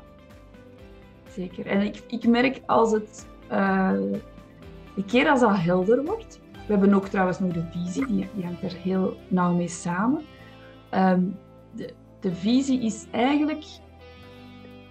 zeker. 1.29 1.65
En 1.65 1.81
ik, 1.81 2.03
ik 2.07 2.27
merk 2.27 2.61
als 2.65 2.91
het 2.91 3.27
uh, 3.51 3.91
een 4.95 5.05
keer 5.05 5.29
als 5.29 5.39
dat 5.39 5.57
helder 5.57 6.03
wordt, 6.03 6.39
we 6.51 6.73
hebben 6.73 6.93
ook 6.93 7.07
trouwens 7.07 7.39
nog 7.39 7.53
de 7.53 7.65
visie, 7.71 8.05
die, 8.05 8.27
die 8.33 8.45
hangt 8.45 8.61
er 8.61 8.73
heel 8.73 9.17
nauw 9.27 9.55
mee 9.55 9.67
samen. 9.67 10.21
Um, 10.91 11.37
de, 11.75 11.93
de 12.19 12.35
visie 12.35 12.81
is 12.81 13.05
eigenlijk, 13.11 13.65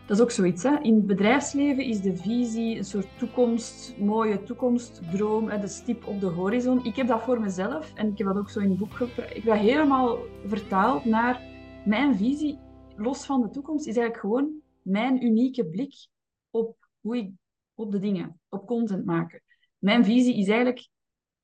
dat 0.06 0.16
is 0.16 0.22
ook 0.22 0.30
zoiets, 0.30 0.62
hè? 0.62 0.78
in 0.80 0.94
het 0.94 1.06
bedrijfsleven 1.06 1.84
is 1.84 2.00
de 2.00 2.16
visie 2.16 2.76
een 2.76 2.84
soort 2.84 3.18
toekomst, 3.18 3.98
mooie 3.98 4.42
toekomstdroom, 4.42 5.48
hè? 5.48 5.58
de 5.58 5.68
stip 5.68 6.06
op 6.06 6.20
de 6.20 6.26
horizon. 6.26 6.84
Ik 6.84 6.96
heb 6.96 7.06
dat 7.06 7.22
voor 7.22 7.40
mezelf 7.40 7.94
en 7.94 8.10
ik 8.10 8.18
heb 8.18 8.26
dat 8.26 8.36
ook 8.36 8.50
zo 8.50 8.60
in 8.60 8.68
het 8.68 8.78
boek 8.78 9.00
Ik 9.00 9.34
heb 9.34 9.44
dat 9.44 9.56
helemaal 9.56 10.18
vertaald 10.44 11.04
naar 11.04 11.40
mijn 11.84 12.16
visie, 12.16 12.58
los 12.96 13.24
van 13.26 13.42
de 13.42 13.50
toekomst, 13.50 13.86
is 13.86 13.96
eigenlijk 13.96 14.20
gewoon 14.20 14.60
mijn 14.82 15.24
unieke 15.24 15.66
blik 15.66 16.08
op 16.50 16.88
hoe 17.00 17.16
ik 17.16 17.30
op 17.74 17.92
de 17.92 17.98
dingen, 17.98 18.40
op 18.48 18.66
content 18.66 19.04
maken. 19.04 19.42
Mijn 19.78 20.04
visie 20.04 20.36
is 20.36 20.48
eigenlijk, 20.48 20.88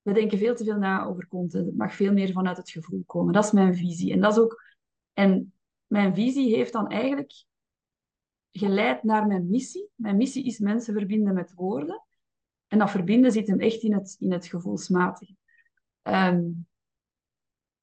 we 0.03 0.13
denken 0.13 0.39
veel 0.39 0.55
te 0.55 0.65
veel 0.65 0.79
na 0.79 1.05
over 1.05 1.29
content. 1.29 1.67
Het 1.67 1.77
mag 1.77 1.95
veel 1.95 2.13
meer 2.13 2.33
vanuit 2.33 2.57
het 2.57 2.71
gevoel 2.71 3.03
komen. 3.07 3.33
Dat 3.33 3.45
is 3.45 3.53
mijn 3.53 3.77
visie. 3.77 4.13
En 4.13 4.21
dat 4.21 4.33
is 4.33 4.39
ook, 4.39 4.63
en 5.13 5.53
mijn 5.87 6.15
visie 6.15 6.55
heeft 6.55 6.73
dan 6.73 6.89
eigenlijk 6.89 7.33
geleid 8.53 9.03
naar 9.03 9.27
mijn 9.27 9.49
missie. 9.49 9.89
Mijn 9.95 10.17
missie 10.17 10.45
is 10.45 10.59
mensen 10.59 10.95
verbinden 10.95 11.35
met 11.35 11.55
woorden. 11.55 12.05
En 12.67 12.79
dat 12.79 12.91
verbinden 12.91 13.33
zit 13.33 13.47
hem 13.47 13.61
echt 13.61 13.83
in 13.83 13.95
het, 13.95 14.17
in 14.19 14.33
het 14.33 14.47
gevoelsmatige. 14.47 15.37
Ehm, 16.03 16.51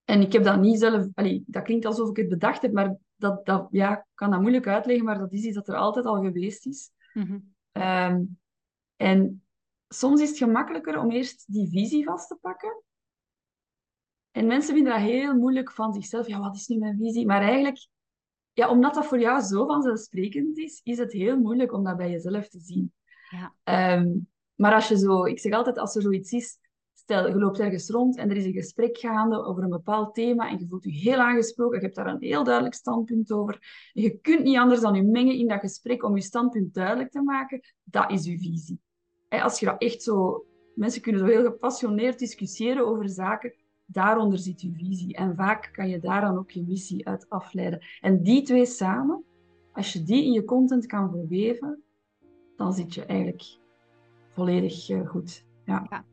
en 0.05 0.21
ik 0.21 0.34
heb 0.34 0.43
dat 0.43 0.60
niet 0.60 0.79
zelf... 0.79 1.08
Allee, 1.13 1.43
dat 1.47 1.63
klinkt 1.63 1.86
alsof 1.86 2.10
ik 2.10 2.17
het 2.17 2.29
bedacht 2.29 2.62
heb, 2.62 2.71
maar 2.71 2.97
dat, 3.15 3.45
dat, 3.45 3.67
ja, 3.71 3.97
ik 3.97 4.05
kan 4.13 4.32
dat 4.32 4.41
moeilijk 4.41 4.67
uitleggen, 4.67 5.05
maar 5.05 5.17
dat 5.17 5.34
is 5.34 5.43
iets 5.43 5.55
dat 5.55 5.67
er 5.67 5.75
altijd 5.75 6.05
al 6.05 6.21
geweest 6.21 6.65
is. 6.65 6.91
Mm 7.13 7.58
en 8.99 9.43
soms 9.88 10.21
is 10.21 10.29
het 10.29 10.38
gemakkelijker 10.38 10.99
om 10.99 11.12
eerst 11.12 11.53
die 11.53 11.69
visie 11.69 12.03
vast 12.03 12.27
te 12.27 12.36
pakken. 12.41 12.84
En 14.32 14.47
mensen 14.47 14.73
vinden 14.73 14.93
dat 14.93 15.01
heel 15.01 15.36
moeilijk 15.36 15.71
van 15.71 15.93
zichzelf. 15.93 16.27
Ja, 16.27 16.39
wat 16.39 16.55
is 16.55 16.67
nu 16.67 16.77
mijn 16.77 16.97
visie? 16.97 17.25
Maar 17.25 17.41
eigenlijk, 17.41 17.88
ja, 18.60 18.69
omdat 18.69 18.93
dat 18.93 19.06
voor 19.06 19.19
jou 19.19 19.41
zo 19.41 19.65
vanzelfsprekend 19.65 20.58
is, 20.58 20.82
is 20.84 20.98
het 20.98 21.12
heel 21.12 21.38
moeilijk 21.38 21.74
om 21.74 21.84
dat 21.84 21.98
bij 21.98 22.10
jezelf 22.10 22.50
te 22.50 22.60
zien. 22.60 22.93
Ja. 23.30 23.54
Ehm, 23.63 24.17
maar 24.56 24.74
als 24.74 24.88
je 24.88 24.98
zo, 24.98 25.24
ik 25.24 25.39
zeg 25.39 25.54
altijd, 25.54 25.78
als 25.78 25.95
er 25.95 26.02
zoiets 26.02 26.32
is, 26.32 26.58
stel 26.93 27.28
je 27.28 27.36
loopt 27.36 27.60
ergens 27.60 27.89
rond 27.89 28.17
en 28.17 28.30
er 28.30 28.36
is 28.36 28.45
een 28.45 28.54
gesprek 28.54 28.98
gaande 28.98 29.43
over 29.43 29.63
een 29.63 29.69
bepaald 29.69 30.13
thema 30.13 30.50
en 30.50 30.60
je 30.60 30.67
voelt 30.67 30.84
je 30.84 30.91
heel 30.91 31.17
aangesproken, 31.17 31.80
je 31.80 31.84
hebt 31.84 31.95
daar 31.95 32.08
een 32.08 32.22
heel 32.24 32.43
duidelijk 32.43 32.76
standpunt 32.76 33.32
over. 33.32 33.54
En 33.93 34.02
je 34.02 34.17
kunt 34.17 34.43
niet 34.43 34.58
anders 34.58 34.82
dan 34.82 34.95
je 34.95 35.04
mengen 35.04 35.36
in 35.36 35.48
dat 35.48 35.60
gesprek 35.60 36.04
om 36.04 36.15
je 36.15 36.22
standpunt 36.22 36.74
duidelijk 36.74 37.12
te 37.12 37.22
maken. 37.22 37.60
Dat 37.84 38.12
is 38.12 38.26
je 38.26 38.38
visie. 38.38 38.80
als 39.30 39.60
je 39.60 39.65
dat 39.65 39.82
echt 39.82 40.04
zo, 40.04 40.45
mensen 40.76 41.02
kunnen 41.02 41.22
zo 41.22 41.28
heel 41.28 41.43
gepassioneerd 41.43 42.19
discussiëren 42.19 42.88
over 42.88 43.10
zaken, 43.10 43.54
daaronder 43.91 44.39
zit 44.39 44.62
je 44.62 44.71
visie. 44.73 45.15
En 45.15 45.36
vaak 45.36 45.69
kan 45.71 45.89
je 45.89 45.99
daar 45.99 46.21
dan 46.21 46.38
ook 46.38 46.52
je 46.52 46.63
missie 46.63 47.08
uit 47.08 47.30
afleiden. 47.30 47.86
En 48.02 48.23
die 48.23 48.41
twee 48.41 48.65
samen, 48.65 49.23
als 49.73 49.93
je 49.93 50.04
die 50.04 50.23
in 50.23 50.32
je 50.32 50.45
content 50.45 50.86
kan 50.86 51.10
verweven, 51.10 51.84
dan 52.56 52.73
zit 52.73 52.93
je 52.93 53.06
eigenlijk 53.06 53.58
volledig 54.34 54.89
eh, 54.89 55.08
goed. 55.08 55.45
Ja. 55.65 55.88
ja. 55.89 56.06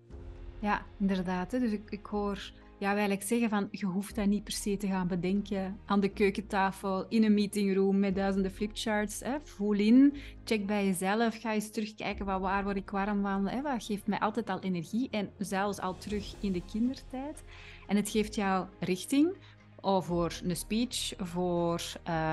Ja, 0.61 0.83
inderdaad. 0.99 1.51
Dus 1.51 1.73
ik, 1.73 1.91
ik 1.91 2.07
hoor 2.07 2.53
ja, 2.79 2.91
eigenlijk 2.91 3.23
zeggen 3.23 3.49
van 3.49 3.69
je 3.71 3.87
hoeft 3.87 4.15
dat 4.15 4.27
niet 4.27 4.45
per 4.45 4.53
se 4.53 4.77
te 4.77 4.87
gaan 4.87 5.09
bedenken 5.09 5.79
aan 5.85 6.01
de 6.01 6.09
keukentafel, 6.09 7.07
in 7.09 7.25
een 7.25 7.35
meetingroom 7.35 7.99
met 7.99 8.15
duizenden 8.15 8.51
flipcharts. 8.51 9.21
Hè. 9.21 9.37
Voel 9.43 9.73
in, 9.73 10.15
check 10.45 10.67
bij 10.67 10.87
jezelf, 10.87 11.41
ga 11.41 11.53
eens 11.53 11.71
terugkijken 11.71 12.25
van 12.25 12.41
waar 12.41 12.65
word 12.65 12.77
ik 12.77 12.91
warm 12.91 13.23
van, 13.23 13.49
hè. 13.49 13.63
wat 13.63 13.85
geeft 13.85 14.07
mij 14.07 14.19
altijd 14.19 14.51
al 14.51 14.61
energie 14.61 15.09
en 15.11 15.31
zelfs 15.39 15.81
al 15.81 15.97
terug 15.97 16.35
in 16.41 16.53
de 16.53 16.63
kindertijd. 16.73 17.43
En 17.87 17.97
het 17.97 18.11
geeft 18.11 18.35
jou 18.35 18.67
richting, 18.81 19.37
of 19.81 20.07
voor 20.07 20.41
een 20.45 20.57
speech, 20.57 21.13
voor, 21.17 21.83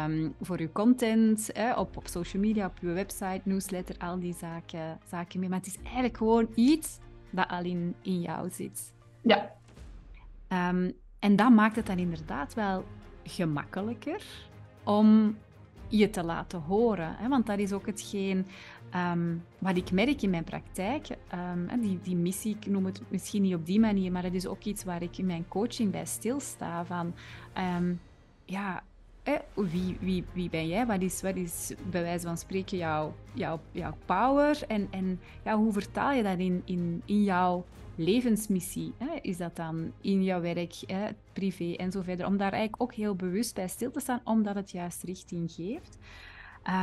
um, 0.05 0.35
voor 0.41 0.59
je 0.59 0.71
content, 0.71 1.49
hè, 1.53 1.73
op, 1.73 1.97
op 1.97 2.07
social 2.07 2.41
media, 2.41 2.65
op 2.65 2.77
je 2.81 2.87
website, 2.87 3.41
newsletter, 3.43 3.97
al 3.97 4.19
die 4.19 4.33
zaken, 4.33 4.99
zaken 5.09 5.39
mee. 5.39 5.49
Maar 5.49 5.57
het 5.57 5.67
is 5.67 5.77
eigenlijk 5.83 6.17
gewoon 6.17 6.47
iets 6.55 6.99
dat 7.31 7.47
al 7.49 7.63
in, 7.63 7.95
in 8.01 8.21
jou 8.21 8.49
zit. 8.49 8.93
Ja. 9.21 9.61
Um, 10.53 10.91
en 11.19 11.35
dat 11.35 11.51
maakt 11.51 11.75
het 11.75 11.85
dan 11.85 11.97
inderdaad 11.97 12.53
wel 12.53 12.83
gemakkelijker 13.23 14.23
om 14.83 15.37
je 15.87 16.09
te 16.09 16.23
laten 16.23 16.59
horen. 16.59 17.15
Hè? 17.17 17.27
Want 17.27 17.45
dat 17.45 17.59
is 17.59 17.73
ook 17.73 17.85
hetgeen 17.85 18.45
um, 18.95 19.43
wat 19.57 19.77
ik 19.77 19.91
merk 19.91 20.21
in 20.21 20.29
mijn 20.29 20.43
praktijk. 20.43 21.07
Um, 21.33 21.81
die, 21.81 21.99
die 22.01 22.15
missie, 22.15 22.55
ik 22.59 22.67
noem 22.67 22.85
het 22.85 23.01
misschien 23.07 23.41
niet 23.41 23.55
op 23.55 23.65
die 23.65 23.79
manier, 23.79 24.11
maar 24.11 24.21
dat 24.21 24.33
is 24.33 24.47
ook 24.47 24.63
iets 24.63 24.83
waar 24.83 25.01
ik 25.01 25.17
in 25.17 25.25
mijn 25.25 25.47
coaching 25.47 25.91
bij 25.91 26.05
stilsta. 26.05 26.85
Van, 26.85 27.13
ja, 28.45 28.83
wie, 29.53 29.97
wie, 29.99 30.25
wie 30.33 30.49
ben 30.49 30.67
jij? 30.67 30.85
Wat 30.85 31.01
is, 31.01 31.21
wat 31.21 31.35
is 31.35 31.73
bij 31.89 32.01
wijze 32.01 32.27
van 32.27 32.37
spreken 32.37 32.77
jouw, 32.77 33.15
jouw, 33.33 33.59
jouw 33.71 33.93
power? 34.05 34.63
En, 34.67 34.87
en 34.91 35.19
ja, 35.43 35.57
hoe 35.57 35.73
vertaal 35.73 36.11
je 36.11 36.23
dat 36.23 36.37
in, 36.37 36.61
in, 36.65 37.01
in 37.05 37.23
jouw 37.23 37.65
levensmissie? 37.95 38.93
Hè? 38.97 39.15
Is 39.21 39.37
dat 39.37 39.55
dan 39.55 39.91
in 40.01 40.23
jouw 40.23 40.41
werk, 40.41 40.73
hè, 40.85 41.07
privé 41.33 41.73
en 41.73 41.91
zo 41.91 42.01
verder? 42.01 42.25
Om 42.25 42.37
daar 42.37 42.51
eigenlijk 42.51 42.81
ook 42.83 42.93
heel 42.93 43.15
bewust 43.15 43.55
bij 43.55 43.67
stil 43.67 43.91
te 43.91 43.99
staan, 43.99 44.21
omdat 44.23 44.55
het 44.55 44.71
juist 44.71 45.03
richting 45.03 45.51
geeft. 45.51 45.97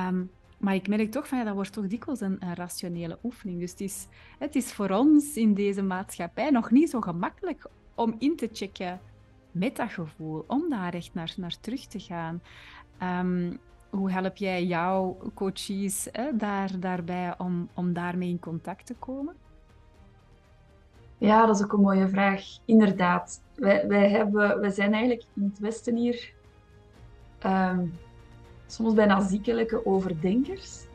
Um, 0.08 0.30
maar 0.58 0.74
ik 0.74 0.88
merk 0.88 1.10
toch 1.10 1.28
van 1.28 1.38
ja, 1.38 1.44
dat 1.44 1.54
wordt 1.54 1.72
toch 1.72 1.86
dikwijls 1.86 2.20
een, 2.20 2.38
rationele 2.54 3.18
oefening. 3.22 3.60
Dus 3.60 3.70
het 3.70 3.80
is, 3.80 4.06
het 4.38 4.54
is 4.54 4.72
voor 4.72 4.90
ons 4.90 5.36
in 5.36 5.54
deze 5.54 5.82
maatschappij 5.82 6.50
nog 6.50 6.70
niet 6.70 6.90
zo 6.90 7.00
gemakkelijk 7.00 7.66
om 7.94 8.14
in 8.18 8.36
te 8.36 8.48
checken 8.52 9.00
met 9.52 9.76
dat 9.76 9.90
gevoel, 9.90 10.44
om 10.46 10.68
daar 10.68 10.94
echt 10.94 11.14
naar, 11.14 11.34
naar 11.36 11.60
terug 11.60 11.86
te 11.86 12.00
gaan. 12.00 12.42
Um, 13.02 13.58
hoe 13.90 14.10
help 14.10 14.36
jij 14.36 14.64
jouw 14.64 15.16
coaches 15.34 16.08
hè, 16.12 16.36
daar, 16.36 16.80
daarbij 16.80 17.38
om, 17.38 17.68
om 17.74 17.92
daarmee 17.92 18.28
in 18.28 18.38
contact 18.38 18.86
te 18.86 18.94
komen? 18.94 19.36
Ja, 21.20 21.46
dat 21.46 21.56
is 21.56 21.62
ook 21.62 21.72
een 21.72 21.80
mooie 21.80 22.08
vraag. 22.08 22.42
Inderdaad. 22.64 23.42
Wij, 23.54 23.88
wij, 23.88 24.10
hebben, 24.10 24.60
wij 24.60 24.70
zijn 24.70 24.92
eigenlijk 24.92 25.24
in 25.36 25.42
het 25.42 25.58
Westen 25.58 25.96
hier 25.96 26.32
um, 27.46 27.92
soms 28.66 28.94
bijna 28.94 29.20
ziekelijke 29.20 29.86
overdenkers. 29.86 30.86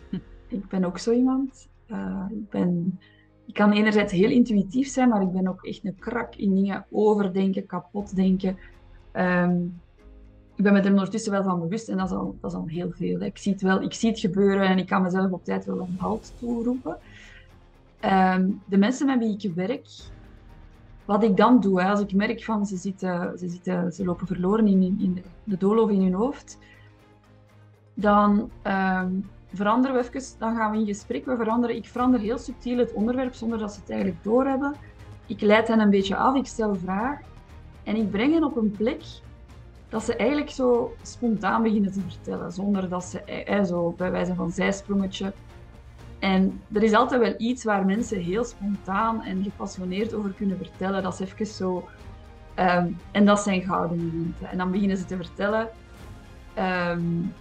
Ik 0.47 0.67
ben 0.67 0.83
ook 0.85 0.97
zo 0.97 1.11
iemand. 1.11 1.67
Uh, 1.87 2.25
ik 2.29 2.49
ben 2.49 2.99
ik 3.45 3.53
kan 3.53 3.71
enerzijds 3.71 4.13
heel 4.13 4.29
intuïtief 4.29 4.87
zijn, 4.87 5.09
maar 5.09 5.21
ik 5.21 5.31
ben 5.31 5.47
ook 5.47 5.65
echt 5.65 5.85
een 5.85 5.99
krak 5.99 6.35
in 6.35 6.55
dingen 6.55 6.85
overdenken, 6.91 7.65
kapot 7.65 8.15
denken. 8.15 8.57
Ehm, 9.11 9.63
ik 10.55 10.63
ben 10.63 10.73
me 10.73 10.79
er 10.79 10.89
ondertussen 10.89 11.31
wel 11.31 11.43
van 11.43 11.59
bewust 11.59 11.89
en 11.89 11.97
dat 11.97 12.05
is 12.05 12.15
al, 12.15 12.35
dat 12.41 12.57
heel 12.65 12.91
veel. 12.91 13.21
Ik 13.21 13.37
zie, 13.37 13.51
het 13.51 13.61
wel, 13.61 13.81
ik 13.81 13.93
zie 13.93 14.09
het 14.09 14.19
gebeuren 14.19 14.67
en 14.67 14.77
ik 14.77 14.87
kan 14.87 15.01
mezelf 15.01 15.31
op 15.31 15.43
tijd 15.43 15.65
wel 15.65 15.79
een 15.79 15.95
halt 15.99 16.33
toeroepen. 16.39 16.97
Um, 18.05 18.61
de 18.65 18.77
mensen 18.77 19.05
met 19.05 19.19
wie 19.19 19.37
ik 19.37 19.55
werk, 19.55 19.87
wat 21.05 21.23
ik 21.23 21.37
dan 21.37 21.59
doe, 21.59 21.83
als 21.83 21.99
ik 21.99 22.13
merk 22.13 22.43
van 22.43 22.65
ze, 22.65 22.77
zitten, 22.77 23.37
ze, 23.37 23.49
zitten, 23.49 23.91
ze 23.91 24.05
lopen 24.05 24.27
verloren 24.27 24.67
in, 24.67 24.81
in 24.81 25.23
de, 25.43 25.57
doolhof 25.57 25.89
in 25.89 26.01
hun 26.01 26.13
hoofd, 26.13 26.57
dan 27.93 28.49
um, 28.63 29.29
veranderen 29.53 29.95
we 29.95 30.03
even, 30.03 30.39
dan 30.39 30.55
gaan 30.55 30.71
we 30.71 30.77
in 30.77 30.85
gesprek. 30.85 31.25
We 31.25 31.35
veranderen, 31.35 31.75
ik 31.75 31.85
verander 31.85 32.19
heel 32.19 32.37
subtiel 32.37 32.77
het 32.77 32.93
onderwerp 32.93 33.33
zonder 33.33 33.57
dat 33.57 33.73
ze 33.73 33.79
het 33.79 33.89
eigenlijk 33.89 34.23
doorhebben. 34.23 34.75
Ik 35.25 35.41
leid 35.41 35.67
hen 35.67 35.79
een 35.79 35.89
beetje 35.89 36.15
af, 36.15 36.35
ik 36.35 36.45
stel 36.45 36.75
vragen 36.75 37.25
en 37.83 37.95
ik 37.95 38.11
breng 38.11 38.33
hen 38.33 38.43
op 38.43 38.57
een 38.57 38.71
plek 38.71 39.03
dat 39.89 40.03
ze 40.03 40.15
eigenlijk 40.15 40.49
zo 40.49 40.95
spontaan 41.01 41.63
beginnen 41.63 41.91
te 41.91 42.01
vertellen, 42.07 42.51
zonder 42.51 42.89
dat 42.89 43.03
ze 43.03 43.21
eh, 43.21 43.57
eh 43.57 43.65
zo 43.65 43.93
bij 43.97 44.11
wijze 44.11 44.35
van 44.35 44.51
zijsprongetje. 44.51 45.33
En 46.25 46.61
er 46.73 46.83
is 46.83 46.93
altijd 46.93 47.21
wel 47.21 47.33
iets 47.37 47.63
waar 47.63 47.85
mensen 47.85 48.19
heel 48.19 48.43
spontaan 48.43 49.21
en 49.21 49.43
gepassioneerd 49.43 50.13
over 50.13 50.31
kunnen 50.31 50.57
vertellen. 50.57 51.03
Dat 51.03 51.13
is 51.13 51.19
even 51.19 51.45
zo. 51.45 51.87
Um, 52.59 52.97
en 53.11 53.25
dat 53.25 53.39
zijn 53.39 53.61
gouden 53.61 54.05
momenten. 54.05 54.49
En 54.49 54.57
dan 54.57 54.71
beginnen 54.71 54.97
ze 54.97 55.05
te 55.05 55.15
vertellen. 55.15 55.69
Um, 56.89 57.33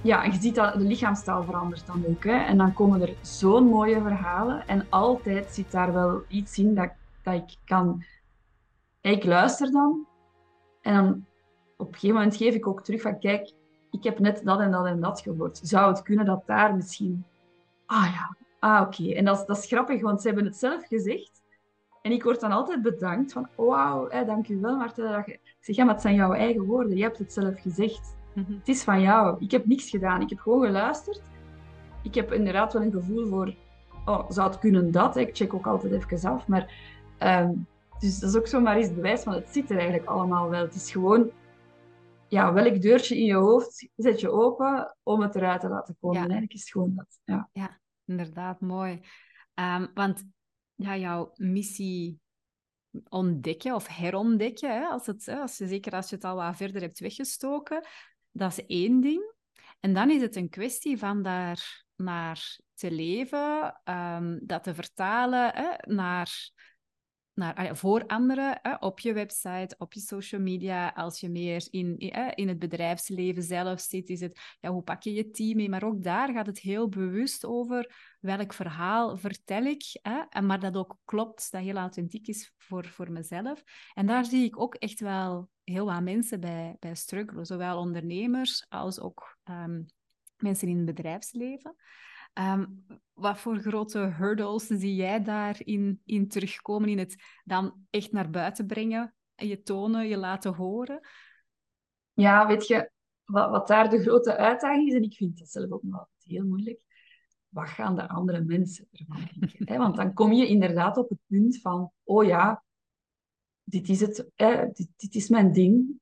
ja, 0.00 0.24
je 0.24 0.32
ziet 0.32 0.54
dat 0.54 0.72
de 0.72 0.78
lichaamstaal 0.78 1.44
verandert 1.44 1.86
dan 1.86 2.04
ook. 2.08 2.24
Hè? 2.24 2.36
En 2.36 2.56
dan 2.58 2.72
komen 2.72 3.02
er 3.02 3.14
zo'n 3.20 3.64
mooie 3.64 4.00
verhalen. 4.00 4.68
En 4.68 4.86
altijd 4.88 5.52
zit 5.54 5.70
daar 5.70 5.92
wel 5.92 6.22
iets 6.28 6.58
in 6.58 6.74
dat, 6.74 6.90
dat 7.22 7.34
ik 7.34 7.56
kan... 7.64 8.04
Ik 9.00 9.24
luister 9.24 9.70
dan. 9.70 10.06
En 10.82 10.94
dan 10.94 11.24
op 11.76 11.86
een 11.86 11.94
gegeven 11.94 12.16
moment 12.16 12.36
geef 12.36 12.54
ik 12.54 12.66
ook 12.66 12.82
terug 12.82 13.00
van... 13.00 13.18
Kijk, 13.18 13.52
ik 13.90 14.02
heb 14.02 14.18
net 14.18 14.40
dat 14.44 14.60
en 14.60 14.70
dat 14.70 14.86
en 14.86 15.00
dat 15.00 15.20
gehoord. 15.20 15.60
Zou 15.62 15.90
het 15.90 16.02
kunnen 16.02 16.26
dat 16.26 16.42
daar 16.46 16.74
misschien... 16.74 17.24
Ah 17.88 18.08
ja, 18.14 18.36
ah 18.58 18.80
oké. 18.80 19.12
En 19.12 19.24
dat 19.24 19.38
is, 19.38 19.46
dat 19.46 19.58
is 19.58 19.66
grappig, 19.66 20.02
want 20.02 20.20
ze 20.20 20.26
hebben 20.26 20.44
het 20.44 20.56
zelf 20.56 20.86
gezegd. 20.86 21.42
En 22.02 22.12
ik 22.12 22.22
word 22.22 22.40
dan 22.40 22.52
altijd 22.52 22.82
bedankt 22.82 23.32
van... 23.32 23.48
Wauw, 23.56 24.08
dank 24.08 24.48
u 24.48 24.60
wel, 24.60 24.76
Martella. 24.76 25.26
Ik 25.26 25.40
zeg, 25.60 25.76
ja, 25.76 25.84
maar 25.84 25.94
het 25.94 26.02
zijn 26.02 26.14
jouw 26.14 26.32
eigen 26.32 26.62
woorden. 26.62 26.96
Je 26.96 27.02
hebt 27.02 27.18
het 27.18 27.32
zelf 27.32 27.60
gezegd. 27.60 28.16
Mhm. 28.34 28.52
Het 28.52 28.68
is 28.68 28.82
van 28.82 29.00
jou. 29.00 29.36
Ik 29.38 29.50
heb 29.50 29.66
niks 29.66 29.90
gedaan. 29.90 30.20
Ik 30.20 30.28
heb 30.28 30.38
gewoon 30.38 30.64
geluisterd. 30.64 31.22
Ik 32.02 32.14
heb 32.14 32.32
inderdaad 32.32 32.72
wel 32.72 32.82
een 32.82 32.92
gevoel 32.92 33.26
voor, 33.26 33.54
oh, 34.04 34.30
zou 34.30 34.50
het 34.50 34.58
kunnen 34.58 34.90
dat? 34.90 35.16
Ik 35.16 35.36
check 35.36 35.54
ook 35.54 35.66
altijd 35.66 35.92
even 35.92 36.30
af. 36.30 36.46
Maar, 36.46 36.72
ehm, 37.18 37.52
dus 37.98 38.18
dat 38.18 38.30
is 38.30 38.36
ook 38.36 38.46
zomaar 38.46 38.76
eens 38.76 38.94
bewijs 38.94 39.22
van 39.22 39.32
het 39.32 39.48
zit 39.48 39.70
er 39.70 39.76
eigenlijk 39.76 40.08
allemaal 40.08 40.50
wel. 40.50 40.60
Het 40.60 40.74
is 40.74 40.90
gewoon, 40.90 41.30
ja, 42.28 42.52
welk 42.52 42.80
deurtje 42.80 43.16
in 43.16 43.24
je 43.24 43.34
hoofd 43.34 43.88
zet 43.96 44.20
je 44.20 44.30
open 44.30 44.96
om 45.02 45.20
het 45.20 45.34
eruit 45.34 45.60
te 45.60 45.68
laten 45.68 45.96
komen. 46.00 46.16
Ja. 46.16 46.22
Eigenlijk 46.22 46.52
is 46.52 46.60
het 46.60 46.70
gewoon 46.70 46.94
dat. 46.94 47.20
Ja, 47.24 47.48
ja 47.52 47.80
inderdaad, 48.04 48.60
mooi. 48.60 49.00
Um, 49.54 49.90
want 49.94 50.24
ja, 50.74 50.96
jouw 50.96 51.30
missie 51.34 52.20
ontdekken 53.08 53.74
of 53.74 53.86
herontdekken, 53.86 54.70
hè, 54.70 54.86
als 54.86 55.06
het, 55.06 55.28
als 55.28 55.58
je, 55.58 55.66
zeker 55.66 55.92
als 55.92 56.08
je 56.08 56.14
het 56.14 56.24
al 56.24 56.36
wat 56.36 56.56
verder 56.56 56.80
hebt 56.80 56.98
weggestoken, 56.98 57.86
dat 58.30 58.50
is 58.50 58.66
één 58.66 59.00
ding. 59.00 59.34
En 59.80 59.94
dan 59.94 60.10
is 60.10 60.20
het 60.20 60.36
een 60.36 60.48
kwestie 60.48 60.98
van 60.98 61.22
daar 61.22 61.84
naar 61.96 62.58
te 62.74 62.90
leven, 62.90 63.80
um, 63.84 64.40
dat 64.42 64.62
te 64.62 64.74
vertalen 64.74 65.50
hè, 65.54 65.92
naar, 65.94 66.50
naar, 67.38 67.76
voor 67.76 68.06
anderen, 68.06 68.58
hè, 68.62 68.74
op 68.74 68.98
je 68.98 69.12
website, 69.12 69.74
op 69.78 69.92
je 69.92 70.00
social 70.00 70.40
media. 70.40 70.88
Als 70.88 71.20
je 71.20 71.28
meer 71.28 71.66
in, 71.70 71.98
in 72.34 72.48
het 72.48 72.58
bedrijfsleven 72.58 73.42
zelf 73.42 73.80
zit, 73.80 74.08
is 74.08 74.20
het 74.20 74.40
ja, 74.60 74.70
hoe 74.70 74.82
pak 74.82 75.02
je 75.02 75.12
je 75.12 75.30
team 75.30 75.56
mee. 75.56 75.68
Maar 75.68 75.84
ook 75.84 76.02
daar 76.02 76.32
gaat 76.32 76.46
het 76.46 76.58
heel 76.58 76.88
bewust 76.88 77.44
over 77.44 78.16
welk 78.20 78.52
verhaal 78.52 79.16
vertel 79.16 79.64
ik, 79.64 79.82
hè, 80.02 80.42
maar 80.42 80.60
dat 80.60 80.76
ook 80.76 80.96
klopt, 81.04 81.50
dat 81.50 81.62
heel 81.62 81.76
authentiek 81.76 82.26
is 82.26 82.52
voor, 82.56 82.86
voor 82.86 83.10
mezelf. 83.12 83.62
En 83.94 84.06
daar 84.06 84.24
zie 84.24 84.44
ik 84.44 84.60
ook 84.60 84.74
echt 84.74 85.00
wel 85.00 85.48
heel 85.64 85.84
wat 85.84 86.02
mensen 86.02 86.40
bij, 86.40 86.76
bij 86.78 86.94
struggelen, 86.94 87.46
zowel 87.46 87.78
ondernemers 87.78 88.66
als 88.68 89.00
ook 89.00 89.38
um, 89.44 89.86
mensen 90.36 90.68
in 90.68 90.76
het 90.76 90.86
bedrijfsleven. 90.86 91.76
Um, 92.34 92.86
wat 93.12 93.38
voor 93.38 93.58
grote 93.58 93.98
hurdles 93.98 94.66
zie 94.66 94.94
jij 94.94 95.22
daarin 95.22 96.00
in 96.04 96.28
terugkomen, 96.28 96.88
in 96.88 96.98
het 96.98 97.40
dan 97.44 97.86
echt 97.90 98.12
naar 98.12 98.30
buiten 98.30 98.66
brengen 98.66 99.14
je 99.34 99.62
tonen, 99.62 100.08
je 100.08 100.16
laten 100.16 100.54
horen? 100.54 101.00
Ja, 102.12 102.46
weet 102.46 102.66
je, 102.66 102.90
wat, 103.24 103.50
wat 103.50 103.68
daar 103.68 103.90
de 103.90 104.02
grote 104.02 104.36
uitdaging 104.36 104.88
is, 104.88 104.94
en 104.94 105.02
ik 105.02 105.14
vind 105.14 105.38
dat 105.38 105.48
zelf 105.48 105.70
ook 105.70 105.82
nog 105.82 106.08
heel 106.24 106.44
moeilijk, 106.44 106.84
wat 107.48 107.68
gaan 107.68 107.96
de 107.96 108.08
andere 108.08 108.40
mensen 108.40 108.88
ervan 108.90 109.28
denken? 109.38 109.78
Want 109.78 109.96
dan 109.96 110.14
kom 110.14 110.32
je 110.32 110.46
inderdaad 110.46 110.96
op 110.96 111.08
het 111.08 111.18
punt 111.26 111.60
van, 111.60 111.92
oh 112.04 112.24
ja, 112.24 112.64
dit 113.64 113.88
is 113.88 114.00
het, 114.00 114.30
dit, 114.72 114.88
dit, 114.96 115.14
is 115.14 115.28
mijn 115.28 115.52
ding. 115.52 115.98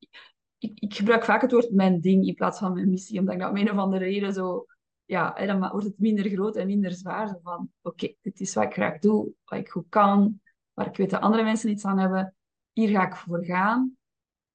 Ik, 0.58 0.80
ik, 0.80 0.94
gebruik 0.94 1.24
vaak 1.24 1.42
het 1.42 1.52
woord 1.52 1.70
mijn 1.70 2.00
ding 2.00 2.26
in 2.26 2.34
plaats 2.34 2.58
van 2.58 2.72
mijn 2.72 2.90
missie, 2.90 3.18
omdat 3.18 3.34
ik 3.34 3.40
dat 3.40 3.50
om 3.50 3.56
een 3.56 3.70
of 3.70 3.76
andere 3.76 4.04
reden 4.04 4.32
zo, 4.32 4.66
ja, 5.06 5.46
dan 5.46 5.70
wordt 5.70 5.86
het 5.86 5.98
minder 5.98 6.30
groot 6.30 6.56
en 6.56 6.66
minder 6.66 6.92
zwaar. 6.92 7.38
Van, 7.42 7.70
oké, 7.82 8.14
dit 8.20 8.40
is 8.40 8.54
wat 8.54 8.64
ik 8.64 8.72
graag 8.72 8.98
doe, 8.98 9.32
wat 9.44 9.58
ik 9.58 9.68
goed 9.68 9.88
kan, 9.88 10.40
waar 10.72 10.86
ik 10.86 10.96
weet 10.96 11.10
dat 11.10 11.20
andere 11.20 11.42
mensen 11.42 11.70
iets 11.70 11.84
aan 11.84 11.98
hebben. 11.98 12.34
Hier 12.72 12.88
ga 12.88 13.06
ik 13.06 13.16
voor 13.16 13.44
gaan. 13.44 13.96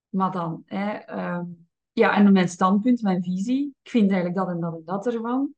Maar 0.10 0.32
dan, 0.32 0.64
hè, 0.66 0.92
ehm, 0.92 1.46
ja, 1.92 2.16
en 2.16 2.32
mijn 2.32 2.50
standpunt, 2.50 3.02
mijn 3.02 3.24
visie, 3.24 3.76
ik 3.82 3.90
vind 3.90 4.12
eigenlijk 4.12 4.36
dat 4.36 4.50
en 4.50 4.60
dat 4.60 4.74
en 4.74 4.82
dat 4.86 5.08
ervan. 5.08 5.54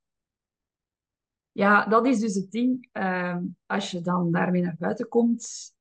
Ja, 1.52 1.86
dat 1.86 2.06
is 2.06 2.20
dus 2.20 2.36
het 2.36 2.52
ding. 2.52 2.90
Ehm, 2.92 3.46
als 3.66 3.92
je 3.92 4.02
dan 4.02 4.32
daarmee 4.32 4.62
naar 4.62 4.76
buiten 4.80 5.08
komt, 5.08 5.74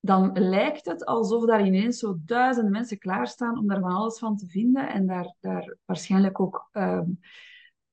dan 0.00 0.38
lijkt 0.38 0.84
het 0.84 1.04
alsof 1.04 1.46
daar 1.46 1.66
ineens 1.66 1.98
zo 1.98 2.18
duizenden 2.24 2.72
mensen 2.72 2.98
klaarstaan 2.98 3.58
om 3.58 3.66
daar 3.66 3.80
van 3.80 3.92
alles 3.92 4.18
van 4.18 4.36
te 4.36 4.46
vinden 4.46 4.88
en 4.88 5.06
daar, 5.06 5.34
daar 5.40 5.76
waarschijnlijk 5.84 6.40
ook 6.40 6.68
ehm, 6.72 7.10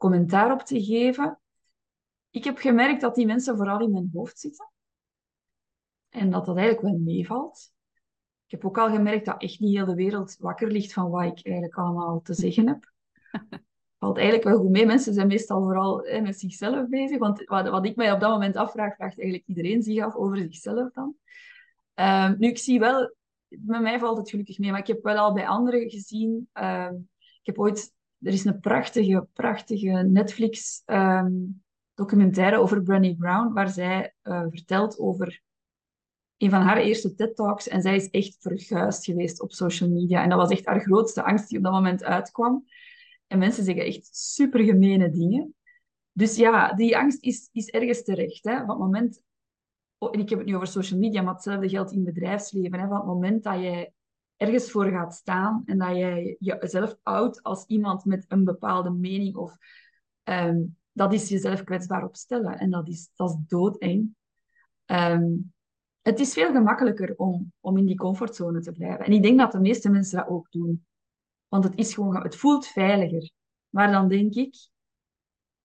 commentaar 0.01 0.51
op 0.51 0.61
te 0.61 0.83
geven. 0.83 1.39
Ik 2.29 2.43
heb 2.43 2.57
gemerkt 2.57 3.01
dat 3.01 3.15
die 3.15 3.25
mensen 3.25 3.57
vooral 3.57 3.79
in 3.81 3.91
mijn 3.91 4.09
hoofd 4.13 4.39
zitten 4.39 4.71
en 6.09 6.29
dat 6.29 6.45
dat 6.45 6.57
eigenlijk 6.57 6.87
wel 6.87 6.99
meevalt. 7.13 7.71
Ik 8.45 8.51
heb 8.51 8.65
ook 8.65 8.77
al 8.77 8.89
gemerkt 8.89 9.25
dat 9.25 9.41
echt 9.41 9.59
niet 9.59 9.75
heel 9.75 9.85
de 9.85 9.95
wereld 9.95 10.35
wakker 10.39 10.71
ligt 10.71 10.93
van 10.93 11.09
wat 11.09 11.23
ik 11.23 11.45
eigenlijk 11.45 11.75
allemaal 11.75 12.21
te 12.21 12.33
zeggen 12.33 12.67
heb. 12.67 12.91
Valt 13.99 14.17
eigenlijk 14.17 14.47
wel 14.47 14.57
goed 14.57 14.69
mee. 14.69 14.85
Mensen 14.85 15.13
zijn 15.13 15.27
meestal 15.27 15.61
vooral 15.61 16.03
hè, 16.03 16.21
met 16.21 16.39
zichzelf 16.39 16.87
bezig. 16.87 17.17
Want 17.17 17.43
wat, 17.43 17.69
wat 17.69 17.85
ik 17.85 17.95
mij 17.95 18.11
op 18.11 18.19
dat 18.19 18.31
moment 18.31 18.55
afvraag, 18.55 18.95
vraagt 18.95 19.19
eigenlijk 19.19 19.47
iedereen 19.47 19.81
zich 19.81 20.03
af 20.03 20.15
over 20.15 20.37
zichzelf 20.37 20.91
dan. 20.91 21.15
Um, 21.95 22.35
nu, 22.39 22.47
ik 22.47 22.57
zie 22.57 22.79
wel, 22.79 23.15
met 23.47 23.81
mij 23.81 23.99
valt 23.99 24.17
het 24.17 24.29
gelukkig 24.29 24.59
mee, 24.59 24.71
maar 24.71 24.79
ik 24.79 24.87
heb 24.87 25.03
wel 25.03 25.17
al 25.17 25.33
bij 25.33 25.47
anderen 25.47 25.89
gezien. 25.89 26.49
Um, 26.53 27.09
ik 27.17 27.45
heb 27.45 27.59
ooit, 27.59 27.93
er 28.21 28.33
is 28.33 28.45
een 28.45 28.59
prachtige, 28.59 29.27
prachtige 29.33 29.91
Netflix 29.91 30.83
um, 30.85 31.63
documentaire 31.93 32.59
over 32.59 32.83
Brené 32.83 33.15
Brown, 33.15 33.53
waar 33.53 33.69
zij 33.69 34.13
uh, 34.23 34.45
vertelt 34.49 34.99
over 34.99 35.41
een 36.37 36.49
van 36.49 36.61
haar 36.61 36.77
eerste 36.77 37.15
TED-talks. 37.15 37.67
En 37.67 37.81
zij 37.81 37.95
is 37.95 38.09
echt 38.09 38.37
verguisd 38.39 39.05
geweest 39.05 39.41
op 39.41 39.51
social 39.51 39.89
media. 39.89 40.23
En 40.23 40.29
dat 40.29 40.37
was 40.37 40.49
echt 40.49 40.65
haar 40.65 40.81
grootste 40.81 41.23
angst 41.23 41.49
die 41.49 41.57
op 41.57 41.63
dat 41.63 41.73
moment 41.73 42.03
uitkwam. 42.03 42.65
En 43.27 43.39
mensen 43.39 43.63
zeggen 43.63 43.85
echt 43.85 44.15
super 44.15 44.63
gemene 44.63 45.09
dingen. 45.09 45.55
Dus 46.11 46.35
ja, 46.35 46.73
die 46.73 46.97
angst 46.97 47.23
is, 47.23 47.49
is 47.51 47.69
ergens 47.69 48.03
terecht. 48.03 48.43
Hè? 48.43 48.55
Het 48.55 48.67
moment, 48.67 49.21
oh, 49.97 50.13
en 50.13 50.19
ik 50.19 50.29
heb 50.29 50.39
het 50.39 50.47
nu 50.47 50.55
over 50.55 50.67
social 50.67 50.99
media, 50.99 51.21
maar 51.21 51.33
hetzelfde 51.33 51.69
geldt 51.69 51.91
in 51.91 52.03
bedrijfsleven. 52.03 52.79
Hè? 52.79 52.87
Van 52.87 52.97
het 52.97 53.05
moment 53.05 53.43
dat 53.43 53.61
jij 53.61 53.93
ergens 54.41 54.71
voor 54.71 54.85
gaat 54.85 55.13
staan 55.13 55.63
en 55.65 55.77
dat 55.77 55.95
jij 55.95 56.35
jezelf 56.39 56.97
oudt 57.03 57.43
als 57.43 57.65
iemand 57.65 58.05
met 58.05 58.25
een 58.27 58.43
bepaalde 58.43 58.89
mening, 58.89 59.35
of, 59.35 59.57
um, 60.23 60.77
dat 60.91 61.13
is 61.13 61.29
jezelf 61.29 61.63
kwetsbaar 61.63 62.03
opstellen. 62.03 62.57
En 62.57 62.69
dat 62.69 62.87
is, 62.87 63.09
dat 63.15 63.29
is 63.29 63.35
doodeng. 63.47 64.15
Um, 64.85 65.53
het 66.01 66.19
is 66.19 66.33
veel 66.33 66.51
gemakkelijker 66.51 67.13
om, 67.17 67.53
om 67.59 67.77
in 67.77 67.85
die 67.85 67.95
comfortzone 67.95 68.61
te 68.61 68.71
blijven. 68.71 69.05
En 69.05 69.11
ik 69.11 69.21
denk 69.21 69.39
dat 69.39 69.51
de 69.51 69.59
meeste 69.59 69.89
mensen 69.89 70.17
dat 70.17 70.27
ook 70.27 70.51
doen. 70.51 70.85
Want 71.47 71.63
het, 71.63 71.77
is 71.77 71.93
gewoon, 71.93 72.23
het 72.23 72.35
voelt 72.35 72.67
veiliger. 72.67 73.31
Maar 73.69 73.91
dan 73.91 74.07
denk 74.07 74.33
ik, 74.33 74.69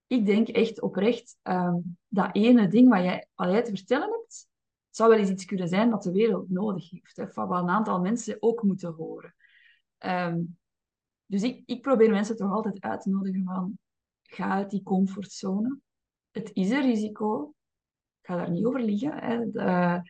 ik 0.07 0.27
denk 0.27 0.49
echt 0.49 0.81
oprecht, 0.81 1.37
um, 1.43 1.99
dat 2.09 2.29
ene 2.33 2.69
ding 2.69 2.89
wat 2.89 3.03
jij, 3.03 3.29
jij 3.35 3.63
te 3.63 3.77
vertellen 3.77 4.11
hebt, 4.11 4.49
zou 4.97 5.11
wel 5.11 5.19
eens 5.19 5.31
iets 5.31 5.45
kunnen 5.45 5.69
zijn 5.69 5.91
dat 5.91 6.03
de 6.03 6.13
wereld 6.13 6.51
nodig 6.51 6.91
heeft. 6.91 7.17
Hè, 7.17 7.27
wat 7.35 7.63
een 7.63 7.69
aantal 7.69 8.01
mensen 8.01 8.37
ook 8.41 8.63
moeten 8.63 8.93
horen. 8.93 9.35
Um, 9.99 10.59
dus 11.27 11.43
ik, 11.43 11.63
ik 11.67 11.83
probeer 11.83 12.11
mensen 12.11 12.37
toch 12.37 12.51
altijd 12.51 12.81
uit 12.81 13.01
te 13.03 13.11
nodigen 13.11 13.45
van, 13.45 13.79
ga 14.23 14.51
uit 14.51 14.71
die 14.71 14.83
comfortzone. 14.83 15.79
Het 16.31 16.51
is 16.53 16.71
een 16.71 16.83
risico. 16.83 17.55
Ik 18.21 18.27
ga 18.27 18.37
daar 18.37 18.51
niet 18.51 18.65
over 18.65 18.81
liggen. 18.81 19.13
Hè. 19.19 19.51
De, 19.51 20.01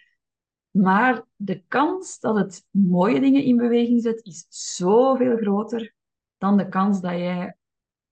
maar 0.70 1.24
de 1.36 1.62
kans 1.68 2.18
dat 2.18 2.36
het 2.36 2.66
mooie 2.70 3.20
dingen 3.20 3.42
in 3.42 3.56
beweging 3.56 4.02
zet, 4.02 4.24
is 4.24 4.46
zoveel 4.48 5.36
groter 5.36 5.94
dan 6.38 6.56
de 6.56 6.68
kans 6.68 7.00
dat 7.00 7.12
jij 7.12 7.56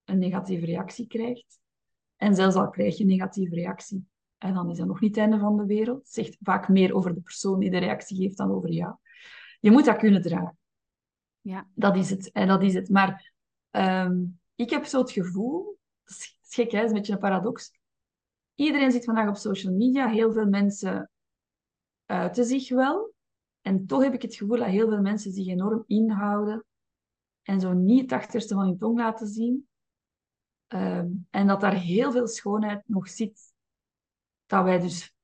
een 0.05 0.19
negatieve 0.19 0.67
reactie 0.67 1.07
krijgt. 1.07 1.59
En 2.17 2.35
zelfs 2.35 2.57
al 2.57 2.71
krijg 2.71 2.97
je 2.97 3.03
een 3.03 3.09
negatieve 3.09 3.55
reactie, 3.55 4.07
en 4.45 4.55
dan 4.55 4.71
is 4.71 4.79
dat 4.79 4.87
nog 4.87 5.01
niet 5.01 5.11
het 5.11 5.25
einde 5.25 5.39
van 5.39 5.57
de 5.57 5.67
wereld. 5.67 5.99
Het 5.99 6.13
zegt 6.13 6.37
vaak 6.43 6.69
meer 6.69 6.95
over 6.95 7.15
de 7.15 7.21
persoon 7.21 7.59
die 7.59 7.71
de 7.71 7.79
reactie 7.79 8.17
geeft 8.17 8.37
dan 8.37 8.51
over 8.51 8.73
jou. 8.73 8.95
Je 9.61 9.71
moet 9.71 9.85
dat 9.85 9.97
kunnen 9.97 10.23
dragen. 10.23 10.59
Ja. 11.41 11.69
Dat 11.75 11.97
is 11.97 12.11
het. 12.11 12.33
En 12.33 12.49
dat 12.49 12.63
is 12.63 12.75
het. 12.75 12.89
Maar 12.89 13.33
um, 13.71 14.41
ik 14.55 14.71
heb 14.71 14.85
zo 14.85 15.01
het 15.01 15.11
gevoel, 15.11 15.79
dat 16.05 16.17
is 16.17 16.39
gek, 16.43 16.71
hè? 16.71 16.77
dat 16.77 16.85
is 16.85 16.91
een 16.91 16.97
beetje 16.97 17.13
een 17.13 17.19
paradox. 17.19 17.73
Iedereen 18.55 18.93
zit 18.93 19.05
vandaag 19.05 19.29
op 19.29 19.37
social 19.37 19.75
media. 19.75 20.09
Heel 20.09 20.33
veel 20.33 20.47
mensen 20.47 21.11
uiten 22.05 22.45
zich 22.45 22.69
wel. 22.69 23.15
En 23.61 23.87
toch 23.87 24.03
heb 24.03 24.15
ik 24.15 24.23
het 24.23 24.35
gevoel 24.35 24.59
dat 24.59 24.67
heel 24.67 24.89
veel 24.89 25.01
mensen 25.01 25.33
zich 25.33 25.47
enorm 25.47 25.85
inhouden 25.87 26.65
en 27.43 27.61
zo 27.61 27.73
niet 27.73 28.01
het 28.01 28.13
achterste 28.13 28.55
van 28.55 28.65
hun 28.65 28.79
tong 28.79 28.99
laten 28.99 29.27
zien. 29.27 29.69
Ehm, 30.67 31.09
en 31.31 31.47
dat 31.47 31.61
daar 31.61 31.75
heel 31.75 32.13
veel 32.13 32.27
schoonheid 32.27 32.89
nog 32.89 33.09
zit, 33.09 33.54
dat 34.55 34.65
wij 34.65 34.81
dus 34.81 35.15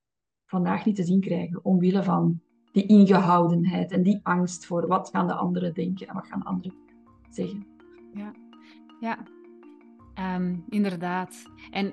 vandaag 0.46 0.84
niet 0.84 0.96
te 0.96 1.04
zien 1.04 1.20
krijgen, 1.20 1.64
omwille 1.64 2.02
van 2.02 2.40
die 2.72 2.86
ingehoudenheid 2.86 3.92
en 3.92 4.02
die 4.02 4.20
angst 4.22 4.66
voor 4.66 4.86
wat 4.86 5.08
gaan 5.12 5.26
de 5.26 5.34
anderen 5.34 5.74
denken 5.74 6.06
en 6.06 6.14
wat 6.14 6.26
gaan 6.26 6.42
anderen 6.42 6.74
zeggen. 7.30 7.66
Ja, 8.14 8.32
ja. 9.00 9.18
Um, 10.36 10.64
inderdaad. 10.68 11.42
En 11.70 11.92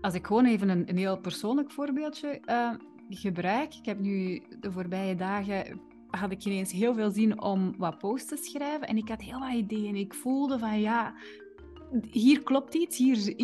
als 0.00 0.14
ik 0.14 0.26
gewoon 0.26 0.44
even 0.44 0.68
een, 0.68 0.88
een 0.88 0.96
heel 0.96 1.20
persoonlijk 1.20 1.70
voorbeeldje 1.70 2.40
uh, 2.46 2.74
gebruik. 3.08 3.74
Ik 3.74 3.84
heb 3.84 3.98
nu 3.98 4.42
de 4.60 4.72
voorbije 4.72 5.14
dagen 5.14 5.80
had 6.10 6.30
ik 6.30 6.44
ineens 6.44 6.72
heel 6.72 6.94
veel 6.94 7.10
zin 7.10 7.42
om 7.42 7.74
wat 7.78 7.98
posts 7.98 8.28
te 8.28 8.36
schrijven. 8.36 8.88
En 8.88 8.96
ik 8.96 9.08
had 9.08 9.22
heel 9.22 9.38
wat 9.38 9.52
ideeën. 9.52 9.96
Ik 9.96 10.14
voelde 10.14 10.58
van 10.58 10.80
ja, 10.80 11.14
hier 12.10 12.42
klopt 12.42 12.74
iets, 12.74 12.96
hier, 12.96 13.34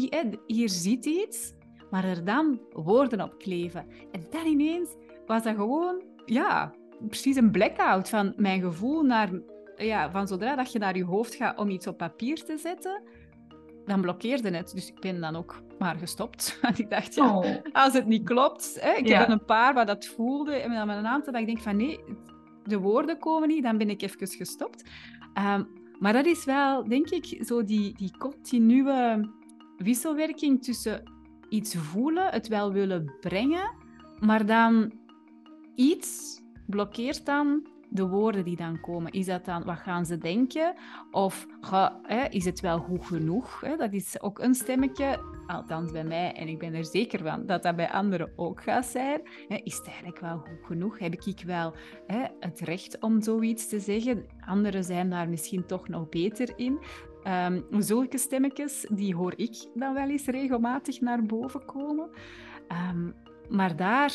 hier 0.47 0.69
zit 0.69 1.07
iets. 1.07 1.53
Maar 1.90 2.05
er 2.05 2.24
dan 2.24 2.61
woorden 2.72 3.20
op 3.20 3.38
kleven. 3.38 3.87
En 4.12 4.27
dan 4.31 4.46
ineens 4.46 4.96
was 5.27 5.42
dat 5.42 5.55
gewoon, 5.55 6.03
ja, 6.24 6.74
precies 7.09 7.37
een 7.37 7.51
blackout 7.51 8.09
van 8.09 8.33
mijn 8.37 8.61
gevoel 8.61 9.03
naar, 9.03 9.31
ja, 9.77 10.11
van 10.11 10.29
zodra 10.29 10.57
dat 10.57 10.72
je 10.72 10.79
naar 10.79 10.96
je 10.96 11.05
hoofd 11.05 11.35
gaat 11.35 11.59
om 11.59 11.70
iets 11.70 11.87
op 11.87 11.96
papier 11.96 12.44
te 12.44 12.57
zetten, 12.57 13.03
dan 13.85 14.01
blokkeerde 14.01 14.51
het. 14.51 14.72
Dus 14.74 14.88
ik 14.88 15.01
ben 15.01 15.20
dan 15.20 15.37
ook 15.37 15.62
maar 15.79 15.96
gestopt. 15.96 16.59
Want 16.62 16.79
ik 16.79 16.90
dacht, 16.90 17.14
ja, 17.14 17.38
oh. 17.38 17.46
als 17.72 17.92
het 17.92 18.07
niet 18.07 18.24
klopt... 18.24 18.79
Hè, 18.81 18.92
ik 18.92 19.09
heb 19.09 19.29
een 19.29 19.44
paar 19.44 19.74
waar 19.74 19.87
dat 19.87 20.07
voelde. 20.07 20.53
En 20.53 20.74
dan 20.74 20.87
met 20.87 20.96
een 20.96 21.07
aantal 21.07 21.33
dat 21.33 21.40
ik 21.40 21.46
denk 21.46 21.61
van, 21.61 21.77
nee, 21.77 22.01
de 22.64 22.79
woorden 22.79 23.18
komen 23.18 23.48
niet. 23.48 23.62
Dan 23.62 23.79
ben 23.79 23.90
ik 23.90 24.03
even 24.03 24.29
gestopt. 24.29 24.90
Ehm, 25.35 25.64
maar 25.98 26.12
dat 26.12 26.27
is 26.27 26.44
wel, 26.44 26.88
denk 26.88 27.11
ik, 27.11 27.44
zo 27.44 27.64
die, 27.64 27.94
die 27.96 28.16
continue 28.18 29.31
wisselwerking 29.77 30.62
tussen 30.62 31.03
iets 31.49 31.75
voelen, 31.75 32.31
het 32.31 32.49
wel 32.49 32.73
willen 32.73 33.13
brengen, 33.21 33.71
maar 34.19 34.47
dan 34.47 34.93
iets 35.75 36.41
blokkeert 36.67 37.27
dan 37.27 37.67
de 37.91 38.07
woorden 38.09 38.45
die 38.45 38.57
dan 38.57 38.81
komen. 38.81 39.13
Is 39.13 39.27
dat 39.27 39.45
dan, 39.45 39.65
wat 39.65 39.79
gaan 39.79 40.07
ze 40.07 40.19
denken? 40.19 40.75
Of 41.11 41.47
ga, 41.61 42.01
hè, 42.03 42.25
is 42.25 42.45
het 42.45 42.61
wel 42.61 42.79
goed 42.79 43.07
genoeg? 43.07 43.61
Hè? 43.61 43.77
Dat 43.77 43.93
is 43.93 44.21
ook 44.21 44.39
een 44.39 44.55
stemmetje, 44.55 45.21
althans 45.47 45.93
bij 45.93 46.05
mij, 46.05 46.33
en 46.33 46.49
ik 46.49 46.59
ben 46.59 46.75
er 46.75 46.85
zeker 46.85 47.23
van 47.23 47.47
dat 47.47 47.63
dat 47.63 47.77
bij 47.77 47.91
anderen 47.91 48.33
ook 48.37 48.63
gaat 48.63 48.87
zijn. 48.87 49.21
Hè? 49.49 49.57
Is 49.57 49.77
het 49.77 49.87
eigenlijk 49.87 50.21
wel 50.21 50.39
goed 50.39 50.67
genoeg? 50.67 50.99
Heb 50.99 51.15
ik 51.15 51.43
wel 51.47 51.75
het 52.41 52.61
recht 52.61 53.01
om 53.01 53.23
zoiets 53.23 53.69
te 53.69 53.81
zeggen? 53.81 54.27
Anderen 54.47 54.85
zijn 54.85 55.11
daar 55.11 55.29
misschien 55.29 55.67
toch 55.67 55.89
nog 55.89 56.09
beter 56.09 56.53
in. 56.57 56.79
Um, 57.29 57.83
zulke 57.83 58.19
stemmetjes, 58.19 58.87
die 58.91 59.14
hoor 59.14 59.33
ik 59.37 59.71
dan 59.75 59.95
wel 59.95 60.09
eens 60.09 60.27
regelmatig 60.27 61.01
naar 61.01 61.27
boven 61.27 61.64
komen. 61.64 62.11
Um, 62.91 63.14
maar 63.49 63.77
daar 63.77 64.12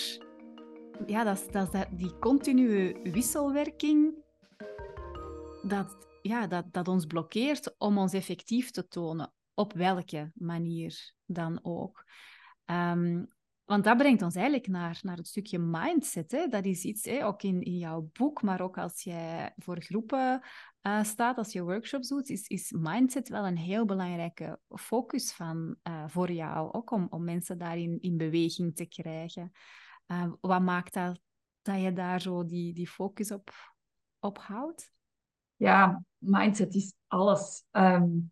ja, 1.06 1.24
dat 1.24 1.48
dat 1.52 1.74
is 1.74 1.86
die 1.92 2.20
continue 2.20 3.12
wisselwerking 3.12 4.14
dat, 5.62 6.08
ja, 6.22 6.48
dat, 6.48 6.66
dat 6.72 6.88
ons 6.88 7.06
blokkeert 7.06 7.76
om 7.78 7.98
ons 7.98 8.14
effectief 8.14 8.72
te 8.72 8.88
tonen. 8.88 9.34
Op 9.54 9.74
welke 9.74 10.32
manier 10.34 11.14
dan 11.26 11.60
ook. 11.62 12.04
Um, 12.66 13.28
Want 13.66 13.84
dat 13.84 13.98
brengt 13.98 14.22
ons 14.22 14.36
eigenlijk 14.36 14.68
naar, 14.68 15.00
naar 15.02 15.18
het 15.18 15.28
stukje 15.28 15.60
mindset. 15.60 16.32
Hè? 16.32 16.48
Dat 16.48 16.66
is 16.66 16.84
iets, 16.84 17.06
hè, 17.06 17.26
ook 17.26 17.44
in, 17.44 17.62
in 17.62 17.78
jouw 17.78 18.10
boek, 18.14 18.42
maar 18.42 18.62
ook 18.62 18.78
als 18.78 19.04
jij 19.04 19.54
voor 19.58 19.82
groepen 19.82 20.42
uh, 20.88 21.04
staat, 21.04 21.38
als 21.38 21.52
je 21.52 21.64
workshops 21.64 22.08
doet, 22.08 22.30
is, 22.30 22.48
is 22.48 22.72
mindset 22.72 23.30
wel 23.30 23.48
een 23.48 23.58
heel 23.58 23.86
belangrijke 23.86 24.60
focus 24.70 25.34
van, 25.34 25.76
uh, 25.84 26.08
voor 26.08 26.32
jou. 26.32 26.72
Ook 26.72 26.92
om, 26.92 27.08
om 27.10 27.24
mensen 27.24 27.58
daarin 27.58 28.02
in 28.02 28.18
beweging 28.18 28.76
te 28.76 28.86
krijgen. 28.86 29.52
Uh, 30.08 30.32
wat 30.42 30.62
maakt 30.62 30.94
dat, 30.94 31.20
dat 31.62 31.82
je 31.82 31.94
daar 31.94 32.22
zo 32.22 32.46
die, 32.46 32.74
die 32.74 32.88
focus 32.88 33.32
op, 33.32 33.50
op 34.20 34.38
houdt? 34.38 34.92
Ja, 35.56 36.04
mindset 36.18 36.76
is 36.76 36.94
alles. 37.08 37.64
Um, 37.72 38.32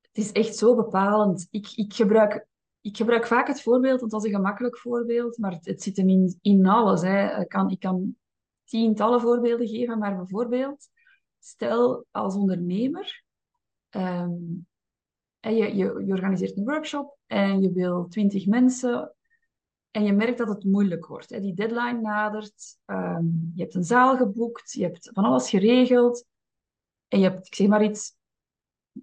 het 0.00 0.18
is 0.26 0.32
echt 0.32 0.56
zo 0.56 0.74
bepalend. 0.74 1.46
Ik, 1.50 1.72
ik, 1.74 1.94
gebruik, 1.94 2.46
ik 2.80 2.96
gebruik 2.96 3.26
vaak 3.26 3.46
het 3.46 3.62
voorbeeld, 3.62 4.00
want 4.00 4.12
dat 4.12 4.24
is 4.24 4.30
een 4.30 4.36
gemakkelijk 4.36 4.78
voorbeeld, 4.78 5.38
maar 5.38 5.58
het, 5.60 5.82
zit 5.82 5.96
hem 5.96 6.08
in, 6.08 6.38
in 6.40 6.66
alles. 6.66 7.00
Hè. 7.02 7.44
Kan, 7.44 7.70
ik 7.70 7.80
kan 7.80 8.16
tientallen 8.68 9.20
voorbeelden 9.20 9.68
geven, 9.68 9.98
maar 9.98 10.16
bijvoorbeeld, 10.16 10.88
stel 11.38 12.06
als 12.10 12.34
ondernemer, 12.34 13.24
en 15.40 15.56
je, 15.56 15.76
je, 15.76 16.04
je 16.06 16.12
organiseert 16.12 16.56
een 16.56 16.64
workshop 16.64 17.16
en 17.26 17.62
je 17.62 17.72
wil 17.72 18.08
twintig 18.08 18.46
mensen 18.46 19.14
en 19.90 20.04
je 20.04 20.12
merkt 20.12 20.38
dat 20.38 20.48
het 20.48 20.64
moeilijk 20.64 21.06
wordt. 21.06 21.30
Hè. 21.30 21.40
Die 21.40 21.54
deadline 21.54 22.00
nadert, 22.00 22.78
um, 22.86 23.52
je 23.54 23.62
hebt 23.62 23.74
een 23.74 23.84
zaal 23.84 24.16
geboekt, 24.16 24.72
je 24.72 24.82
hebt 24.82 25.10
van 25.12 25.24
alles 25.24 25.50
geregeld 25.50 26.24
en 27.08 27.18
je 27.18 27.28
hebt, 27.28 27.46
ik 27.46 27.54
zeg 27.54 27.66
maar 27.66 27.84
iets, 27.84 28.16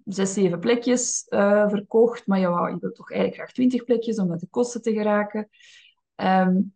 zes, 0.04 0.32
zeven 0.32 0.58
plekjes 0.58 1.26
uh, 1.28 1.68
verkocht, 1.68 2.26
maar 2.26 2.38
je, 2.38 2.46
je 2.46 2.76
wilt 2.80 2.94
toch 2.94 3.10
eigenlijk 3.10 3.40
graag 3.40 3.52
twintig 3.52 3.84
plekjes 3.84 4.18
om 4.18 4.28
met 4.28 4.40
de 4.40 4.48
kosten 4.50 4.82
te 4.82 4.92
geraken. 4.92 5.48
Um, 6.16 6.75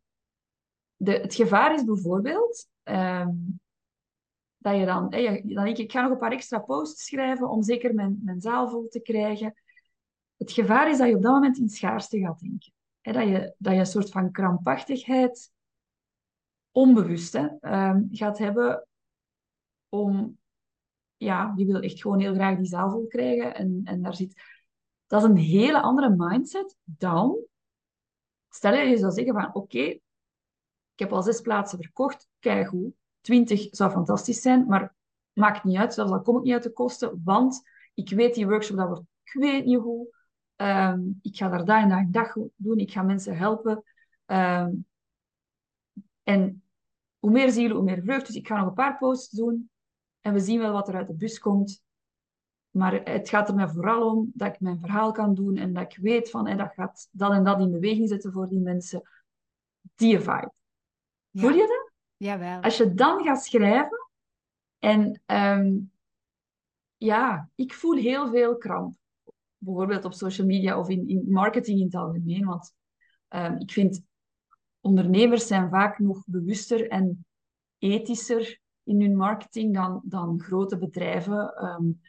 de, 1.03 1.13
het 1.13 1.35
gevaar 1.35 1.75
is 1.75 1.85
bijvoorbeeld 1.85 2.69
um, 2.85 3.61
dat 4.57 4.77
je 4.77 4.85
dan, 4.85 5.11
dan 5.11 5.65
denk 5.65 5.77
ik, 5.77 5.79
ik 5.79 5.93
ga 5.93 6.03
nog 6.03 6.11
een 6.11 6.19
paar 6.19 6.33
extra 6.33 6.59
posts 6.59 7.05
schrijven 7.05 7.49
om 7.49 7.63
zeker 7.63 7.95
mijn, 7.95 8.21
mijn 8.25 8.41
zaal 8.41 8.69
vol 8.69 8.89
te 8.89 9.01
krijgen. 9.01 9.55
Het 10.37 10.53
gevaar 10.53 10.91
is 10.91 10.99
dat 10.99 11.09
je 11.09 11.17
op 11.17 11.23
dat 11.23 11.33
moment 11.33 11.59
in 11.59 11.69
schaarste 11.69 12.19
gaat 12.19 12.41
denken. 12.41 12.73
Dat, 13.01 13.15
je, 13.15 13.55
dat 13.59 13.73
je 13.73 13.79
een 13.79 13.87
soort 13.87 14.11
van 14.11 14.31
krampachtigheid, 14.31 15.51
onbewust, 16.71 17.33
hè, 17.33 17.49
um, 17.89 18.09
gaat 18.11 18.39
hebben 18.39 18.87
om 19.89 20.39
ja, 21.17 21.53
je 21.57 21.67
wil 21.67 21.81
echt 21.81 22.01
gewoon 22.01 22.21
heel 22.21 22.35
graag 22.35 22.57
die 22.57 22.67
zaal 22.67 22.91
vol 22.91 23.07
krijgen. 23.07 23.55
En, 23.55 23.81
en 23.85 24.03
daar 24.03 24.15
zit... 24.15 24.43
Dat 25.07 25.23
is 25.23 25.29
een 25.29 25.37
hele 25.37 25.81
andere 25.81 26.15
mindset 26.17 26.77
dan... 26.85 27.39
Stel 28.49 28.75
je, 28.75 28.97
zou 28.97 29.13
zeggen 29.13 29.35
van, 29.35 29.55
oké, 29.55 29.99
heb 31.01 31.13
al 31.13 31.23
zes 31.23 31.41
plaatsen 31.41 31.79
verkocht, 31.79 32.29
kijk 32.39 32.69
goed. 32.69 32.93
Twintig 33.21 33.69
zou 33.71 33.91
fantastisch 33.91 34.41
zijn, 34.41 34.67
maar 34.67 34.95
maakt 35.33 35.65
niet 35.65 35.77
uit. 35.77 35.95
Zelfs 35.95 36.11
dan 36.11 36.23
kom 36.23 36.37
ik 36.37 36.43
niet 36.43 36.53
uit 36.53 36.63
de 36.63 36.73
kosten, 36.73 37.21
want 37.25 37.63
ik 37.95 38.11
weet 38.11 38.35
die 38.35 38.47
workshop, 38.47 38.77
dat 38.77 38.89
wordt, 38.89 39.03
ik 39.23 39.33
weet 39.33 39.65
niet 39.65 39.79
hoe. 39.79 40.19
Um, 40.57 41.19
ik 41.23 41.37
ga 41.37 41.49
daar 41.49 41.65
dag 41.65 41.83
en 41.83 41.89
dag, 41.89 42.05
dag 42.07 42.37
doen. 42.57 42.79
Ik 42.79 42.93
ga 42.93 43.03
mensen 43.03 43.37
helpen. 43.37 43.85
Um, 44.27 44.87
en 46.23 46.63
hoe 47.19 47.31
meer 47.31 47.51
zielen, 47.51 47.77
hoe 47.77 47.85
meer 47.85 48.03
vreugd. 48.03 48.27
Dus 48.27 48.37
ik 48.37 48.47
ga 48.47 48.57
nog 48.59 48.67
een 48.67 48.75
paar 48.75 48.99
posts 48.99 49.31
doen. 49.31 49.71
En 50.21 50.33
we 50.33 50.41
zien 50.41 50.61
wel 50.61 50.73
wat 50.73 50.89
er 50.89 50.95
uit 50.95 51.07
de 51.07 51.15
bus 51.15 51.39
komt. 51.39 51.83
Maar 52.71 53.03
het 53.05 53.29
gaat 53.29 53.49
er 53.49 53.55
mij 53.55 53.69
vooral 53.69 54.17
om 54.17 54.31
dat 54.35 54.55
ik 54.55 54.61
mijn 54.61 54.79
verhaal 54.81 55.13
kan 55.13 55.35
doen 55.35 55.57
en 55.57 55.73
dat 55.73 55.83
ik 55.83 55.99
weet 56.03 56.31
van 56.31 56.47
en 56.47 56.57
dat 56.57 56.73
gaat 56.75 57.09
dat 57.11 57.33
en 57.33 57.45
dat 57.45 57.61
in 57.61 57.71
beweging 57.71 58.09
zetten 58.09 58.33
voor 58.33 58.49
die 58.49 58.61
mensen. 58.61 59.03
Die 59.95 60.19
vibe. 60.19 60.53
Ja. 61.31 61.41
Voel 61.41 61.53
je 61.53 61.67
dat? 61.67 61.93
Jawel. 62.17 62.61
Als 62.61 62.77
je 62.77 62.95
dan 62.95 63.23
gaat 63.23 63.45
schrijven 63.45 64.09
en 64.79 65.23
um, 65.27 65.93
ja, 66.97 67.51
ik 67.55 67.75
voel 67.75 67.97
heel 67.97 68.31
veel 68.31 68.57
kramp. 68.57 68.95
Bijvoorbeeld 69.57 70.05
op 70.05 70.13
social 70.13 70.47
media 70.47 70.79
of 70.79 70.89
in, 70.89 71.09
in 71.09 71.25
marketing 71.29 71.79
in 71.79 71.85
het 71.85 71.95
algemeen. 71.95 72.45
Want 72.45 72.75
um, 73.29 73.57
ik 73.59 73.71
vind 73.71 74.03
ondernemers 74.81 75.47
zijn 75.47 75.69
vaak 75.71 75.99
nog 75.99 76.23
bewuster 76.27 76.89
en 76.89 77.27
ethischer 77.79 78.61
in 78.83 79.01
hun 79.01 79.17
marketing 79.17 79.75
dan, 79.75 80.01
dan 80.05 80.41
grote 80.41 80.79
bedrijven. 80.79 81.65
Um, 81.65 82.01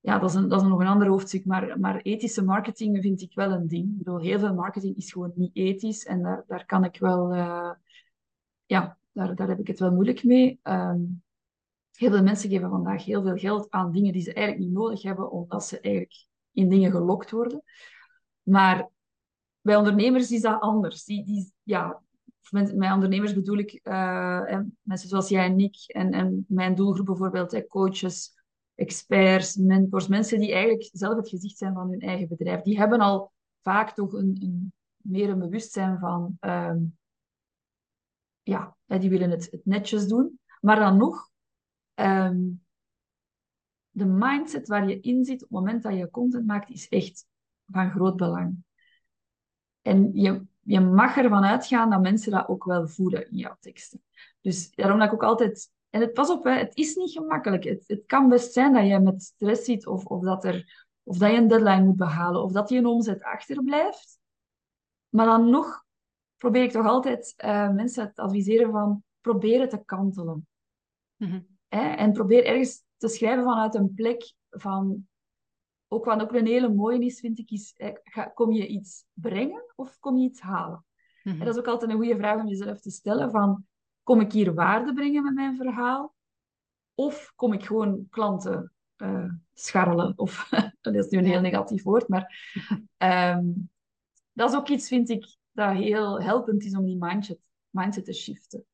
ja, 0.00 0.18
dat 0.18 0.30
is, 0.30 0.36
een, 0.36 0.48
dat 0.48 0.62
is 0.62 0.68
nog 0.68 0.80
een 0.80 0.86
ander 0.86 1.08
hoofdstuk, 1.08 1.44
maar, 1.44 1.80
maar 1.80 2.00
ethische 2.00 2.44
marketing 2.44 3.02
vind 3.02 3.20
ik 3.20 3.34
wel 3.34 3.52
een 3.52 3.66
ding. 3.66 3.90
Ik 3.90 3.98
bedoel, 3.98 4.20
heel 4.20 4.38
veel 4.38 4.54
marketing 4.54 4.96
is 4.96 5.12
gewoon 5.12 5.32
niet 5.34 5.56
ethisch 5.56 6.04
en 6.04 6.22
daar, 6.22 6.44
daar 6.46 6.66
kan 6.66 6.84
ik 6.84 6.98
wel... 6.98 7.34
Uh, 7.34 7.70
ja, 8.66 8.98
daar, 9.12 9.34
daar 9.34 9.48
heb 9.48 9.58
ik 9.58 9.66
het 9.66 9.78
wel 9.78 9.92
moeilijk 9.92 10.24
mee. 10.24 10.60
Um, 10.62 11.22
heel 11.92 12.10
veel 12.10 12.22
mensen 12.22 12.50
geven 12.50 12.70
vandaag 12.70 13.04
heel 13.04 13.22
veel 13.22 13.36
geld 13.36 13.70
aan 13.70 13.92
dingen 13.92 14.12
die 14.12 14.22
ze 14.22 14.32
eigenlijk 14.32 14.66
niet 14.66 14.76
nodig 14.76 15.02
hebben, 15.02 15.30
omdat 15.30 15.64
ze 15.64 15.80
eigenlijk 15.80 16.26
in 16.52 16.68
dingen 16.68 16.90
gelokt 16.90 17.30
worden. 17.30 17.62
Maar 18.42 18.88
bij 19.60 19.76
ondernemers 19.76 20.30
is 20.30 20.40
dat 20.40 20.60
anders. 20.60 21.04
Die, 21.04 21.24
die, 21.24 21.52
ja, 21.62 22.02
met 22.50 22.72
ondernemers 22.72 23.34
bedoel 23.34 23.58
ik 23.58 23.80
uh, 23.82 24.60
mensen 24.82 25.08
zoals 25.08 25.28
jij 25.28 25.44
en 25.44 25.58
ik 25.58 25.76
en, 25.86 26.12
en 26.12 26.44
mijn 26.48 26.74
doelgroep 26.74 27.06
bijvoorbeeld, 27.06 27.66
coaches, 27.66 28.34
experts, 28.74 29.56
mentors, 29.56 30.08
mensen 30.08 30.38
die 30.38 30.52
eigenlijk 30.52 30.88
zelf 30.92 31.16
het 31.16 31.28
gezicht 31.28 31.58
zijn 31.58 31.74
van 31.74 31.90
hun 31.90 32.00
eigen 32.00 32.28
bedrijf. 32.28 32.62
Die 32.62 32.78
hebben 32.78 33.00
al 33.00 33.32
vaak 33.62 33.94
toch 33.94 34.12
een, 34.12 34.36
een 34.40 34.72
meer 34.96 35.28
een 35.28 35.38
bewustzijn 35.38 35.98
van, 35.98 36.36
um, 36.40 36.98
ja, 38.46 38.76
die 38.86 39.10
willen 39.10 39.30
het, 39.30 39.60
netjes 39.64 40.06
doen. 40.06 40.40
Maar 40.60 40.76
dan 40.76 40.96
nog, 40.96 41.30
um, 41.94 42.64
de 43.90 44.04
mindset 44.04 44.68
waar 44.68 44.88
je 44.88 45.00
in 45.00 45.24
zit 45.24 45.34
op 45.34 45.40
het 45.40 45.50
moment 45.50 45.82
dat 45.82 45.94
je 45.94 46.10
content 46.10 46.46
maakt, 46.46 46.70
is 46.70 46.88
echt 46.88 47.26
van 47.66 47.90
groot 47.90 48.16
belang. 48.16 48.64
En 49.82 50.10
je, 50.14 50.46
je 50.60 50.80
mag 50.80 51.16
ervan 51.16 51.44
uitgaan 51.44 51.90
dat 51.90 52.00
mensen 52.00 52.32
dat 52.32 52.48
ook 52.48 52.64
wel 52.64 52.88
voelen 52.88 53.30
in 53.30 53.36
jouw 53.36 53.56
teksten. 53.60 54.02
Dus 54.40 54.70
daarom 54.70 54.98
dat 54.98 55.08
ik 55.08 55.14
ook 55.14 55.22
altijd... 55.22 55.70
En 55.90 56.00
het, 56.00 56.12
pas 56.12 56.30
op, 56.30 56.44
hè, 56.44 56.50
het 56.50 56.76
is 56.76 56.94
niet 56.94 57.12
gemakkelijk. 57.12 57.64
Het, 57.64 57.84
het 57.86 58.02
kan 58.06 58.28
best 58.28 58.52
zijn 58.52 58.72
dat 58.72 58.86
je 58.86 58.98
met 58.98 59.22
stress 59.22 59.64
zit 59.64 59.86
of, 59.86 60.04
of, 60.04 60.22
dat 60.22 60.44
er, 60.44 60.86
of 61.02 61.18
dat 61.18 61.30
je 61.30 61.36
een 61.36 61.48
deadline 61.48 61.84
moet 61.84 61.96
behalen 61.96 62.42
of 62.42 62.52
dat 62.52 62.68
je 62.68 62.78
een 62.78 62.86
omzet 62.86 63.22
achterblijft. 63.22 64.18
Maar 65.08 65.26
dan 65.26 65.50
nog 65.50 65.85
probeer 66.36 66.62
ik 66.62 66.70
toch 66.70 66.86
altijd 66.86 67.34
uh, 67.44 67.70
mensen 67.70 68.12
te 68.14 68.22
adviseren 68.22 68.70
van 68.70 69.02
proberen 69.20 69.68
te 69.68 69.82
kantelen. 69.84 70.46
Mm 71.16 71.46
En 71.68 72.12
probeer 72.12 72.44
ergens 72.44 72.82
te 72.96 73.08
schrijven 73.08 73.44
vanuit 73.44 73.74
een 73.74 73.94
plek 73.94 74.34
van 74.50 75.06
ook 75.88 76.04
wat 76.04 76.20
ook 76.22 76.32
een 76.32 76.46
hele 76.46 76.68
mooie 76.68 77.04
is, 77.04 77.20
vind 77.20 77.38
ik, 77.38 77.50
is 77.50 77.74
eh, 77.76 78.26
kom 78.34 78.52
je 78.52 78.66
iets 78.66 79.04
brengen 79.12 79.72
of 79.76 79.98
kom 79.98 80.16
je 80.16 80.28
iets 80.28 80.40
halen? 80.40 80.84
Mm 81.22 81.32
En 81.32 81.38
dat 81.38 81.54
is 81.54 81.60
ook 81.60 81.66
altijd 81.66 81.90
een 81.90 81.96
goede 81.96 82.16
vraag 82.16 82.40
om 82.40 82.48
jezelf 82.48 82.80
te 82.80 82.90
stellen 82.90 83.30
van, 83.30 83.66
kom 84.02 84.20
ik 84.20 84.32
hier 84.32 84.54
waarde 84.54 84.92
brengen 84.92 85.22
met 85.22 85.34
mijn 85.34 85.56
verhaal? 85.56 86.14
Of 86.94 87.32
kom 87.34 87.52
ik 87.52 87.64
gewoon 87.64 88.06
klanten 88.10 88.72
uh, 88.96 89.32
scharrelen? 89.52 90.12
Of, 90.16 90.48
dat 90.80 90.94
is 90.94 91.08
nu 91.08 91.18
een 91.18 91.24
heel 91.24 91.40
negatief 91.40 91.82
woord, 91.82 92.08
maar 92.08 92.54
um, 93.36 93.70
dat 94.32 94.50
is 94.50 94.56
ook 94.56 94.68
iets, 94.68 94.88
vind 94.88 95.08
ik, 95.08 95.36
dat 95.56 95.72
heel 95.72 96.22
helpend 96.22 96.64
is 96.64 96.76
om 96.76 96.84
die 96.84 96.96
mindset, 96.98 97.38
mindset 97.70 98.04
te 98.04 98.12
shiften. 98.12 98.64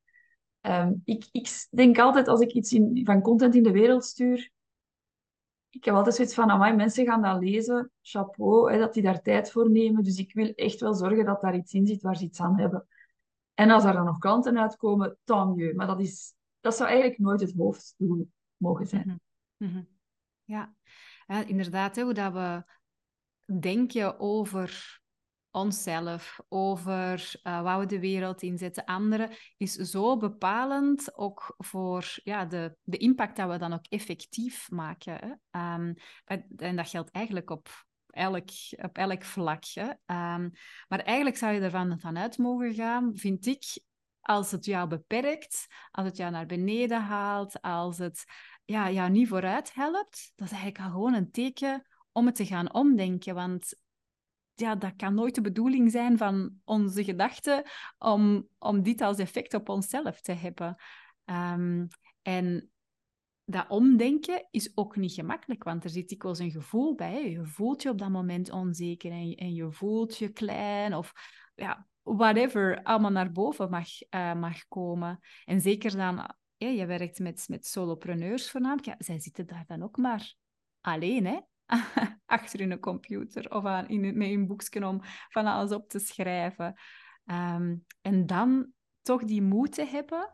Um, 0.61 1.01
ik, 1.05 1.27
ik 1.31 1.67
denk 1.69 1.99
altijd, 1.99 2.27
als 2.27 2.39
ik 2.39 2.53
iets 2.53 2.73
in, 2.73 3.01
van 3.05 3.21
content 3.21 3.55
in 3.55 3.63
de 3.63 3.71
wereld 3.71 4.05
stuur, 4.05 4.51
ik 5.69 5.85
heb 5.85 5.93
altijd 5.93 6.15
zoiets 6.15 6.33
van, 6.33 6.49
amai, 6.49 6.75
mensen 6.75 7.05
gaan 7.05 7.21
dat 7.21 7.39
lezen, 7.39 7.91
chapeau, 8.01 8.71
hè, 8.71 8.77
dat 8.77 8.93
die 8.93 9.03
daar 9.03 9.21
tijd 9.21 9.51
voor 9.51 9.71
nemen. 9.71 10.03
Dus 10.03 10.17
ik 10.17 10.33
wil 10.33 10.53
echt 10.55 10.79
wel 10.79 10.93
zorgen 10.93 11.25
dat 11.25 11.41
daar 11.41 11.55
iets 11.55 11.73
in 11.73 11.87
zit 11.87 12.01
waar 12.01 12.15
ze 12.15 12.23
iets 12.23 12.39
aan 12.39 12.59
hebben. 12.59 12.87
En 13.53 13.69
als 13.69 13.83
er 13.83 13.93
dan 13.93 14.05
nog 14.05 14.17
klanten 14.17 14.59
uitkomen, 14.59 15.17
tant 15.23 15.55
mieux. 15.55 15.75
Maar 15.75 15.87
dat, 15.87 15.99
is, 15.99 16.33
dat 16.59 16.75
zou 16.75 16.89
eigenlijk 16.89 17.19
nooit 17.19 17.41
het 17.41 17.53
hoofddoel 17.57 18.29
mogen 18.57 18.85
zijn. 18.85 19.21
-hmm. 19.57 19.87
Ja, 20.43 20.75
ja 21.27 21.45
inderdaad, 21.45 21.95
hè, 21.95 22.03
hoe 22.03 22.13
dat 22.13 22.33
we 22.33 22.63
denken 23.59 24.19
over 24.19 25.01
onszelf, 25.53 26.39
over 26.49 27.31
uh, 27.43 27.61
waar 27.61 27.79
we 27.79 27.85
de 27.85 27.99
wereld 27.99 28.41
inzetten, 28.41 28.85
anderen, 28.85 29.29
is 29.57 29.73
zo 29.73 30.17
bepalend 30.17 31.17
ook 31.17 31.55
voor 31.57 32.19
ja, 32.23 32.45
de, 32.45 32.75
de 32.83 32.97
impact 32.97 33.35
dat 33.35 33.49
we 33.49 33.57
dan 33.57 33.73
ook 33.73 33.85
effectief 33.89 34.71
maken. 34.71 35.17
Hè? 35.19 35.73
Um, 35.75 35.93
en 36.55 36.75
dat 36.75 36.89
geldt 36.89 37.11
eigenlijk 37.11 37.49
op 37.49 37.69
elk, 38.07 38.49
op 38.81 38.97
elk 38.97 39.23
vlak. 39.23 39.63
Um, 39.75 40.51
maar 40.87 40.99
eigenlijk 40.99 41.37
zou 41.37 41.53
je 41.53 41.61
ervan 41.61 41.99
vanuit 41.99 42.37
mogen 42.37 42.73
gaan, 42.73 43.11
vind 43.15 43.45
ik, 43.45 43.63
als 44.21 44.51
het 44.51 44.65
jou 44.65 44.87
beperkt, 44.87 45.67
als 45.91 46.05
het 46.05 46.17
jou 46.17 46.31
naar 46.31 46.45
beneden 46.45 47.01
haalt, 47.01 47.61
als 47.61 47.97
het 47.97 48.23
ja, 48.65 48.91
jou 48.91 49.09
niet 49.09 49.27
vooruit 49.27 49.73
helpt, 49.73 50.31
dat 50.35 50.47
is 50.47 50.53
eigenlijk 50.53 50.83
al 50.83 50.91
gewoon 50.91 51.13
een 51.13 51.31
teken 51.31 51.87
om 52.11 52.25
het 52.25 52.35
te 52.35 52.45
gaan 52.45 52.73
omdenken. 52.73 53.35
Want 53.35 53.81
ja, 54.55 54.75
dat 54.75 54.95
kan 54.95 55.13
nooit 55.13 55.35
de 55.35 55.41
bedoeling 55.41 55.91
zijn 55.91 56.17
van 56.17 56.51
onze 56.63 57.03
gedachten 57.03 57.63
om, 57.97 58.47
om 58.59 58.83
dit 58.83 59.01
als 59.01 59.17
effect 59.17 59.53
op 59.53 59.69
onszelf 59.69 60.21
te 60.21 60.31
hebben. 60.31 60.75
Ehm, 61.25 61.85
en 62.21 62.71
dat 63.45 63.65
omdenken 63.69 64.47
is 64.51 64.71
ook 64.77 64.95
niet 64.95 65.13
gemakkelijk, 65.13 65.63
want 65.63 65.83
er 65.83 65.89
zit 65.89 66.09
dikwijls 66.09 66.39
een 66.39 66.51
gevoel 66.51 66.95
bij. 66.95 67.29
Je 67.29 67.45
voelt 67.45 67.81
je 67.81 67.89
op 67.89 67.97
dat 67.97 68.09
moment 68.09 68.51
onzeker 68.51 69.11
en 69.11 69.29
je, 69.29 69.35
en 69.35 69.53
je 69.53 69.71
voelt 69.71 70.17
je 70.17 70.29
klein 70.29 70.95
of 70.95 71.13
ja, 71.55 71.87
whatever 72.01 72.83
allemaal 72.83 73.11
naar 73.11 73.31
boven 73.31 73.69
mag, 73.69 73.87
uh, 74.09 74.33
mag 74.33 74.67
komen. 74.67 75.19
En 75.45 75.61
zeker 75.61 75.97
dan, 75.97 76.35
je 76.57 76.85
werkt 76.85 77.19
met, 77.19 77.45
met 77.47 77.67
solopreneurs 77.67 78.51
voornamelijk, 78.51 78.85
ja, 78.85 78.95
zij 78.97 79.19
zitten 79.19 79.47
daar 79.47 79.65
dan 79.67 79.83
ook 79.83 79.97
maar 79.97 80.35
alleen, 80.81 81.25
hè? 81.25 81.39
achter 82.25 82.59
hun 82.59 82.79
computer 82.79 83.51
of 83.51 83.65
aan, 83.65 83.87
in, 83.87 84.17
met 84.17 84.27
hun 84.27 84.47
boekje 84.47 84.87
om 84.87 84.99
van 85.29 85.45
alles 85.45 85.71
op 85.71 85.89
te 85.89 85.99
schrijven. 85.99 86.73
Um, 87.25 87.85
en 88.01 88.25
dan 88.25 88.71
toch 89.01 89.23
die 89.23 89.41
moed 89.41 89.71
te 89.71 89.85
hebben 89.85 90.33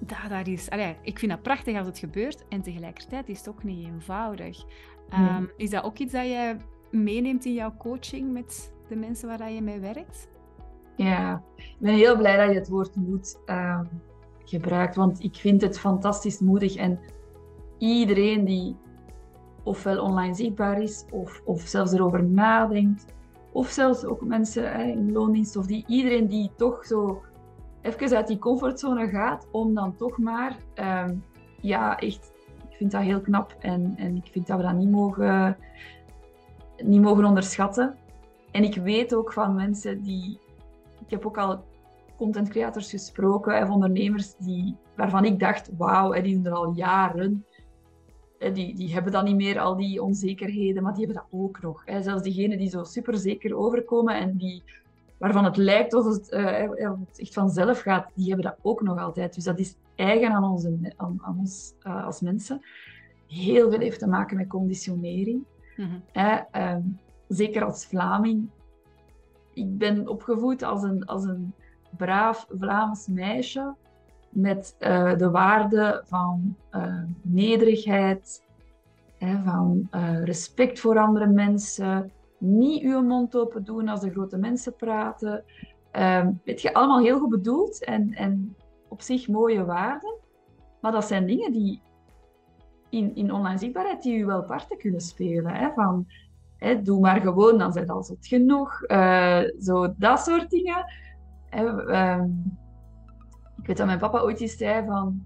dat, 0.00 0.18
dat 0.28 0.46
is, 0.46 0.70
allee, 0.70 0.96
ik 1.02 1.18
vind 1.18 1.30
dat 1.30 1.42
prachtig 1.42 1.76
als 1.76 1.86
het 1.86 1.98
gebeurt 1.98 2.48
en 2.48 2.62
tegelijkertijd 2.62 3.28
is 3.28 3.38
het 3.38 3.48
ook 3.48 3.64
niet 3.64 3.86
eenvoudig. 3.86 4.64
Um, 5.14 5.50
Is 5.56 5.70
dat 5.70 5.84
ook 5.84 5.98
iets 5.98 6.12
dat 6.12 6.24
je 6.24 6.56
meeneemt 6.90 7.44
in 7.44 7.52
jouw 7.52 7.76
coaching 7.76 8.32
met 8.32 8.72
de 8.88 8.96
mensen 8.96 9.28
waar 9.28 9.50
je 9.50 9.62
mee 9.62 9.80
werkt? 9.80 10.28
Ja, 10.96 11.42
ik 11.56 11.76
ben 11.78 11.94
heel 11.94 12.16
blij 12.16 12.36
dat 12.36 12.48
je 12.48 12.58
het 12.58 12.68
woord 12.68 12.96
moed 12.96 13.40
uh, 13.46 13.80
gebruikt, 14.44 14.96
want 14.96 15.22
ik 15.22 15.34
vind 15.34 15.62
het 15.62 15.78
fantastisch 15.78 16.38
moedig 16.38 16.74
en 16.76 17.00
iedereen 17.78 18.44
die 18.44 18.76
ofwel 19.70 20.02
online 20.02 20.34
zichtbaar 20.34 20.82
is 20.82 21.04
of, 21.10 21.42
of 21.44 21.60
zelfs 21.60 21.92
erover 21.92 22.24
nadenkt, 22.24 23.04
of 23.52 23.68
zelfs 23.68 24.04
ook 24.04 24.24
mensen 24.24 24.72
hè, 24.72 24.82
in 24.82 25.12
loondienst 25.12 25.56
of 25.56 25.66
die, 25.66 25.84
iedereen 25.86 26.26
die 26.26 26.50
toch 26.56 26.86
zo 26.86 27.22
even 27.82 28.16
uit 28.16 28.26
die 28.26 28.38
comfortzone 28.38 29.08
gaat 29.08 29.48
om 29.50 29.74
dan 29.74 29.96
toch 29.96 30.18
maar, 30.18 30.56
ehm, 30.74 31.16
ja, 31.60 31.98
echt, 31.98 32.32
ik 32.68 32.76
vind 32.76 32.90
dat 32.90 33.02
heel 33.02 33.20
knap 33.20 33.56
en, 33.58 33.94
en 33.96 34.16
ik 34.16 34.26
vind 34.30 34.46
dat 34.46 34.56
we 34.56 34.62
dat 34.62 34.74
niet 34.74 34.90
mogen, 34.90 35.56
niet 36.82 37.00
mogen 37.00 37.24
onderschatten. 37.24 37.96
En 38.50 38.64
ik 38.64 38.74
weet 38.74 39.14
ook 39.14 39.32
van 39.32 39.54
mensen 39.54 40.02
die, 40.02 40.38
ik 41.04 41.10
heb 41.10 41.26
ook 41.26 41.38
al 41.38 41.64
content 42.16 42.48
creators 42.48 42.90
gesproken 42.90 43.62
of 43.62 43.70
ondernemers 43.70 44.34
die, 44.36 44.76
waarvan 44.96 45.24
ik 45.24 45.38
dacht, 45.38 45.70
wauw, 45.76 46.22
die 46.22 46.34
doen 46.34 46.52
er 46.52 46.58
al 46.58 46.72
jaren. 46.72 47.44
Die, 48.40 48.74
die 48.74 48.92
hebben 48.92 49.12
dan 49.12 49.24
niet 49.24 49.36
meer, 49.36 49.58
al 49.58 49.76
die 49.76 50.02
onzekerheden, 50.02 50.82
maar 50.82 50.94
die 50.94 51.04
hebben 51.06 51.22
dat 51.22 51.40
ook 51.40 51.60
nog. 51.60 51.84
Zelfs 52.00 52.22
diegenen 52.22 52.58
die 52.58 52.68
zo 52.68 52.84
super 52.84 53.16
zeker 53.16 53.56
overkomen 53.56 54.16
en 54.16 54.36
die 54.36 54.62
waarvan 55.20 55.44
het 55.44 55.56
lijkt 55.56 55.94
of 55.94 56.04
het, 56.04 56.32
uh, 56.32 56.62
echt 57.16 57.32
vanzelf 57.32 57.80
gaat, 57.80 58.10
die 58.14 58.26
hebben 58.26 58.44
dat 58.44 58.56
ook 58.62 58.82
nog 58.82 58.98
altijd. 58.98 59.34
Dus 59.34 59.44
dat 59.44 59.58
is 59.58 59.74
eigen 59.94 60.32
aan, 60.32 60.44
onze, 60.44 60.94
aan, 60.96 61.18
aan 61.22 61.38
ons 61.38 61.74
uh, 61.86 62.06
als 62.06 62.20
mensen. 62.20 62.60
Heel 63.26 63.70
veel 63.70 63.78
heeft 63.78 63.98
te 63.98 64.08
maken 64.08 64.36
met 64.36 64.48
conditionering. 64.48 65.44
Mm 65.76 66.02
-hmm. 66.12 66.98
zeker 67.28 67.64
als 67.64 67.86
Vlaming. 67.86 68.48
Ik 69.54 69.78
ben 69.78 70.08
opgevoed 70.08 70.62
als 70.62 70.82
een, 70.82 71.06
als 71.06 71.24
een 71.24 71.52
braaf 71.96 72.46
Vlaams 72.58 73.06
meisje 73.06 73.74
met 74.30 74.76
uh, 74.80 75.16
de 75.16 75.30
waarde 75.30 76.02
van 76.06 76.56
nederigheid, 77.22 78.42
van 79.44 79.88
respect 80.24 80.80
voor 80.80 80.98
andere 80.98 81.26
mensen, 81.26 82.10
niet 82.38 82.82
uw 82.82 83.02
mond 83.02 83.36
open 83.36 83.64
doen 83.64 83.88
als 83.88 84.00
de 84.00 84.10
grote 84.10 84.38
mensen 84.38 84.76
praten. 84.76 85.44
Um, 85.98 86.40
weet 86.44 86.62
je, 86.62 86.74
allemaal 86.74 87.00
heel 87.00 87.18
goed 87.18 87.28
bedoeld 87.28 87.84
en, 87.84 88.12
en 88.14 88.56
op 88.88 89.00
zich 89.02 89.28
mooie 89.28 89.64
waarden. 89.64 90.14
Maar 90.80 90.92
dat 90.92 91.04
zijn 91.04 91.26
dingen 91.26 91.52
die 91.52 91.80
in, 92.88 93.14
in 93.14 93.32
online 93.32 93.58
zichtbaarheid 93.58 94.02
die 94.02 94.18
u 94.18 94.24
wel 94.24 94.42
parten 94.42 94.78
kunnen 94.78 95.00
spelen. 95.00 95.54
Hè? 95.54 95.70
Van, 95.74 96.06
hè, 96.56 96.82
doe 96.82 97.00
maar 97.00 97.20
gewoon, 97.20 97.58
dan 97.58 97.72
zijn 97.72 97.88
al 97.88 98.02
zot 98.02 98.26
genoeg. 98.26 98.82
Uh, 98.86 99.40
zo, 99.60 99.94
dat 99.96 100.20
soort 100.20 100.50
dingen. 100.50 100.84
Um, 101.58 102.58
ik 102.64 102.69
weet 103.70 103.78
dat 103.78 103.88
mijn 103.88 104.10
papa 104.10 104.20
ooit 104.20 104.40
eens 104.40 104.56
zei 104.56 104.86
van, 104.86 105.24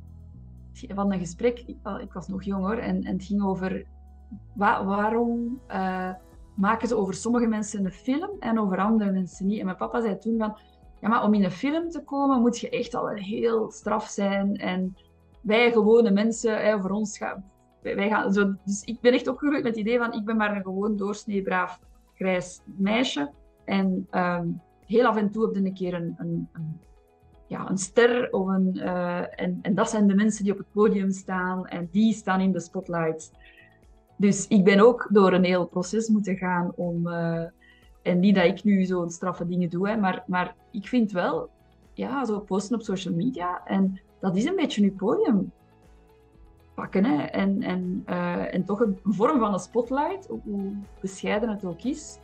van 0.73 1.13
een 1.13 1.19
gesprek, 1.19 1.59
ik, 1.59 1.77
ik 2.01 2.13
was 2.13 2.29
nog 2.29 2.43
jong 2.43 2.65
hoor, 2.65 2.79
en, 2.79 3.05
en 3.05 3.13
het 3.13 3.25
ging 3.25 3.45
over 3.45 3.85
waarom 4.55 5.61
uh, 5.69 6.11
maken 6.55 6.89
ze 6.89 6.97
over 6.97 7.15
sommige 7.15 7.47
mensen 7.47 7.85
een 7.85 7.93
film 7.93 8.31
en 8.39 8.61
over 8.61 8.79
andere 8.79 9.11
mensen 9.11 9.47
niet. 9.47 9.59
En 9.59 9.65
mijn 9.65 9.77
papa 9.77 10.01
zei 10.01 10.19
toen 10.19 10.39
van, 10.39 10.59
ja, 11.01 11.09
maar 11.09 11.25
om 11.25 11.35
in 11.35 11.45
een 11.45 11.51
film 11.51 11.91
te 11.91 12.03
komen 12.03 12.41
moet 12.41 12.59
je 12.59 12.69
echt 12.69 12.95
al 12.95 13.09
heel 13.09 13.71
straf 13.71 14.07
zijn. 14.07 14.57
En 14.57 14.97
wij 15.41 15.73
gewone 15.73 16.11
mensen, 16.11 16.65
hè, 16.65 16.81
voor 16.81 16.91
ons 16.91 17.19
gaan, 17.19 17.45
wij 17.83 18.09
gaan 18.09 18.33
zo. 18.33 18.55
Dus 18.65 18.83
ik 18.83 19.01
ben 19.01 19.13
echt 19.13 19.29
opgegroeid 19.29 19.63
met 19.63 19.77
het 19.77 19.87
idee 19.87 19.99
van, 19.99 20.13
ik 20.13 20.25
ben 20.25 20.37
maar 20.37 20.57
een 20.57 20.63
gewoon 20.63 20.97
doorsnee 20.97 21.43
braaf 21.43 21.81
grijs 22.15 22.61
meisje. 22.65 23.31
En 23.65 24.07
ehm, 24.11 24.49
heel 24.87 25.07
af 25.07 25.17
en 25.17 25.31
toe 25.31 25.45
heb 25.45 25.55
je 25.55 25.65
een 25.65 25.75
keer 25.75 25.95
een, 25.95 26.15
een, 26.19 26.49
een 26.53 26.81
ja, 27.47 27.71
een 27.71 27.79
ster 27.79 28.33
of 28.33 28.49
een, 28.49 28.71
uh, 28.75 29.41
en, 29.41 29.59
en 29.63 29.75
dat 29.75 29.91
zijn 29.91 30.07
de 30.07 30.15
mensen 30.15 30.45
die 30.45 30.53
op 30.53 30.59
het 30.59 30.73
podium 30.73 31.11
staan 31.11 31.67
en 31.67 31.89
die 31.93 32.13
staan 32.13 32.41
in 32.41 32.53
de 32.53 32.61
spotlight. 32.61 33.33
Dus 34.17 34.49
ik 34.49 34.65
ben 34.65 34.81
ook 34.81 35.09
door 35.11 35.33
een 35.33 35.45
heel 35.45 35.67
proces 35.67 36.09
moeten 36.09 36.37
gaan 36.37 36.73
om. 36.75 37.07
Uh, 37.07 37.45
en 38.03 38.21
niet 38.21 38.35
dat 38.35 38.45
ik 38.45 38.65
nu 38.65 38.85
zo'n 38.85 39.11
straffe 39.11 39.47
dingen 39.47 39.71
doe, 39.71 39.89
hè, 39.89 39.97
maar, 39.97 40.25
maar 40.27 40.55
ik 40.71 40.89
vind 40.89 41.13
wel, 41.13 41.49
ja, 41.93 42.25
zo 42.25 42.41
posten 42.41 42.77
op 42.77 42.83
social 42.83 43.15
media. 43.15 43.63
En 43.67 44.01
dat 44.21 44.37
is 44.37 44.45
een 44.45 44.57
beetje 44.57 44.85
je 44.85 44.91
podium 44.91 45.53
pakken. 46.75 47.05
Hè, 47.05 47.23
en, 47.23 47.63
en, 47.63 48.05
uh, 48.09 48.55
en 48.55 48.65
toch 48.65 48.81
een 48.81 48.99
vorm 49.05 49.39
van 49.39 49.53
een 49.53 49.59
spotlight, 49.59 50.27
hoe 50.27 50.73
bescheiden 51.01 51.49
het 51.49 51.65
ook 51.65 51.83
is. 51.83 52.19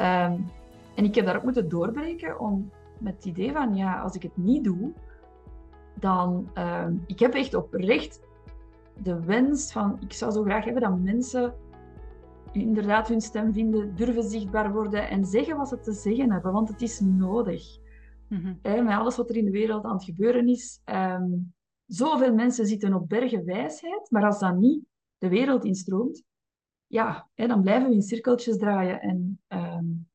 Um, 0.00 0.50
en 0.94 1.04
ik 1.04 1.14
heb 1.14 1.24
daar 1.24 1.36
ook 1.36 1.42
moeten 1.42 1.68
doorbreken 1.68 2.40
om 2.40 2.70
met 3.00 3.14
het 3.14 3.24
idee 3.24 3.52
van, 3.52 3.74
ja, 3.74 4.00
als 4.00 4.14
ik 4.14 4.22
het 4.22 4.36
niet 4.36 4.64
doe, 4.64 4.92
dan... 5.94 6.50
Uh, 6.54 6.86
ik 7.06 7.18
heb 7.18 7.34
echt 7.34 7.54
oprecht 7.54 8.20
de 9.02 9.24
wens 9.24 9.72
van, 9.72 9.96
ik 10.00 10.12
zou 10.12 10.32
zo 10.32 10.42
graag 10.42 10.64
hebben 10.64 10.82
dat 10.82 10.98
mensen 10.98 11.54
inderdaad 12.52 13.08
hun 13.08 13.20
stem 13.20 13.52
vinden, 13.52 13.94
durven 13.94 14.22
zichtbaar 14.22 14.72
worden 14.72 15.08
en 15.08 15.24
zeggen 15.24 15.56
wat 15.56 15.68
ze 15.68 15.80
te 15.80 15.92
zeggen 15.92 16.32
hebben, 16.32 16.52
want 16.52 16.68
het 16.68 16.82
is 16.82 17.00
nodig. 17.00 17.78
Mm 18.28 18.58
met 18.62 18.98
alles 18.98 19.16
wat 19.16 19.30
er 19.30 19.36
in 19.36 19.44
de 19.44 19.50
wereld 19.50 19.84
aan 19.84 19.94
het 19.94 20.04
gebeuren 20.04 20.48
is. 20.48 20.80
Um, 20.84 21.54
zoveel 21.86 22.34
mensen 22.34 22.66
zitten 22.66 22.94
op 22.94 23.08
bergen 23.08 23.44
wijsheid, 23.44 24.10
maar 24.10 24.24
als 24.24 24.38
dat 24.38 24.56
niet 24.56 24.84
de 25.18 25.28
wereld 25.28 25.64
instroomt, 25.64 26.24
ja, 26.86 27.28
dan 27.34 27.62
blijven 27.62 27.88
we 27.88 27.94
in 27.94 28.02
cirkeltjes 28.02 28.56
draaien. 28.56 29.00
En 29.00 29.40
um, 29.48 30.07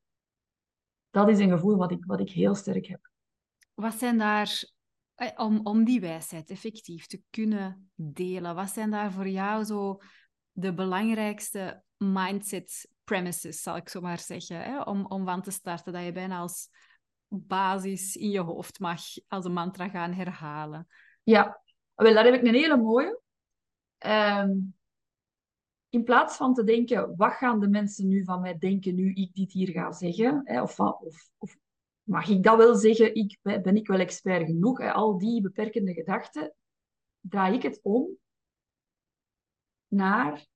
dat 1.14 1.30
is 1.30 1.39
een 1.39 1.49
gevoel 1.49 1.76
wat 1.76 1.91
ik, 1.91 2.05
wat 2.05 2.20
ik 2.20 2.30
heel 2.30 2.55
sterk 2.55 2.88
heb. 2.88 3.09
Wat 3.74 3.93
zijn 3.93 4.18
daar 4.18 4.64
eh, 5.16 5.30
om, 5.36 5.59
om 5.64 5.84
die 5.84 5.99
wijsheid 5.99 6.49
effectief 6.49 7.05
te 7.05 7.22
kunnen 7.30 7.91
delen, 7.95 8.55
wat 8.55 8.70
zijn 8.70 8.89
daar 8.89 9.11
voor 9.11 9.28
jou 9.28 9.64
zo 9.64 9.99
de 10.51 10.74
belangrijkste 10.74 11.84
mindset 11.97 12.91
premises, 13.03 13.61
zal 13.61 13.76
ik 13.76 13.89
zo 13.89 14.01
maar 14.01 14.20
zeggen, 14.20 14.64
hè? 14.64 14.82
Om, 14.82 15.05
om 15.05 15.26
van 15.26 15.41
te 15.41 15.51
starten, 15.51 15.93
dat 15.93 16.03
je 16.03 16.11
bijna 16.11 16.39
als 16.39 16.70
basis 17.28 18.16
in 18.16 18.30
je 18.30 18.39
hoofd 18.39 18.80
mag 18.80 19.01
als 19.28 19.45
een 19.45 19.53
mantra 19.53 19.89
gaan 19.89 20.14
herhalen? 20.14 20.88
Ja, 21.24 21.61
wel, 21.95 22.14
daar 22.14 22.26
heb 22.26 22.34
ik 22.34 22.43
een 22.43 22.53
hele 22.53 22.78
mooie. 22.78 23.22
Um, 24.05 24.76
in 25.93 26.03
plaats 26.03 26.35
van 26.35 26.53
te 26.53 26.63
denken, 26.63 27.15
wat 27.15 27.33
gaan 27.33 27.59
de 27.59 27.67
mensen 27.67 28.07
nu 28.07 28.23
van 28.23 28.41
mij 28.41 28.57
denken 28.57 28.95
nu 28.95 29.13
ik 29.13 29.33
dit 29.33 29.51
hier 29.51 29.69
ga 29.69 29.91
zeggen? 29.91 30.41
Hè? 30.43 30.61
Of, 30.61 30.79
of, 30.79 31.29
of 31.37 31.57
mag 32.03 32.27
ik 32.27 32.43
dat 32.43 32.57
wel 32.57 32.75
zeggen? 32.75 33.15
Ik, 33.15 33.39
ben 33.41 33.75
ik 33.75 33.87
wel 33.87 33.99
expert 33.99 34.45
genoeg? 34.45 34.81
Al 34.81 35.17
die 35.17 35.41
beperkende 35.41 35.93
gedachten, 35.93 36.53
draai 37.19 37.55
ik 37.55 37.61
het 37.61 37.79
om 37.83 38.17
naar 39.87 40.47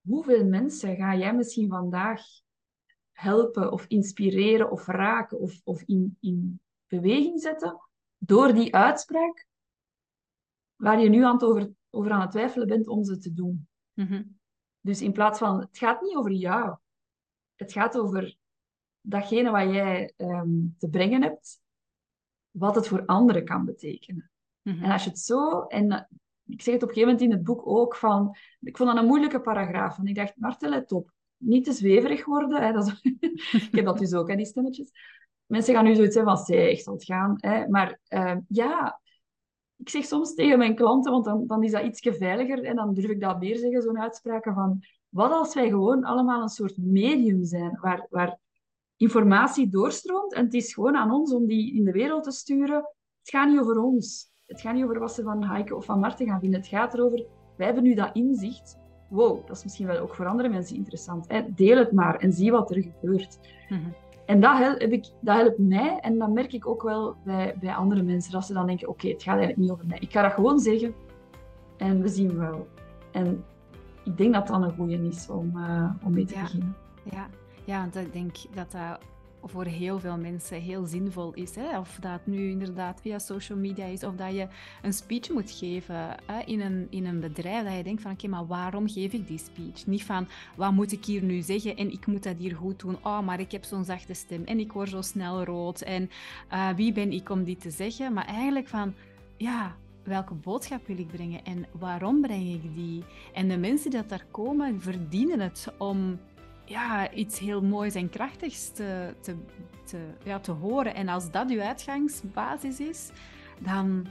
hoeveel 0.00 0.44
mensen 0.44 0.96
ga 0.96 1.16
jij 1.16 1.34
misschien 1.34 1.68
vandaag 1.68 2.22
helpen 3.12 3.72
of 3.72 3.86
inspireren 3.86 4.70
of 4.70 4.86
raken 4.86 5.38
of, 5.38 5.60
of 5.64 5.82
in, 5.82 6.16
in 6.20 6.60
beweging 6.86 7.40
zetten 7.40 7.80
door 8.18 8.52
die 8.52 8.74
uitspraak 8.74 9.46
waar 10.76 11.00
je 11.00 11.08
nu 11.08 11.24
aan 11.24 11.34
het 11.34 11.44
over, 11.44 11.70
over 11.90 12.10
aan 12.10 12.20
het 12.20 12.30
twijfelen 12.30 12.66
bent 12.66 12.88
om 12.88 13.04
ze 13.04 13.18
te 13.18 13.32
doen. 13.32 13.68
Mhm. 13.92 14.22
Dus 14.84 15.02
in 15.02 15.12
plaats 15.12 15.38
van, 15.38 15.60
het 15.60 15.78
gaat 15.78 16.00
niet 16.00 16.16
over 16.16 16.32
jou. 16.32 16.76
Het 17.54 17.72
gaat 17.72 17.98
over 17.98 18.36
datgene 19.00 19.50
wat 19.50 19.72
jij 19.72 20.12
ehm, 20.16 20.48
te 20.78 20.88
brengen 20.88 21.22
hebt, 21.22 21.60
wat 22.50 22.74
het 22.74 22.88
voor 22.88 23.06
anderen 23.06 23.44
kan 23.44 23.64
betekenen. 23.64 24.30
Mhm. 24.62 24.84
En 24.84 24.90
als 24.90 25.04
je 25.04 25.10
het 25.10 25.18
zo, 25.18 25.62
en 25.62 25.90
eh, 25.90 26.02
ik 26.46 26.62
zeg 26.62 26.74
het 26.74 26.82
op 26.82 26.88
een 26.88 26.94
gegeven 26.94 27.14
moment 27.14 27.20
in 27.20 27.36
het 27.36 27.44
boek 27.44 27.66
ook 27.66 27.96
van, 27.96 28.36
ik 28.60 28.76
vond 28.76 28.90
dat 28.90 28.98
een 28.98 29.06
moeilijke 29.06 29.40
paragraaf, 29.40 29.98
en 29.98 30.06
ik 30.06 30.14
dacht, 30.14 30.36
Martel, 30.36 30.70
let 30.70 30.92
op, 30.92 31.12
niet 31.36 31.64
te 31.64 31.72
zweverig 31.72 32.24
worden. 32.24 32.62
Hè. 32.62 32.72
Dat 32.72 32.86
is... 32.86 33.00
ik 33.68 33.74
heb 33.74 33.84
dat 33.84 33.98
dus 33.98 34.14
ook, 34.14 34.28
hè, 34.28 34.36
die 34.36 34.46
stemmetjes. 34.46 34.90
Mensen 35.46 35.74
gaan 35.74 35.84
nu 35.84 35.94
zoiets 35.94 36.14
hebben 36.14 36.36
van, 36.36 36.44
zij, 36.44 36.70
echt 36.70 36.82
zal 36.82 36.94
het 36.94 37.04
gaan. 37.04 37.34
Hè. 37.36 37.68
Maar 37.68 38.00
uh, 38.08 38.36
ja, 38.48 39.00
ik 39.76 39.88
zeg 39.88 40.04
soms 40.04 40.34
tegen 40.34 40.58
mijn 40.58 40.74
klanten, 40.74 41.12
want 41.12 41.24
dan, 41.24 41.46
dan 41.46 41.62
is 41.62 41.70
dat 41.70 41.84
ietsje 41.84 42.14
veiliger 42.14 42.64
en 42.64 42.76
dan 42.76 42.94
durf 42.94 43.10
ik 43.10 43.20
dat 43.20 43.40
meer 43.40 43.56
zeggen, 43.56 43.82
zo'n 43.82 44.00
uitspraken 44.00 44.54
van, 44.54 44.80
wat 45.08 45.32
als 45.32 45.54
wij 45.54 45.68
gewoon 45.68 46.04
allemaal 46.04 46.42
een 46.42 46.48
soort 46.48 46.76
medium 46.76 47.44
zijn, 47.44 47.78
waar, 47.80 48.06
waar 48.10 48.38
informatie 48.96 49.68
doorstroomt 49.68 50.32
en 50.32 50.44
het 50.44 50.54
is 50.54 50.74
gewoon 50.74 50.96
aan 50.96 51.10
ons 51.10 51.32
om 51.32 51.46
die 51.46 51.74
in 51.74 51.84
de 51.84 51.92
wereld 51.92 52.24
te 52.24 52.30
sturen. 52.30 52.76
Het 53.20 53.30
gaat 53.30 53.48
niet 53.48 53.60
over 53.60 53.78
ons. 53.78 54.32
Het 54.46 54.60
gaat 54.60 54.74
niet 54.74 54.84
over 54.84 54.98
wat 54.98 55.14
ze 55.14 55.22
van 55.22 55.44
Heike 55.44 55.76
of 55.76 55.84
van 55.84 55.98
Marten 55.98 56.26
gaan 56.26 56.40
vinden. 56.40 56.60
Het 56.60 56.68
gaat 56.68 56.94
erover, 56.94 57.26
wij 57.56 57.66
hebben 57.66 57.84
nu 57.84 57.94
dat 57.94 58.14
inzicht. 58.14 58.78
Wow, 59.08 59.46
dat 59.46 59.56
is 59.56 59.64
misschien 59.64 59.86
wel 59.86 59.98
ook 59.98 60.14
voor 60.14 60.26
andere 60.26 60.48
mensen 60.48 60.76
interessant. 60.76 61.28
Hè? 61.28 61.54
Deel 61.54 61.76
het 61.76 61.92
maar 61.92 62.16
en 62.16 62.32
zie 62.32 62.50
wat 62.50 62.70
er 62.70 62.82
gebeurt. 62.82 63.38
Mhm. 63.68 63.90
En 64.26 64.40
dat, 64.40 64.58
helpt, 64.58 64.80
heb 64.80 64.92
ik, 64.92 65.06
dat 65.20 65.36
helpt 65.36 65.58
mij 65.58 65.98
en 66.00 66.18
dat 66.18 66.32
merk 66.32 66.52
ik 66.52 66.66
ook 66.66 66.82
wel 66.82 67.16
bij, 67.24 67.56
bij 67.60 67.74
andere 67.74 68.02
mensen. 68.02 68.32
Dat 68.32 68.44
ze 68.44 68.52
dan 68.52 68.66
denken, 68.66 68.88
oké, 68.88 69.08
het 69.08 69.22
gaat 69.22 69.36
eigenlijk 69.36 69.60
niet 69.60 69.70
over 69.70 69.86
mij. 69.86 69.98
Ik 69.98 70.12
ga 70.12 70.22
dat 70.22 70.32
gewoon 70.32 70.58
zeggen 70.58 70.94
en 71.76 72.02
we 72.02 72.08
zien 72.08 72.38
wel. 72.38 72.68
En 73.12 73.44
ik 74.04 74.16
denk 74.16 74.34
dat 74.34 74.46
dat 74.46 74.62
een 74.62 74.74
goede 74.74 75.06
is 75.06 75.28
om, 75.28 75.52
uh, 75.56 75.90
om 76.04 76.12
mee 76.12 76.24
te 76.24 76.34
beginnen. 76.34 76.76
Ja. 77.10 77.26
ja, 77.64 77.80
want 77.80 77.96
ik 77.96 78.12
denk 78.12 78.36
dat 78.54 78.72
dat 78.72 78.98
voor 79.44 79.64
heel 79.64 79.98
veel 80.00 80.18
mensen 80.18 80.60
heel 80.60 80.86
zinvol 80.86 81.32
is. 81.32 81.54
Hè? 81.54 81.78
Of 81.78 81.98
dat 82.00 82.20
nu 82.24 82.50
inderdaad 82.50 83.00
via 83.00 83.18
social 83.18 83.58
media 83.58 83.84
is, 83.84 84.04
of 84.04 84.14
dat 84.14 84.32
je 84.32 84.48
een 84.82 84.92
speech 84.92 85.30
moet 85.30 85.50
geven 85.50 86.16
hè? 86.26 86.40
In, 86.44 86.60
een, 86.60 86.86
in 86.90 87.06
een 87.06 87.20
bedrijf. 87.20 87.64
Dat 87.64 87.76
je 87.76 87.82
denkt 87.82 88.02
van 88.02 88.12
oké, 88.12 88.28
maar 88.28 88.46
waarom 88.46 88.88
geef 88.88 89.12
ik 89.12 89.26
die 89.26 89.38
speech? 89.38 89.86
Niet 89.86 90.04
van 90.04 90.28
wat 90.56 90.72
moet 90.72 90.92
ik 90.92 91.04
hier 91.04 91.22
nu 91.22 91.42
zeggen 91.42 91.76
en 91.76 91.92
ik 91.92 92.06
moet 92.06 92.22
dat 92.22 92.36
hier 92.38 92.56
goed 92.56 92.80
doen. 92.80 92.96
Oh, 93.02 93.20
maar 93.20 93.40
ik 93.40 93.52
heb 93.52 93.64
zo'n 93.64 93.84
zachte 93.84 94.14
stem 94.14 94.44
en 94.44 94.58
ik 94.58 94.72
word 94.72 94.88
zo 94.88 95.02
snel 95.02 95.44
rood. 95.44 95.80
En 95.80 96.10
uh, 96.52 96.68
wie 96.70 96.92
ben 96.92 97.12
ik 97.12 97.30
om 97.30 97.44
dit 97.44 97.60
te 97.60 97.70
zeggen? 97.70 98.12
Maar 98.12 98.26
eigenlijk 98.26 98.68
van 98.68 98.94
ja, 99.36 99.76
welke 100.02 100.34
boodschap 100.34 100.86
wil 100.86 100.98
ik 100.98 101.08
brengen 101.08 101.44
en 101.44 101.66
waarom 101.78 102.20
breng 102.20 102.48
ik 102.52 102.74
die? 102.74 103.04
En 103.32 103.48
de 103.48 103.56
mensen 103.56 103.90
die 103.90 104.00
dat 104.00 104.08
daar 104.08 104.26
komen, 104.30 104.80
verdienen 104.80 105.40
het 105.40 105.72
om 105.78 106.18
ja, 106.64 107.10
iets 107.12 107.38
heel 107.38 107.62
moois 107.62 107.94
en 107.94 108.10
krachtigs 108.10 108.70
te, 108.70 109.14
te, 109.20 109.34
te, 109.84 109.98
ja, 110.24 110.38
te 110.38 110.50
horen. 110.50 110.94
En 110.94 111.08
als 111.08 111.30
dat 111.30 111.50
uw 111.50 111.60
uitgangsbasis 111.60 112.80
is, 112.80 113.10
dan 113.58 114.06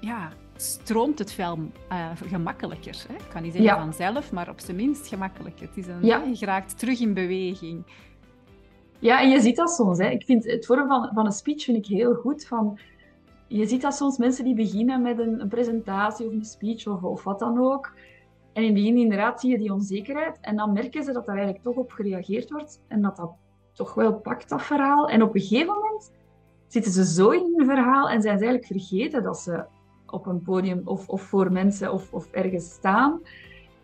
ja, 0.00 0.32
stroomt 0.56 1.18
het 1.18 1.32
veel 1.32 1.58
uh, 1.92 2.10
gemakkelijker. 2.24 3.04
Hè? 3.08 3.14
Ik 3.14 3.28
kan 3.32 3.42
niet 3.42 3.52
zeggen 3.52 3.78
vanzelf, 3.78 4.32
maar 4.32 4.48
op 4.48 4.60
zijn 4.60 4.76
minst 4.76 5.06
gemakkelijker. 5.06 5.66
Het 5.66 5.76
is 5.76 5.86
een, 5.86 6.04
ja. 6.04 6.22
Je 6.32 6.46
raakt 6.46 6.78
terug 6.78 7.00
in 7.00 7.14
beweging. 7.14 7.84
Ja, 8.98 9.20
en 9.22 9.30
je 9.30 9.40
ziet 9.40 9.56
dat 9.56 9.70
soms. 9.70 9.98
Hè. 9.98 10.08
Ik 10.08 10.24
vind 10.24 10.44
het 10.44 10.66
vorm 10.66 10.88
van, 10.88 11.10
van 11.14 11.26
een 11.26 11.32
speech 11.32 11.64
vind 11.64 11.76
ik 11.76 11.86
heel 11.86 12.14
goed. 12.14 12.46
Van, 12.46 12.78
je 13.46 13.66
ziet 13.66 13.82
dat 13.82 13.94
soms 13.94 14.18
mensen 14.18 14.44
die 14.44 14.54
beginnen 14.54 15.02
met 15.02 15.18
een, 15.18 15.40
een 15.40 15.48
presentatie 15.48 16.26
of 16.26 16.32
een 16.32 16.44
speech 16.44 16.86
of, 16.86 17.02
of 17.02 17.24
wat 17.24 17.38
dan 17.38 17.58
ook. 17.58 17.92
En 18.56 18.62
in 18.62 18.68
het 18.68 18.74
begin 18.74 18.96
inderdaad 18.96 19.40
zie 19.40 19.50
je 19.50 19.58
die 19.58 19.72
onzekerheid 19.72 20.38
en 20.40 20.56
dan 20.56 20.72
merken 20.72 21.04
ze 21.04 21.12
dat 21.12 21.26
daar 21.26 21.34
eigenlijk 21.34 21.64
toch 21.64 21.76
op 21.76 21.90
gereageerd 21.90 22.50
wordt 22.50 22.80
en 22.88 23.02
dat 23.02 23.16
dat 23.16 23.32
toch 23.72 23.94
wel 23.94 24.14
pakt, 24.14 24.48
dat 24.48 24.62
verhaal. 24.62 25.08
En 25.08 25.22
op 25.22 25.34
een 25.34 25.40
gegeven 25.40 25.74
moment 25.74 26.12
zitten 26.66 26.92
ze 26.92 27.04
zo 27.04 27.30
in 27.30 27.52
hun 27.56 27.66
verhaal 27.66 28.08
en 28.08 28.22
zijn 28.22 28.38
ze 28.38 28.44
eigenlijk 28.44 28.66
vergeten 28.66 29.22
dat 29.22 29.38
ze 29.38 29.64
op 30.06 30.26
een 30.26 30.42
podium 30.42 30.80
of, 30.84 31.08
of 31.08 31.22
voor 31.22 31.52
mensen 31.52 31.92
of, 31.92 32.12
of 32.12 32.30
ergens 32.30 32.72
staan. 32.72 33.20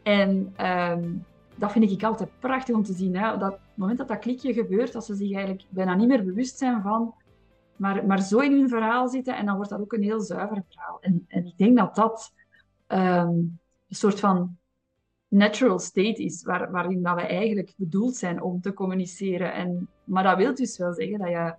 En 0.03 0.53
ehm, 0.57 1.11
dat 1.57 1.73
vind 1.73 1.91
ik 1.91 2.03
altijd 2.03 2.31
prachtig 2.39 2.75
om 2.75 2.83
te 2.83 2.93
zien. 2.93 3.16
Hè? 3.16 3.39
Dat, 3.39 3.53
op 3.53 3.59
het 3.59 3.77
moment 3.77 3.99
dat 3.99 4.09
dat 4.09 4.18
klikje 4.18 4.53
gebeurt, 4.53 4.93
dat 4.93 5.05
ze 5.05 5.14
zich 5.14 5.33
eigenlijk 5.33 5.64
bijna 5.68 5.95
niet 5.95 6.09
meer 6.09 6.25
bewust 6.25 6.59
zijn 6.59 6.83
van, 6.83 7.14
maar, 7.77 8.07
maar 8.07 8.23
zo 8.23 8.39
in 8.39 8.53
hun 8.53 8.68
verhaal 8.68 9.09
zitten 9.09 9.37
en 9.37 9.47
dan 9.47 9.57
wordt 9.57 9.70
dat 9.70 9.81
ook 9.81 9.93
een 9.93 10.03
heel 10.03 10.20
zuiver 10.20 10.62
verhaal. 10.68 10.99
En, 11.01 11.25
en 11.29 11.47
ik 11.47 11.59
denk 11.59 11.77
dat 11.79 11.95
dat 11.95 12.33
ehm, 12.87 13.29
een 13.89 13.99
soort 13.99 14.20
van 14.20 14.61
natural 15.33 15.78
state 15.78 16.22
is, 16.24 16.45
waar, 16.45 16.70
waarin 16.70 17.03
dat 17.03 17.14
we 17.14 17.20
eigenlijk 17.20 17.72
bedoeld 17.76 18.16
zijn 18.16 18.43
om 18.43 18.61
te 18.61 18.72
communiceren. 18.72 19.55
En, 19.55 19.89
maar 20.05 20.22
dat 20.22 20.37
wil 20.37 20.55
dus 20.55 20.78
wel 20.78 20.93
zeggen 20.93 21.18
dat 21.18 21.28
je 21.28 21.55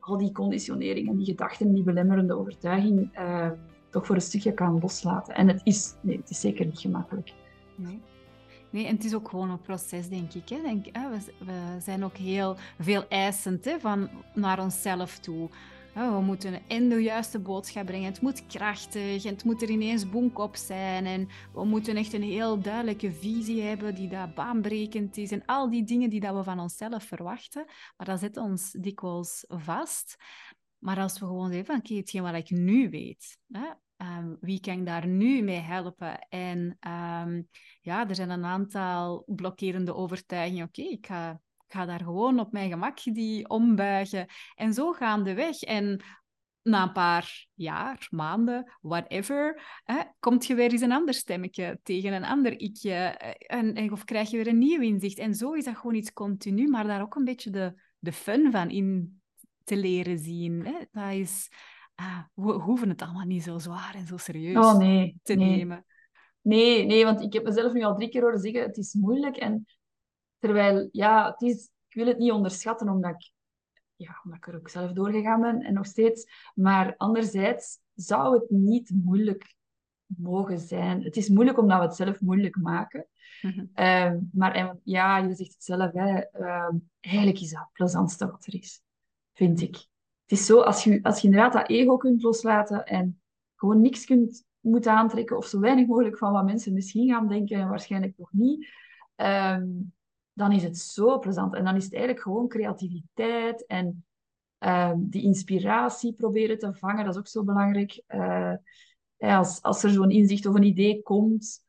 al 0.00 0.18
die 0.18 0.32
conditioneringen, 0.32 1.16
die 1.16 1.26
gedachten, 1.26 1.74
die 1.74 1.82
belemmerende 1.82 2.34
overtuiging 2.34 3.18
uh, 3.18 3.50
toch 3.90 4.06
voor 4.06 4.14
een 4.14 4.20
stukje 4.20 4.52
kan 4.52 4.78
loslaten. 4.80 5.34
En 5.34 5.48
het 5.48 5.60
is, 5.64 5.94
nee, 6.00 6.16
het 6.16 6.30
is 6.30 6.40
zeker 6.40 6.64
niet 6.64 6.78
gemakkelijk. 6.78 7.32
Nee. 7.74 8.00
Nee, 8.70 8.86
en 8.86 8.94
het 8.94 9.04
is 9.04 9.14
ook 9.14 9.28
gewoon 9.28 9.50
een 9.50 9.60
proces, 9.60 10.08
denk 10.08 10.32
ik. 10.32 10.48
Hè. 10.48 10.60
Denk, 10.62 10.86
hè, 10.92 11.10
we, 11.10 11.44
we, 11.44 11.80
zijn 11.80 12.04
ook 12.04 12.16
heel 12.16 12.56
veel 12.78 13.08
eisend 13.08 13.64
hè, 13.64 13.80
van 13.80 14.08
naar 14.34 14.60
onszelf 14.60 15.18
toe. 15.18 15.48
Oh, 15.96 16.16
we 16.16 16.22
moeten 16.22 16.68
en 16.68 16.88
de 16.88 17.02
juiste 17.02 17.38
boodschap 17.38 17.86
brengen. 17.86 18.12
Het 18.12 18.20
moet 18.20 18.46
krachtig 18.46 19.24
en 19.24 19.34
het 19.34 19.44
moet 19.44 19.62
er 19.62 19.70
ineens 19.70 20.08
boek 20.08 20.38
op 20.38 20.56
zijn. 20.56 21.06
En 21.06 21.28
we 21.52 21.64
moeten 21.64 21.96
echt 21.96 22.12
een 22.12 22.22
heel 22.22 22.60
duidelijke 22.60 23.12
visie 23.12 23.62
hebben 23.62 23.94
die 23.94 24.08
daar 24.08 24.32
baanbrekend 24.32 25.16
is. 25.16 25.30
En 25.30 25.44
al 25.44 25.70
die 25.70 25.84
dingen 25.84 26.10
die 26.10 26.20
dat 26.20 26.34
we 26.34 26.42
van 26.42 26.60
onszelf 26.60 27.04
verwachten. 27.04 27.64
Maar 27.96 28.06
dat 28.06 28.20
zet 28.20 28.36
ons 28.36 28.70
dikwijls 28.72 29.44
vast. 29.48 30.16
Maar 30.78 30.98
als 30.98 31.18
we 31.18 31.26
gewoon 31.26 31.48
zeggen 31.48 31.66
van, 31.66 31.76
oké, 31.76 31.94
hetgeen 31.94 32.22
wat 32.22 32.34
ik 32.34 32.50
nu 32.50 32.90
weet. 32.90 33.38
Ehm, 33.96 34.34
wie 34.40 34.60
kan 34.60 34.78
ik 34.78 34.86
daar 34.86 35.06
nu 35.06 35.42
mee 35.42 35.60
helpen? 35.60 36.18
En 36.28 36.76
ehm, 36.80 37.42
ja, 37.80 38.08
er 38.08 38.14
zijn 38.14 38.30
een 38.30 38.44
aantal 38.44 39.22
blokkerende 39.26 39.94
overtuigingen. 39.94 40.66
Oké, 40.66 40.82
ik 40.82 41.06
ga 41.06 41.40
ik 41.66 41.72
ga 41.72 41.84
daar 41.84 42.02
gewoon 42.02 42.40
op 42.40 42.52
mijn 42.52 42.70
gemak 42.70 43.02
die 43.02 43.48
ombuigen. 43.48 44.26
En 44.54 44.72
zo 44.72 44.92
gaandeweg. 44.92 45.62
En 45.62 46.02
na 46.62 46.82
een 46.82 46.92
paar 46.92 47.46
jaar, 47.54 48.06
maanden, 48.10 48.72
whatever, 48.80 49.62
hè, 49.84 50.00
komt 50.20 50.46
je 50.46 50.54
weer 50.54 50.72
eens 50.72 50.80
een 50.80 50.92
ander 50.92 51.14
stemmetje 51.14 51.80
tegen 51.82 52.12
een 52.12 52.24
ander 52.24 52.60
ikje. 52.60 52.92
Eh, 52.92 53.58
en, 53.58 53.92
of 53.92 54.04
krijg 54.04 54.30
je 54.30 54.36
weer 54.36 54.46
een 54.46 54.58
nieuw 54.58 54.80
inzicht. 54.80 55.18
En 55.18 55.34
zo 55.34 55.52
is 55.52 55.64
dat 55.64 55.76
gewoon 55.76 55.94
iets 55.94 56.12
continu, 56.12 56.68
maar 56.68 56.86
daar 56.86 57.02
ook 57.02 57.14
een 57.14 57.24
beetje 57.24 57.50
de, 57.50 57.74
de 57.98 58.12
fun 58.12 58.50
van 58.50 58.70
in 58.70 59.20
te 59.64 59.76
leren 59.76 60.18
zien. 60.18 60.64
Hè. 60.64 60.78
Dat 60.92 61.12
is, 61.12 61.48
ah, 61.94 62.22
we 62.34 62.52
hoeven 62.52 62.88
het 62.88 63.02
allemaal 63.02 63.26
niet 63.26 63.42
zo 63.42 63.58
zwaar 63.58 63.94
en 63.94 64.06
zo 64.06 64.16
serieus 64.16 64.66
oh, 64.66 64.78
nee, 64.78 65.18
te 65.22 65.34
nemen. 65.34 65.84
Nee, 66.40 66.84
nee, 66.84 67.04
want 67.04 67.20
ik 67.20 67.32
heb 67.32 67.44
mezelf 67.44 67.72
nu 67.72 67.82
al 67.82 67.94
drie 67.94 68.08
keer 68.08 68.22
horen 68.22 68.38
zeggen, 68.38 68.62
het 68.62 68.76
is 68.76 68.94
moeilijk. 68.94 69.36
En 69.36 69.66
Terwijl, 70.38 70.88
ja, 70.92 71.30
het 71.30 71.42
is, 71.42 71.70
ik 71.88 71.94
wil 71.94 72.06
het 72.06 72.18
niet 72.18 72.32
onderschatten, 72.32 72.88
omdat 72.88 73.10
ik, 73.10 73.30
ja, 73.96 74.20
omdat 74.24 74.38
ik 74.38 74.46
er 74.46 74.56
ook 74.56 74.68
zelf 74.68 74.92
doorgegaan 74.92 75.40
ben 75.40 75.62
en 75.62 75.74
nog 75.74 75.86
steeds. 75.86 76.50
Maar 76.54 76.96
anderzijds 76.96 77.78
zou 77.94 78.34
het 78.34 78.50
niet 78.50 78.90
moeilijk 78.90 79.54
mogen 80.06 80.58
zijn. 80.58 81.02
Het 81.02 81.16
is 81.16 81.28
moeilijk 81.28 81.58
omdat 81.58 81.78
we 81.78 81.84
het 81.84 81.96
zelf 81.96 82.20
moeilijk 82.20 82.56
maken. 82.56 83.06
Mhm. 83.42 83.64
Ehm, 83.74 84.18
maar 84.32 84.54
en, 84.54 84.80
ja, 84.84 85.18
je 85.18 85.34
zegt 85.34 85.52
het 85.52 85.64
zelf, 85.64 85.92
hè, 85.92 86.18
ehm, 86.18 86.76
eigenlijk 87.00 87.40
is 87.40 87.50
dat 87.50 87.60
het 87.60 87.72
plezantste 87.72 88.30
wat 88.30 88.46
er 88.46 88.54
is, 88.54 88.82
vind 89.32 89.60
ik. 89.60 89.74
Het 90.26 90.38
is 90.38 90.46
zo, 90.46 90.60
als 90.60 90.84
je, 90.84 91.02
als 91.02 91.20
je 91.20 91.28
inderdaad 91.28 91.52
dat 91.52 91.68
ego 91.68 91.96
kunt 91.96 92.22
loslaten 92.22 92.86
en 92.86 93.20
gewoon 93.54 93.80
niks 93.80 94.04
kunt 94.04 94.44
moeten 94.60 94.92
aantrekken, 94.92 95.36
of 95.36 95.46
zo 95.46 95.60
weinig 95.60 95.86
mogelijk 95.86 96.18
van 96.18 96.32
wat 96.32 96.44
mensen 96.44 96.72
misschien 96.72 97.08
gaan 97.08 97.28
denken 97.28 97.60
en 97.60 97.68
waarschijnlijk 97.68 98.18
nog 98.18 98.32
niet, 98.32 98.68
ehm, 99.14 99.66
dan 100.36 100.52
is 100.52 100.62
het 100.62 100.78
zo 100.78 101.18
plezant. 101.18 101.54
En 101.54 101.64
dan 101.64 101.76
is 101.76 101.84
het 101.84 101.92
eigenlijk 101.92 102.22
gewoon 102.22 102.48
creativiteit 102.48 103.66
en 103.66 104.04
ehm, 104.58 104.96
die 104.98 105.22
inspiratie 105.22 106.12
proberen 106.12 106.58
te 106.58 106.74
vangen. 106.74 107.04
Dat 107.04 107.14
is 107.14 107.20
ook 107.20 107.26
zo 107.26 107.44
belangrijk. 107.44 108.02
Uh, 108.08 108.54
als, 109.18 109.62
als 109.62 109.82
er 109.82 109.90
zo'n 109.90 110.10
inzicht 110.10 110.46
of 110.46 110.54
een 110.54 110.62
idee 110.62 111.02
komt, 111.02 111.64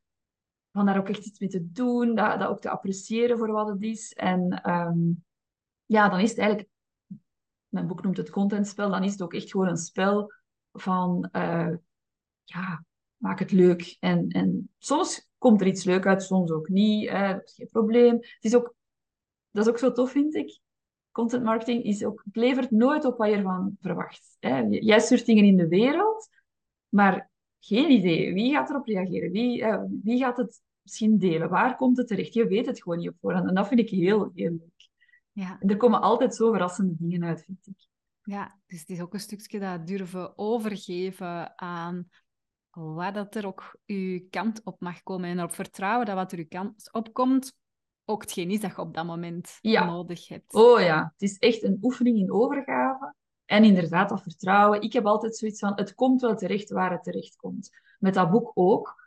van 0.71 0.85
daar 0.85 0.97
ook 0.97 1.09
echt 1.09 1.25
iets 1.25 1.39
mee 1.39 1.49
te 1.49 1.71
doen, 1.71 2.15
dat, 2.15 2.39
dat 2.39 2.49
ook 2.49 2.59
te 2.59 2.69
appreciëren 2.69 3.37
voor 3.37 3.51
wat 3.51 3.67
het 3.67 3.81
is. 3.81 4.13
En 4.13 4.61
ehm, 4.63 4.99
ja, 5.85 6.09
dan 6.09 6.19
is 6.19 6.29
het 6.29 6.39
eigenlijk, 6.39 6.69
mijn 7.67 7.87
boek 7.87 8.03
noemt 8.03 8.17
het 8.17 8.29
contentspel, 8.29 8.89
dan 8.89 9.03
is 9.03 9.11
het 9.11 9.21
ook 9.21 9.33
echt 9.33 9.51
gewoon 9.51 9.67
een 9.67 9.77
spel 9.77 10.33
van, 10.71 11.29
uh, 11.31 11.73
ja, 12.43 12.85
maak 13.17 13.39
het 13.39 13.51
leuk. 13.51 13.97
En, 13.99 14.27
en 14.27 14.69
soms 14.77 15.29
komt 15.37 15.61
er 15.61 15.67
iets 15.67 15.83
leuk 15.83 16.05
uit, 16.05 16.23
soms 16.23 16.51
ook 16.51 16.69
niet. 16.69 17.09
Hè, 17.09 17.33
dat 17.33 17.43
is 17.43 17.53
geen 17.53 17.69
probleem. 17.71 18.13
Het 18.13 18.37
is 18.39 18.55
ook, 18.55 18.75
dat 19.51 19.65
is 19.65 19.71
ook 19.71 19.77
zo 19.77 19.91
tof, 19.91 20.11
vind 20.11 20.35
ik. 20.35 20.59
Content 21.11 21.43
marketing 21.43 21.83
is 21.83 22.05
ook, 22.05 22.21
het 22.25 22.35
levert 22.35 22.71
nooit 22.71 23.05
op 23.05 23.17
wat 23.17 23.29
je 23.29 23.35
ervan 23.35 23.77
verwacht. 23.81 24.37
Hè. 24.39 24.59
Jij 24.69 24.99
stuurt 24.99 25.25
dingen 25.25 25.45
in 25.45 25.57
de 25.57 25.67
wereld, 25.67 26.29
maar 26.89 27.29
geen 27.59 27.91
idee. 27.91 28.33
Wie 28.33 28.53
gaat 28.53 28.69
erop 28.69 28.85
reageren? 28.85 29.31
Wie, 29.31 29.61
uh, 29.61 29.83
wie 30.03 30.17
gaat 30.17 30.37
het 30.37 30.61
misschien 30.81 31.17
delen? 31.17 31.49
Waar 31.49 31.75
komt 31.75 31.97
het 31.97 32.07
terecht? 32.07 32.33
Je 32.33 32.47
weet 32.47 32.65
het 32.65 32.81
gewoon 32.81 32.97
niet 32.97 33.09
op 33.09 33.15
voorhand. 33.21 33.47
En 33.47 33.55
dat 33.55 33.67
vind 33.67 33.79
ik 33.79 33.89
heel, 33.89 34.31
heel 34.33 34.49
leuk. 34.49 34.89
Ja. 35.31 35.57
En 35.59 35.69
er 35.69 35.77
komen 35.77 36.01
altijd 36.01 36.35
zo 36.35 36.51
verrassende 36.51 36.95
dingen 36.97 37.23
uit, 37.23 37.43
vind 37.43 37.67
ik. 37.67 37.87
Ja, 38.23 38.59
dus 38.65 38.79
het 38.79 38.89
is 38.89 39.01
ook 39.01 39.13
een 39.13 39.19
stukje 39.19 39.59
dat 39.59 39.87
durven 39.87 40.37
overgeven 40.37 41.59
aan 41.59 42.09
wat 42.77 43.13
dat 43.13 43.35
er 43.35 43.47
ook 43.47 43.79
uw 43.85 44.27
kant 44.29 44.61
op 44.63 44.79
mag 44.79 45.03
komen. 45.03 45.29
En 45.29 45.37
erop 45.37 45.53
vertrouwen 45.53 46.05
dat 46.05 46.15
wat 46.15 46.31
er 46.31 46.37
uw 46.37 46.47
kant 46.47 46.89
op 46.91 47.13
komt, 47.13 47.55
ook 48.05 48.21
hetgeen 48.21 48.49
is 48.49 48.59
dat 48.59 48.71
je 48.75 48.81
op 48.81 48.93
dat 48.93 49.05
moment 49.05 49.57
nodig 49.61 50.27
hebt. 50.27 50.53
Oh 50.53 50.81
ja, 50.81 51.13
het 51.17 51.21
is 51.21 51.37
echt 51.37 51.63
een 51.63 51.77
oefening 51.81 52.17
in 52.17 52.31
overgave. 52.31 53.15
En 53.45 53.63
inderdaad, 53.63 54.09
dat 54.09 54.21
vertrouwen. 54.21 54.81
Ik 54.81 54.93
heb 54.93 55.05
altijd 55.05 55.37
zoiets 55.37 55.59
van, 55.59 55.71
het 55.75 55.93
komt 55.95 56.21
wel 56.21 56.35
terecht 56.35 56.69
waar 56.69 56.91
het 56.91 57.03
terecht 57.03 57.35
komt. 57.35 57.69
Met 57.99 58.13
dat 58.13 58.31
boek 58.31 58.51
ook. 58.53 59.05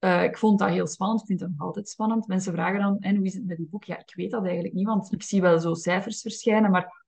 Uh, 0.00 0.24
ik 0.24 0.38
vond 0.38 0.58
dat 0.58 0.68
heel 0.68 0.86
spannend. 0.86 1.20
Ik 1.20 1.26
vind 1.26 1.40
het 1.40 1.50
nog 1.50 1.60
altijd 1.60 1.88
spannend. 1.88 2.26
Mensen 2.26 2.52
vragen 2.52 2.80
dan, 2.80 2.98
en 2.98 3.16
hoe 3.16 3.26
is 3.26 3.34
het 3.34 3.46
met 3.46 3.56
die 3.56 3.68
boek? 3.68 3.84
Ja, 3.84 3.98
ik 3.98 4.14
weet 4.14 4.30
dat 4.30 4.44
eigenlijk 4.44 4.74
niet, 4.74 4.86
want 4.86 5.12
ik 5.12 5.22
zie 5.22 5.40
wel 5.40 5.58
zo 5.58 5.74
cijfers 5.74 6.20
verschijnen. 6.20 6.70
Maar, 6.70 7.04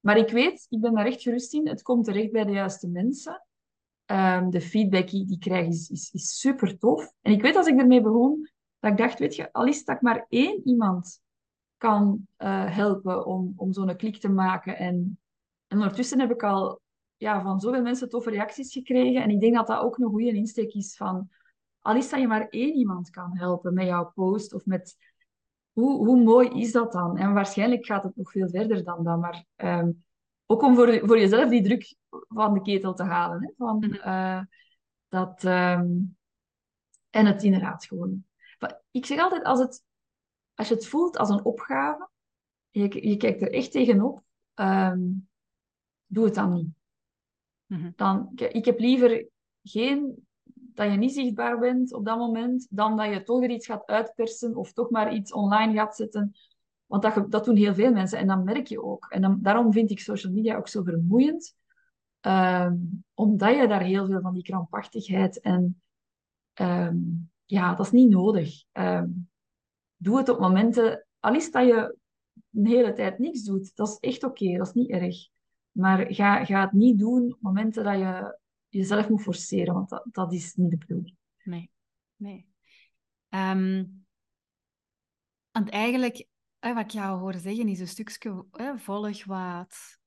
maar 0.00 0.16
ik 0.16 0.30
weet, 0.30 0.66
ik 0.68 0.80
ben 0.80 0.94
daar 0.94 1.06
echt 1.06 1.22
gerust 1.22 1.54
in. 1.54 1.68
Het 1.68 1.82
komt 1.82 2.04
terecht 2.04 2.32
bij 2.32 2.44
de 2.44 2.52
juiste 2.52 2.88
mensen. 2.88 3.42
Um, 4.14 4.50
de 4.50 4.60
feedback 4.60 5.08
die 5.08 5.32
ik 5.32 5.40
krijg 5.40 5.66
is, 5.66 5.90
is, 5.90 6.10
is 6.12 6.40
super 6.40 6.78
tof. 6.78 7.12
En 7.20 7.32
ik 7.32 7.42
weet 7.42 7.56
als 7.56 7.66
ik 7.66 7.78
ermee 7.78 8.00
begon, 8.00 8.48
dat 8.78 8.90
ik 8.90 8.96
dacht, 8.96 9.18
weet 9.18 9.36
je, 9.36 9.52
al 9.52 9.66
is 9.66 9.84
dat 9.84 9.96
ik 9.96 10.02
maar 10.02 10.26
één 10.28 10.60
iemand 10.64 11.20
kan 11.76 12.26
uh, 12.38 12.74
helpen 12.74 13.26
om, 13.26 13.52
om 13.56 13.72
zo'n 13.72 13.96
klik 13.96 14.16
te 14.16 14.28
maken. 14.28 14.76
En, 14.78 15.18
en 15.66 15.76
ondertussen 15.76 16.20
heb 16.20 16.30
ik 16.30 16.42
al 16.42 16.80
ja, 17.16 17.42
van 17.42 17.60
zoveel 17.60 17.82
mensen 17.82 18.08
toffe 18.08 18.30
reacties 18.30 18.72
gekregen. 18.72 19.22
En 19.22 19.30
ik 19.30 19.40
denk 19.40 19.54
dat 19.54 19.66
dat 19.66 19.80
ook 19.80 19.98
een 19.98 20.08
goede 20.08 20.32
insteek 20.32 20.72
is 20.72 20.96
van, 20.96 21.28
al 21.80 21.96
is 21.96 22.10
dat 22.10 22.20
je 22.20 22.26
maar 22.26 22.48
één 22.48 22.74
iemand 22.74 23.10
kan 23.10 23.36
helpen 23.36 23.74
met 23.74 23.86
jouw 23.86 24.12
post 24.14 24.54
of 24.54 24.66
met... 24.66 24.96
Hoe, 25.72 26.06
hoe 26.06 26.22
mooi 26.22 26.48
is 26.48 26.72
dat 26.72 26.92
dan? 26.92 27.16
En 27.16 27.32
waarschijnlijk 27.32 27.86
gaat 27.86 28.02
het 28.02 28.16
nog 28.16 28.30
veel 28.30 28.48
verder 28.48 28.84
dan 28.84 29.04
dat, 29.04 29.20
maar 29.20 29.44
um, 29.56 30.04
ook 30.54 30.62
om 30.62 30.74
voor, 30.74 30.98
voor 31.06 31.18
jezelf 31.18 31.50
die 31.50 31.62
druk 31.62 31.96
van 32.28 32.54
de 32.54 32.62
ketel 32.62 32.94
te 32.94 33.02
halen. 33.02 33.42
Hè? 33.42 33.50
Van, 33.56 33.84
uh, 33.84 34.40
dat, 35.08 35.44
um, 35.44 36.16
en 37.10 37.26
het 37.26 37.42
inderdaad 37.42 37.84
gewoon 37.84 38.24
ik 38.94 39.06
zeg 39.06 39.18
altijd, 39.18 39.44
als, 39.44 39.58
het, 39.58 39.84
als 40.54 40.68
je 40.68 40.74
het 40.74 40.86
voelt 40.86 41.16
als 41.16 41.28
een 41.28 41.44
opgave, 41.44 42.08
je, 42.70 43.08
je 43.08 43.16
kijkt 43.16 43.42
er 43.42 43.52
echt 43.52 43.70
tegenop, 43.70 44.22
um, 44.54 45.28
doe 46.06 46.24
het 46.24 46.34
dan 46.34 46.52
niet. 46.52 46.68
Mhm. 47.66 47.90
dan, 47.96 48.30
ik 48.34 48.64
heb 48.64 48.78
liever 48.78 49.26
geen, 49.62 50.26
dat 50.54 50.90
je 50.90 50.96
niet 50.96 51.12
zichtbaar 51.12 51.58
bent 51.58 51.92
op 51.92 52.04
dat 52.04 52.18
moment, 52.18 52.66
dan 52.70 52.96
dat 52.96 53.12
je 53.12 53.22
toch 53.22 53.42
er 53.42 53.50
iets 53.50 53.66
gaat 53.66 53.86
uitpersen 53.86 54.56
of 54.56 54.72
toch 54.72 54.90
maar 54.90 55.14
iets 55.14 55.32
online 55.32 55.74
gaat 55.74 55.96
zetten. 55.96 56.34
Want 56.94 57.14
dat, 57.14 57.30
dat 57.30 57.44
doen 57.44 57.56
heel 57.56 57.74
veel 57.74 57.92
mensen 57.92 58.18
en 58.18 58.26
dan 58.26 58.44
merk 58.44 58.66
je 58.66 58.82
ook. 58.82 59.06
En 59.08 59.22
dan, 59.22 59.38
daarom 59.42 59.72
vind 59.72 59.90
ik 59.90 60.00
social 60.00 60.32
media 60.32 60.56
ook 60.56 60.68
zo 60.68 60.82
vermoeiend. 60.82 61.56
Um, 62.20 63.04
omdat 63.14 63.56
je 63.56 63.68
daar 63.68 63.82
heel 63.82 64.06
veel 64.06 64.20
van 64.20 64.34
die 64.34 64.42
krampachtigheid 64.42 65.40
en 65.40 65.82
um, 66.60 67.30
ja, 67.44 67.74
dat 67.74 67.86
is 67.86 67.92
niet 67.92 68.08
nodig. 68.08 68.64
Ehm, 68.72 69.08
doe 69.96 70.16
het 70.18 70.28
op 70.28 70.40
momenten, 70.40 71.06
al 71.20 71.34
is 71.34 71.50
dat 71.50 71.66
je 71.66 71.96
een 72.52 72.66
hele 72.66 72.92
tijd 72.92 73.18
niks 73.18 73.42
doet, 73.42 73.76
dat 73.76 73.88
is 73.88 73.98
echt 73.98 74.24
oké, 74.24 74.56
dat 74.56 74.66
is 74.66 74.72
niet 74.72 74.90
erg. 74.90 75.28
Maar 75.70 76.14
ga, 76.14 76.44
ga 76.44 76.60
het 76.60 76.72
niet 76.72 76.98
doen 76.98 77.32
op 77.32 77.40
momenten 77.40 77.84
dat 77.84 77.98
je 77.98 78.38
jezelf 78.68 79.08
moet 79.08 79.22
forceren, 79.22 79.74
want 79.74 79.88
dat, 79.88 80.06
dat 80.10 80.32
is 80.32 80.54
niet 80.54 80.70
de 80.70 80.76
bedoeling. 80.76 81.16
Nee, 81.44 81.70
nee. 82.16 82.46
Want 85.50 85.70
eigenlijk, 85.70 86.26
wat 86.72 86.84
ik 86.84 86.90
jou 86.90 87.18
hoor 87.18 87.34
zeggen, 87.34 87.68
is 87.68 87.80
een 87.80 87.88
stukje 87.88 88.44
volg 88.76 89.24
wat, 89.24 89.98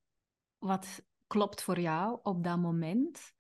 wat 0.58 1.02
klopt 1.28 1.62
voor 1.62 1.80
jou 1.80 2.20
op 2.24 2.44
dat 2.44 2.58
moment. 2.58 3.32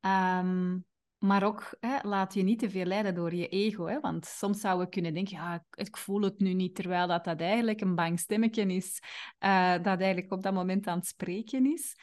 Um, 0.00 0.84
maar 1.18 1.42
ook, 1.42 1.76
hè, 1.80 1.98
laat 2.02 2.34
je 2.34 2.42
niet 2.42 2.58
te 2.58 2.70
veel 2.70 2.84
leiden 2.84 3.14
door 3.14 3.34
je 3.34 3.48
ego. 3.48 3.86
Hè? 3.86 4.00
Want 4.00 4.26
soms 4.26 4.60
zouden 4.60 4.84
we 4.84 4.90
kunnen 4.90 5.14
denken, 5.14 5.36
ja, 5.36 5.64
ik 5.74 5.96
voel 5.96 6.22
het 6.22 6.38
nu 6.38 6.52
niet, 6.52 6.74
terwijl 6.74 7.06
dat, 7.06 7.24
dat 7.24 7.40
eigenlijk 7.40 7.80
een 7.80 7.94
bang 7.94 8.18
stemmetje 8.18 8.66
is, 8.66 9.00
uh, 9.40 9.72
dat 9.72 10.00
eigenlijk 10.00 10.32
op 10.32 10.42
dat 10.42 10.52
moment 10.52 10.86
aan 10.86 10.98
het 10.98 11.06
spreken 11.06 11.72
is. 11.72 11.96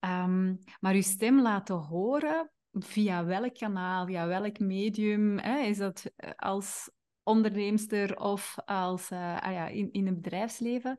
Um, 0.00 0.58
maar 0.80 0.94
je 0.94 1.02
stem 1.02 1.40
laten 1.40 1.76
horen, 1.76 2.50
via 2.72 3.24
welk 3.24 3.54
kanaal, 3.54 4.06
via 4.06 4.26
welk 4.26 4.58
medium, 4.58 5.38
hè? 5.38 5.58
is 5.58 5.78
dat 5.78 6.10
eh, 6.16 6.30
als 6.36 6.90
onderneemster 7.22 8.16
of 8.16 8.56
als, 8.64 9.10
uh, 9.10 9.40
ah 9.40 9.52
ja, 9.52 9.66
in, 9.66 9.92
in 9.92 10.06
het 10.06 10.14
bedrijfsleven, 10.14 10.98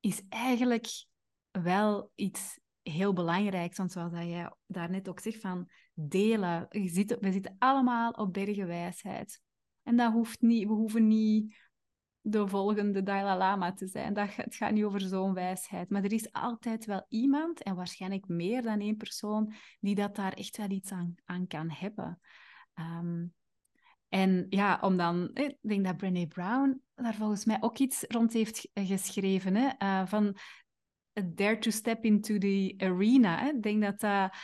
is 0.00 0.22
eigenlijk 0.28 0.86
wel 1.50 2.10
iets 2.14 2.60
heel 2.82 3.12
belangrijk, 3.12 3.76
want 3.76 3.92
zoals 3.92 4.12
jij 4.12 4.52
daarnet 4.66 5.08
ook 5.08 5.20
zegt, 5.20 5.40
van 5.40 5.68
delen. 5.94 6.66
Je 6.70 6.88
zit, 6.88 7.16
we 7.20 7.32
zitten 7.32 7.56
allemaal 7.58 8.10
op 8.10 8.32
bergenwijsheid. 8.32 9.40
En 9.82 9.96
dat 9.96 10.12
hoeft 10.12 10.40
niet, 10.40 10.66
we 10.66 10.72
hoeven 10.72 11.06
niet 11.06 11.56
de 12.20 12.48
volgende 12.48 13.02
Dalai 13.02 13.38
Lama 13.38 13.72
te 13.72 13.86
zijn. 13.86 14.14
Dat, 14.14 14.34
het 14.34 14.54
gaat 14.54 14.72
niet 14.72 14.84
over 14.84 15.00
zo'n 15.00 15.34
wijsheid. 15.34 15.90
Maar 15.90 16.04
er 16.04 16.12
is 16.12 16.32
altijd 16.32 16.84
wel 16.84 17.04
iemand, 17.08 17.62
en 17.62 17.74
waarschijnlijk 17.74 18.28
meer 18.28 18.62
dan 18.62 18.80
één 18.80 18.96
persoon, 18.96 19.52
die 19.80 19.94
dat 19.94 20.16
daar 20.16 20.32
echt 20.32 20.56
wel 20.56 20.70
iets 20.70 20.90
aan, 20.90 21.14
aan 21.24 21.46
kan 21.46 21.70
hebben. 21.70 22.20
Ehm, 22.74 23.24
en 24.12 24.46
ja, 24.48 24.78
om 24.80 24.96
dan, 24.96 25.30
ik 25.34 25.56
denk 25.60 25.84
dat 25.84 25.96
Brené 25.96 26.26
Brown 26.26 26.80
daar 26.94 27.14
volgens 27.14 27.44
mij 27.44 27.56
ook 27.60 27.78
iets 27.78 28.04
rond 28.08 28.32
heeft 28.32 28.68
geschreven. 28.74 29.54
Hè, 29.54 29.68
uh, 29.78 30.06
van 30.06 30.36
dare 31.34 31.58
to 31.58 31.70
step 31.70 32.04
into 32.04 32.38
the 32.38 32.74
arena. 32.76 33.38
Hè? 33.38 33.48
Ik 33.48 33.62
denk 33.62 33.82
dat 33.82 34.00
dat... 34.00 34.34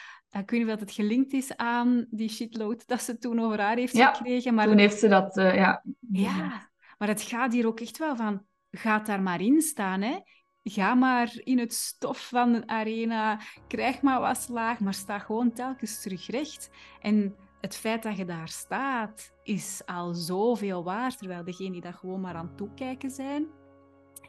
ik 0.43 0.51
weet 0.51 0.65
niet 0.65 0.75
of 0.75 0.81
het 0.81 0.93
gelinkt 0.93 1.33
is 1.33 1.57
aan 1.57 2.07
die 2.11 2.29
shitload 2.29 2.87
dat 2.87 3.03
ze 3.03 3.19
toen 3.19 3.41
over 3.41 3.61
haar 3.61 3.77
heeft 3.77 3.99
gekregen. 3.99 4.55
Maar 4.55 4.67
toen 4.67 4.79
heeft 4.79 4.99
ze 4.99 5.09
dat, 5.09 5.37
uh, 5.37 5.55
ja. 5.55 5.85
Ja, 6.11 6.71
maar 6.99 7.09
het 7.09 7.23
gaat 7.23 7.53
hier 7.53 7.67
ook 7.67 7.81
echt 7.81 7.99
wel 7.99 8.17
van... 8.17 8.47
Ga 8.71 8.99
daar 8.99 9.23
maar 9.23 9.41
in 9.41 9.61
staan, 9.61 10.03
hè. 10.03 10.19
Ga 10.63 10.95
maar 10.95 11.33
in 11.35 11.59
het 11.59 11.75
stof 11.75 12.29
van 12.29 12.53
de 12.53 12.67
arena. 12.67 13.41
Krijg 13.67 14.03
maar 14.03 14.21
wat 14.21 14.41
slaag, 14.41 14.81
maar 14.81 14.95
sta 14.95 15.19
gewoon 15.19 15.53
telkens 15.53 16.03
terug 16.03 16.27
recht. 16.27 16.71
En 17.01 17.37
het 17.61 17.77
feit 17.77 18.03
dat 18.03 18.17
je 18.17 18.25
daar 18.25 18.49
staat, 18.49 19.33
is 19.43 19.83
al 19.87 20.15
zoveel 20.15 20.85
waard. 20.85 21.19
Terwijl 21.19 21.45
degenen 21.45 21.73
die 21.73 21.81
daar 21.81 21.95
gewoon 21.95 22.21
maar 22.21 22.35
aan 22.35 22.55
toekijken 22.57 23.11
zijn... 23.11 23.47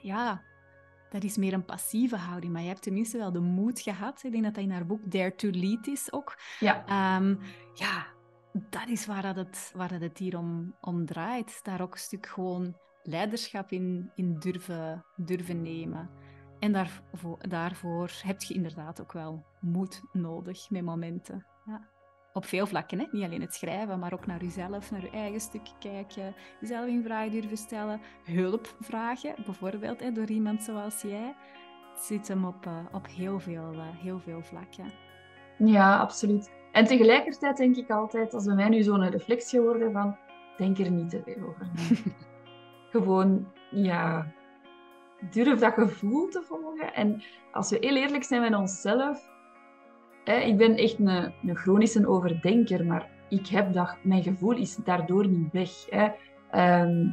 Ja, 0.01 0.41
dat 1.09 1.23
is 1.23 1.37
meer 1.37 1.53
een 1.53 1.65
passieve 1.65 2.17
houding. 2.17 2.53
Maar 2.53 2.61
je 2.61 2.67
hebt 2.67 2.81
tenminste 2.81 3.17
wel 3.17 3.31
de 3.31 3.39
moed 3.39 3.79
gehad. 3.79 4.23
Ik 4.23 4.31
denk 4.31 4.43
dat 4.43 4.53
dat 4.53 4.63
in 4.63 4.71
haar 4.71 4.85
boek 4.85 5.11
Dare 5.11 5.35
to 5.35 5.49
Lead 5.49 5.87
is 5.87 6.11
ook. 6.11 6.37
Ja. 6.59 6.85
Ehm, 6.85 7.35
ja, 7.73 8.05
dat 8.69 8.87
is 8.87 9.05
waar, 9.05 9.21
dat 9.21 9.35
het, 9.35 9.71
waar 9.75 9.89
dat 9.89 10.01
het 10.01 10.17
hier 10.17 10.37
om, 10.37 10.75
om 10.81 11.05
draait. 11.05 11.59
Daar 11.63 11.81
ook 11.81 11.93
een 11.93 11.99
stuk 11.99 12.27
gewoon 12.27 12.75
leiderschap 13.03 13.71
in, 13.71 14.11
in 14.15 14.39
durven, 14.39 15.05
durven 15.15 15.61
nemen. 15.61 16.09
En 16.59 16.71
daarvoor, 16.71 17.37
daarvoor 17.47 18.11
heb 18.23 18.41
je 18.41 18.53
inderdaad 18.53 19.01
ook 19.01 19.13
wel 19.13 19.45
moed 19.59 20.01
nodig 20.11 20.69
met 20.69 20.83
momenten. 20.83 21.45
Ja 21.65 21.89
op 22.39 22.45
veel 22.45 22.67
vlakken. 22.67 22.99
Hè? 22.99 23.05
Niet 23.11 23.23
alleen 23.23 23.41
het 23.41 23.53
schrijven, 23.53 23.99
maar 23.99 24.13
ook 24.13 24.25
naar 24.25 24.43
jezelf, 24.43 24.91
naar 24.91 25.01
je 25.01 25.09
eigen 25.09 25.39
stuk 25.39 25.67
kijken, 25.79 26.35
jezelf 26.59 26.87
in 26.87 27.03
vraag 27.03 27.29
durven 27.29 27.57
stellen, 27.57 28.01
hulp 28.23 28.75
vragen, 28.79 29.35
bijvoorbeeld 29.45 29.99
hè, 29.99 30.11
door 30.11 30.29
iemand 30.29 30.63
zoals 30.63 31.01
jij. 31.01 31.35
Het 31.93 32.03
zit 32.03 32.27
hem 32.27 32.45
op, 32.45 32.65
uh, 32.65 32.77
op 32.91 33.07
heel, 33.07 33.39
veel, 33.39 33.73
uh, 33.73 33.81
heel 34.01 34.19
veel 34.19 34.41
vlakken. 34.41 34.91
Ja, 35.57 35.97
absoluut. 35.97 36.51
En 36.71 36.85
tegelijkertijd 36.85 37.57
denk 37.57 37.75
ik 37.75 37.89
altijd, 37.89 38.33
als 38.33 38.45
bij 38.45 38.55
mij 38.55 38.69
nu 38.69 38.83
zo'n 38.83 39.09
reflectie 39.09 39.61
worden 39.61 39.91
van, 39.91 40.17
denk 40.57 40.77
er 40.77 40.91
niet 40.91 41.09
te 41.09 41.21
veel 41.25 41.47
over 41.47 41.69
Gewoon, 42.91 43.47
ja, 43.71 44.31
durf 45.31 45.59
dat 45.59 45.73
gevoel 45.73 46.27
te 46.27 46.41
volgen. 46.41 46.93
En 46.93 47.23
als 47.51 47.69
we 47.69 47.77
heel 47.79 47.95
eerlijk 47.95 48.23
zijn 48.23 48.41
met 48.41 48.55
onszelf, 48.55 49.27
ik 50.35 50.57
ben 50.57 50.75
echt 50.75 50.99
een, 50.99 51.33
een 51.47 51.55
chronische 51.55 52.07
overdenker, 52.07 52.85
maar 52.85 53.07
ik 53.29 53.47
heb 53.47 53.73
dat, 53.73 53.95
mijn 54.01 54.23
gevoel 54.23 54.57
is 54.57 54.75
daardoor 54.75 55.27
niet 55.27 55.51
weg. 55.51 55.69
Hè. 55.89 56.07
Ehm, 56.51 57.07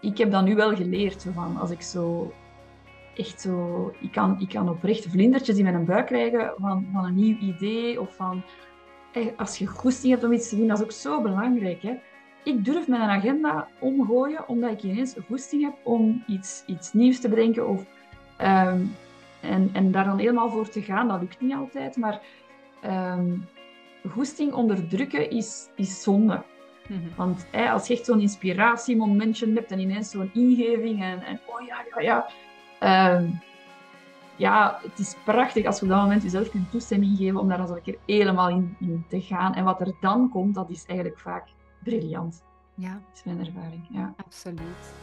ik 0.00 0.18
heb 0.18 0.30
dat 0.30 0.44
nu 0.44 0.54
wel 0.54 0.76
geleerd, 0.76 1.26
van 1.34 1.56
als 1.56 1.70
ik 1.70 1.82
zo 1.82 2.32
echt 3.16 3.40
zo... 3.40 3.92
Ik 4.00 4.12
kan, 4.12 4.40
ik 4.40 4.48
kan 4.48 4.68
oprecht 4.68 5.06
vlindertjes 5.06 5.56
in 5.56 5.64
mijn 5.64 5.84
buik 5.84 6.06
krijgen 6.06 6.52
van, 6.56 6.86
van 6.92 7.04
een 7.04 7.14
nieuw 7.14 7.38
idee 7.38 8.00
of 8.00 8.14
van... 8.14 8.42
Als 9.36 9.58
je 9.58 9.66
goesting 9.66 10.12
hebt 10.12 10.24
om 10.24 10.32
iets 10.32 10.48
te 10.48 10.56
doen, 10.56 10.66
dat 10.66 10.78
is 10.78 10.84
ook 10.84 10.92
zo 10.92 11.22
belangrijk. 11.22 11.82
Hè. 11.82 11.94
Ik 12.44 12.64
durf 12.64 12.88
mijn 12.88 13.02
agenda 13.02 13.68
omgooien 13.80 14.48
omdat 14.48 14.70
ik 14.70 14.82
ineens 14.82 15.14
goesting 15.28 15.62
heb 15.62 15.74
om 15.82 16.24
iets, 16.26 16.62
iets 16.66 16.92
nieuws 16.92 17.20
te 17.20 17.28
bedenken 17.28 17.68
of... 17.68 17.84
Ehm, 18.36 18.80
en, 19.44 19.70
en 19.72 19.92
daar 19.92 20.04
dan 20.04 20.18
helemaal 20.18 20.50
voor 20.50 20.68
te 20.68 20.82
gaan, 20.82 21.08
dat 21.08 21.20
lukt 21.20 21.40
niet 21.40 21.54
altijd, 21.54 21.96
maar 21.96 22.20
um, 22.84 23.48
goesting 24.10 24.52
onderdrukken 24.52 25.30
is, 25.30 25.68
is 25.76 26.02
zonde. 26.02 26.42
Mhm. 26.88 27.00
Want 27.16 27.46
als 27.70 27.86
je 27.86 27.94
echt 27.94 28.04
zo'n 28.04 28.20
inspiratiemomentje 28.20 29.52
hebt 29.52 29.70
en 29.70 29.78
ineens 29.78 30.10
zo'n 30.10 30.30
ingeving 30.32 31.02
en, 31.02 31.22
en, 31.22 31.40
oh 31.46 31.66
ja, 31.66 31.84
ja, 31.94 32.00
ja. 32.00 32.26
Ehm, 32.78 33.30
ja, 34.36 34.78
het 34.82 34.98
is 34.98 35.16
prachtig 35.24 35.66
als 35.66 35.76
je 35.78 35.82
op 35.82 35.88
dat 35.88 36.00
moment 36.00 36.22
jezelf 36.22 36.50
kunt 36.50 36.70
toestemming 36.70 37.16
geven 37.16 37.40
om 37.40 37.48
daar 37.48 37.58
dan 37.58 37.76
een 37.76 37.82
keer 37.82 37.98
helemaal 38.06 38.48
in, 38.48 38.76
in, 38.80 39.04
te 39.08 39.20
gaan. 39.20 39.54
En 39.54 39.64
wat 39.64 39.80
er 39.80 39.92
dan 40.00 40.28
komt, 40.28 40.54
dat 40.54 40.70
is 40.70 40.84
eigenlijk 40.86 41.18
vaak 41.18 41.48
briljant. 41.82 42.44
Ja. 42.74 42.92
Dat 42.92 43.14
is 43.14 43.24
mijn 43.24 43.46
ervaring, 43.46 43.86
ja. 43.90 44.14
Absoluut. 44.16 44.94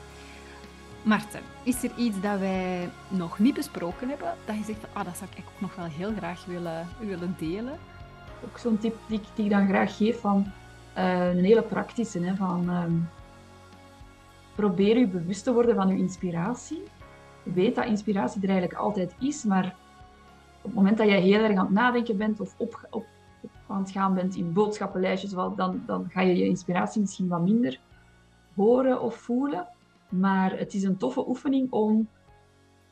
Marten, 1.04 1.42
is 1.64 1.84
er 1.84 1.92
iets 1.98 2.22
dat 2.22 2.40
wij 2.40 2.90
nog 3.08 3.40
niet 3.40 3.54
besproken 3.54 4.10
hebben, 4.10 4.34
dat 4.46 4.56
je 4.58 4.64
zegt 4.64 4.86
ah, 4.94 5.06
dat 5.06 5.18
zou 5.18 5.30
ik 5.36 5.44
ook 5.54 5.62
nog 5.62 5.76
wel 5.76 5.86
heel 5.86 6.14
graag 6.18 6.46
willen, 6.46 6.88
willen 7.00 7.36
delen? 7.38 7.80
Ook 8.46 8.58
zo'n 8.58 8.78
tip 8.78 8.96
die, 9.08 9.22
ik 9.36 9.50
dan 9.50 9.68
graag 9.68 9.98
geef 9.98 10.20
van 10.20 10.46
uh, 10.98 11.34
een 11.34 11.44
hele 11.44 11.62
praktische, 11.62 12.20
hè, 12.20 12.36
van 12.36 12.70
um, 12.70 13.10
probeer 14.56 14.98
je 14.98 15.08
bewust 15.08 15.44
te 15.44 15.54
worden 15.54 15.76
van 15.76 15.88
je 15.88 15.98
inspiratie. 15.98 16.84
Weet 17.44 17.76
dat 17.76 17.86
inspiratie 17.86 18.42
er 18.42 18.50
eigenlijk 18.50 18.80
altijd 18.80 19.16
is, 19.20 19.44
maar 19.44 19.76
op 20.58 20.64
het 20.64 20.74
moment 20.74 20.98
dat 20.98 21.08
je 21.08 21.14
heel 21.14 21.44
erg 21.44 21.58
aan 21.58 21.66
het 21.66 21.74
nadenken 21.74 22.18
bent 22.18 22.40
of 22.40 22.54
op, 22.58 22.88
op 22.90 23.06
aan 23.68 23.82
het 23.82 23.92
gaan 23.92 24.14
bent 24.14 24.36
in 24.36 24.54
boodschappenlijstjes, 24.54 25.32
dan, 25.32 25.84
dan 25.86 26.10
ga 26.10 26.22
je 26.22 26.38
je 26.38 26.46
inspiratie 26.46 27.02
misschien 27.02 27.28
wat 27.28 27.42
minder 27.42 27.80
horen 28.56 29.02
of 29.02 29.16
voelen. 29.16 29.68
Maar 30.12 30.58
het 30.58 30.74
is 30.74 30.84
een 30.84 30.98
toffe 30.98 31.28
oefening 31.28 31.72
om 31.72 32.08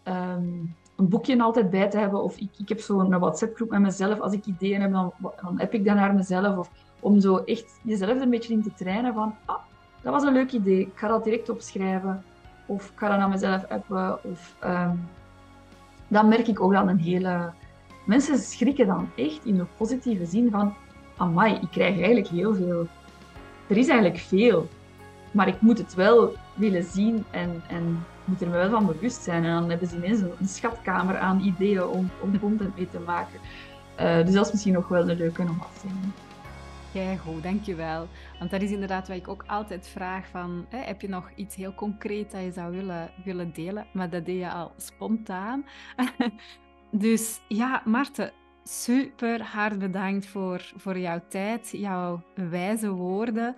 um, 0.03 0.75
een 0.95 1.09
boekje 1.09 1.41
altijd 1.41 1.69
bij 1.69 1.89
te 1.89 1.97
hebben. 1.97 2.23
Of 2.23 2.37
ik, 2.37 2.49
ik 2.57 2.69
heb 2.69 2.79
zo'n 2.79 3.19
WhatsApp-groep 3.19 3.69
met 3.69 3.79
mezelf. 3.79 4.19
Als 4.19 4.33
ik 4.33 4.45
ideeën 4.45 4.81
heb, 4.81 4.91
dan, 4.91 5.13
dan 5.41 5.59
heb 5.59 5.73
ik 5.73 5.85
dat 5.85 5.95
naar 5.95 6.13
mezelf. 6.13 6.57
Of 6.57 6.71
om 6.99 7.19
zo 7.19 7.37
echt 7.37 7.79
jezelf 7.83 8.11
er 8.11 8.21
een 8.21 8.29
beetje 8.29 8.53
in 8.53 8.63
te 8.63 8.73
trainen 8.73 9.13
van... 9.13 9.35
Ah, 9.45 9.59
dat 10.01 10.13
was 10.13 10.23
een 10.23 10.33
leuk 10.33 10.51
idee. 10.51 10.79
Ik 10.79 10.91
ga 10.97 11.07
dat 11.07 11.23
direct 11.23 11.49
opschrijven. 11.49 12.23
Of 12.65 12.89
ik 12.89 12.99
ga 12.99 13.09
dat 13.09 13.17
naar 13.17 13.29
mezelf 13.29 13.65
appen. 13.65 14.23
Of, 14.23 14.55
um, 14.63 15.07
dan 16.07 16.27
merk 16.27 16.47
ik 16.47 16.61
ook 16.61 16.71
dan 16.71 16.87
een 16.87 16.99
hele... 16.99 17.51
Mensen 18.05 18.37
schrikken 18.37 18.87
dan 18.87 19.09
echt 19.15 19.45
in 19.45 19.57
de 19.57 19.65
positieve 19.77 20.25
zin 20.25 20.49
van... 20.51 20.73
Amai, 21.17 21.53
ik 21.53 21.71
krijg 21.71 21.95
eigenlijk 21.95 22.27
heel 22.27 22.55
veel... 22.55 22.87
Er 23.67 23.77
is 23.77 23.87
eigenlijk 23.87 24.19
veel. 24.19 24.67
Maar 25.31 25.47
ik 25.47 25.61
moet 25.61 25.77
het 25.77 25.93
wel 25.93 26.33
willen 26.59 26.83
zien 26.83 27.25
en, 27.31 27.61
en 27.67 28.05
moet 28.23 28.41
er 28.41 28.51
wel 28.51 28.69
van 28.69 28.85
bewust 28.85 29.23
zijn. 29.23 29.43
En 29.43 29.53
dan 29.53 29.69
hebben 29.69 29.87
ze 29.87 29.95
ineens 29.95 30.21
een, 30.21 30.47
schatkamer 30.47 31.17
aan 31.17 31.39
ideeën 31.39 31.83
om, 31.83 32.11
content 32.39 32.75
mee 32.75 32.89
te 32.89 32.99
maken. 32.99 33.39
Uh, 33.99 34.25
dus 34.25 34.33
dat 34.33 34.45
is 34.45 34.51
misschien 34.51 34.73
nog 34.73 34.87
wel 34.87 35.09
een 35.09 35.17
leuke 35.17 35.41
om 35.41 35.59
af 35.59 35.79
te 35.79 35.87
nemen. 35.87 36.13
Goed, 37.19 37.43
dankjewel. 37.43 38.07
Want 38.39 38.51
dat 38.51 38.61
is 38.61 38.71
inderdaad 38.71 39.07
wat 39.07 39.17
ik 39.17 39.27
ook 39.27 39.43
altijd 39.47 39.87
vraag 39.87 40.27
van, 40.27 40.65
hè, 40.69 40.77
heb 40.77 41.01
je 41.01 41.09
nog 41.09 41.29
iets 41.35 41.55
heel 41.55 41.73
concreet 41.73 42.31
dat 42.31 42.41
je 42.41 42.51
zou 42.51 42.71
willen, 42.71 43.11
willen 43.23 43.53
delen? 43.53 43.85
Maar 43.93 44.09
dat 44.09 44.25
deed 44.25 44.39
je 44.39 44.49
al 44.49 44.71
spontaan. 44.77 45.65
dus 46.91 47.39
ja, 47.47 47.81
Marten, 47.85 48.31
super 48.63 49.41
hard 49.43 49.79
bedankt 49.79 50.25
voor, 50.25 50.71
voor 50.75 50.97
jouw 50.97 51.21
tijd, 51.27 51.69
jouw 51.71 52.23
wijze 52.49 52.89
woorden. 52.89 53.55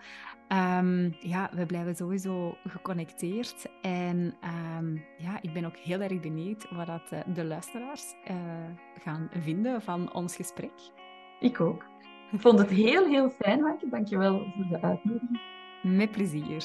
Um, 0.53 1.15
ja, 1.19 1.49
we 1.53 1.65
blijven 1.65 1.95
sowieso 1.95 2.57
geconnecteerd. 2.67 3.65
En 3.81 4.35
um, 4.77 5.03
ja, 5.17 5.41
ik 5.41 5.53
ben 5.53 5.65
ook 5.65 5.77
heel 5.77 6.01
erg 6.01 6.19
benieuwd 6.19 6.69
wat 6.69 6.87
dat, 6.87 7.11
uh, 7.13 7.19
de 7.33 7.45
luisteraars 7.45 8.15
uh, 8.29 8.35
gaan 9.03 9.29
vinden 9.39 9.81
van 9.81 10.13
ons 10.13 10.35
gesprek. 10.35 10.71
Ik 11.39 11.61
ook. 11.61 11.85
Ik 12.31 12.41
vond 12.41 12.59
het 12.59 12.69
heel, 12.69 13.07
heel 13.07 13.29
fijn, 13.29 13.77
Dank 13.89 14.07
je 14.07 14.17
wel 14.17 14.37
voor 14.55 14.67
de 14.69 14.81
uitnodiging. 14.81 15.41
Met 15.81 16.11
plezier. 16.11 16.63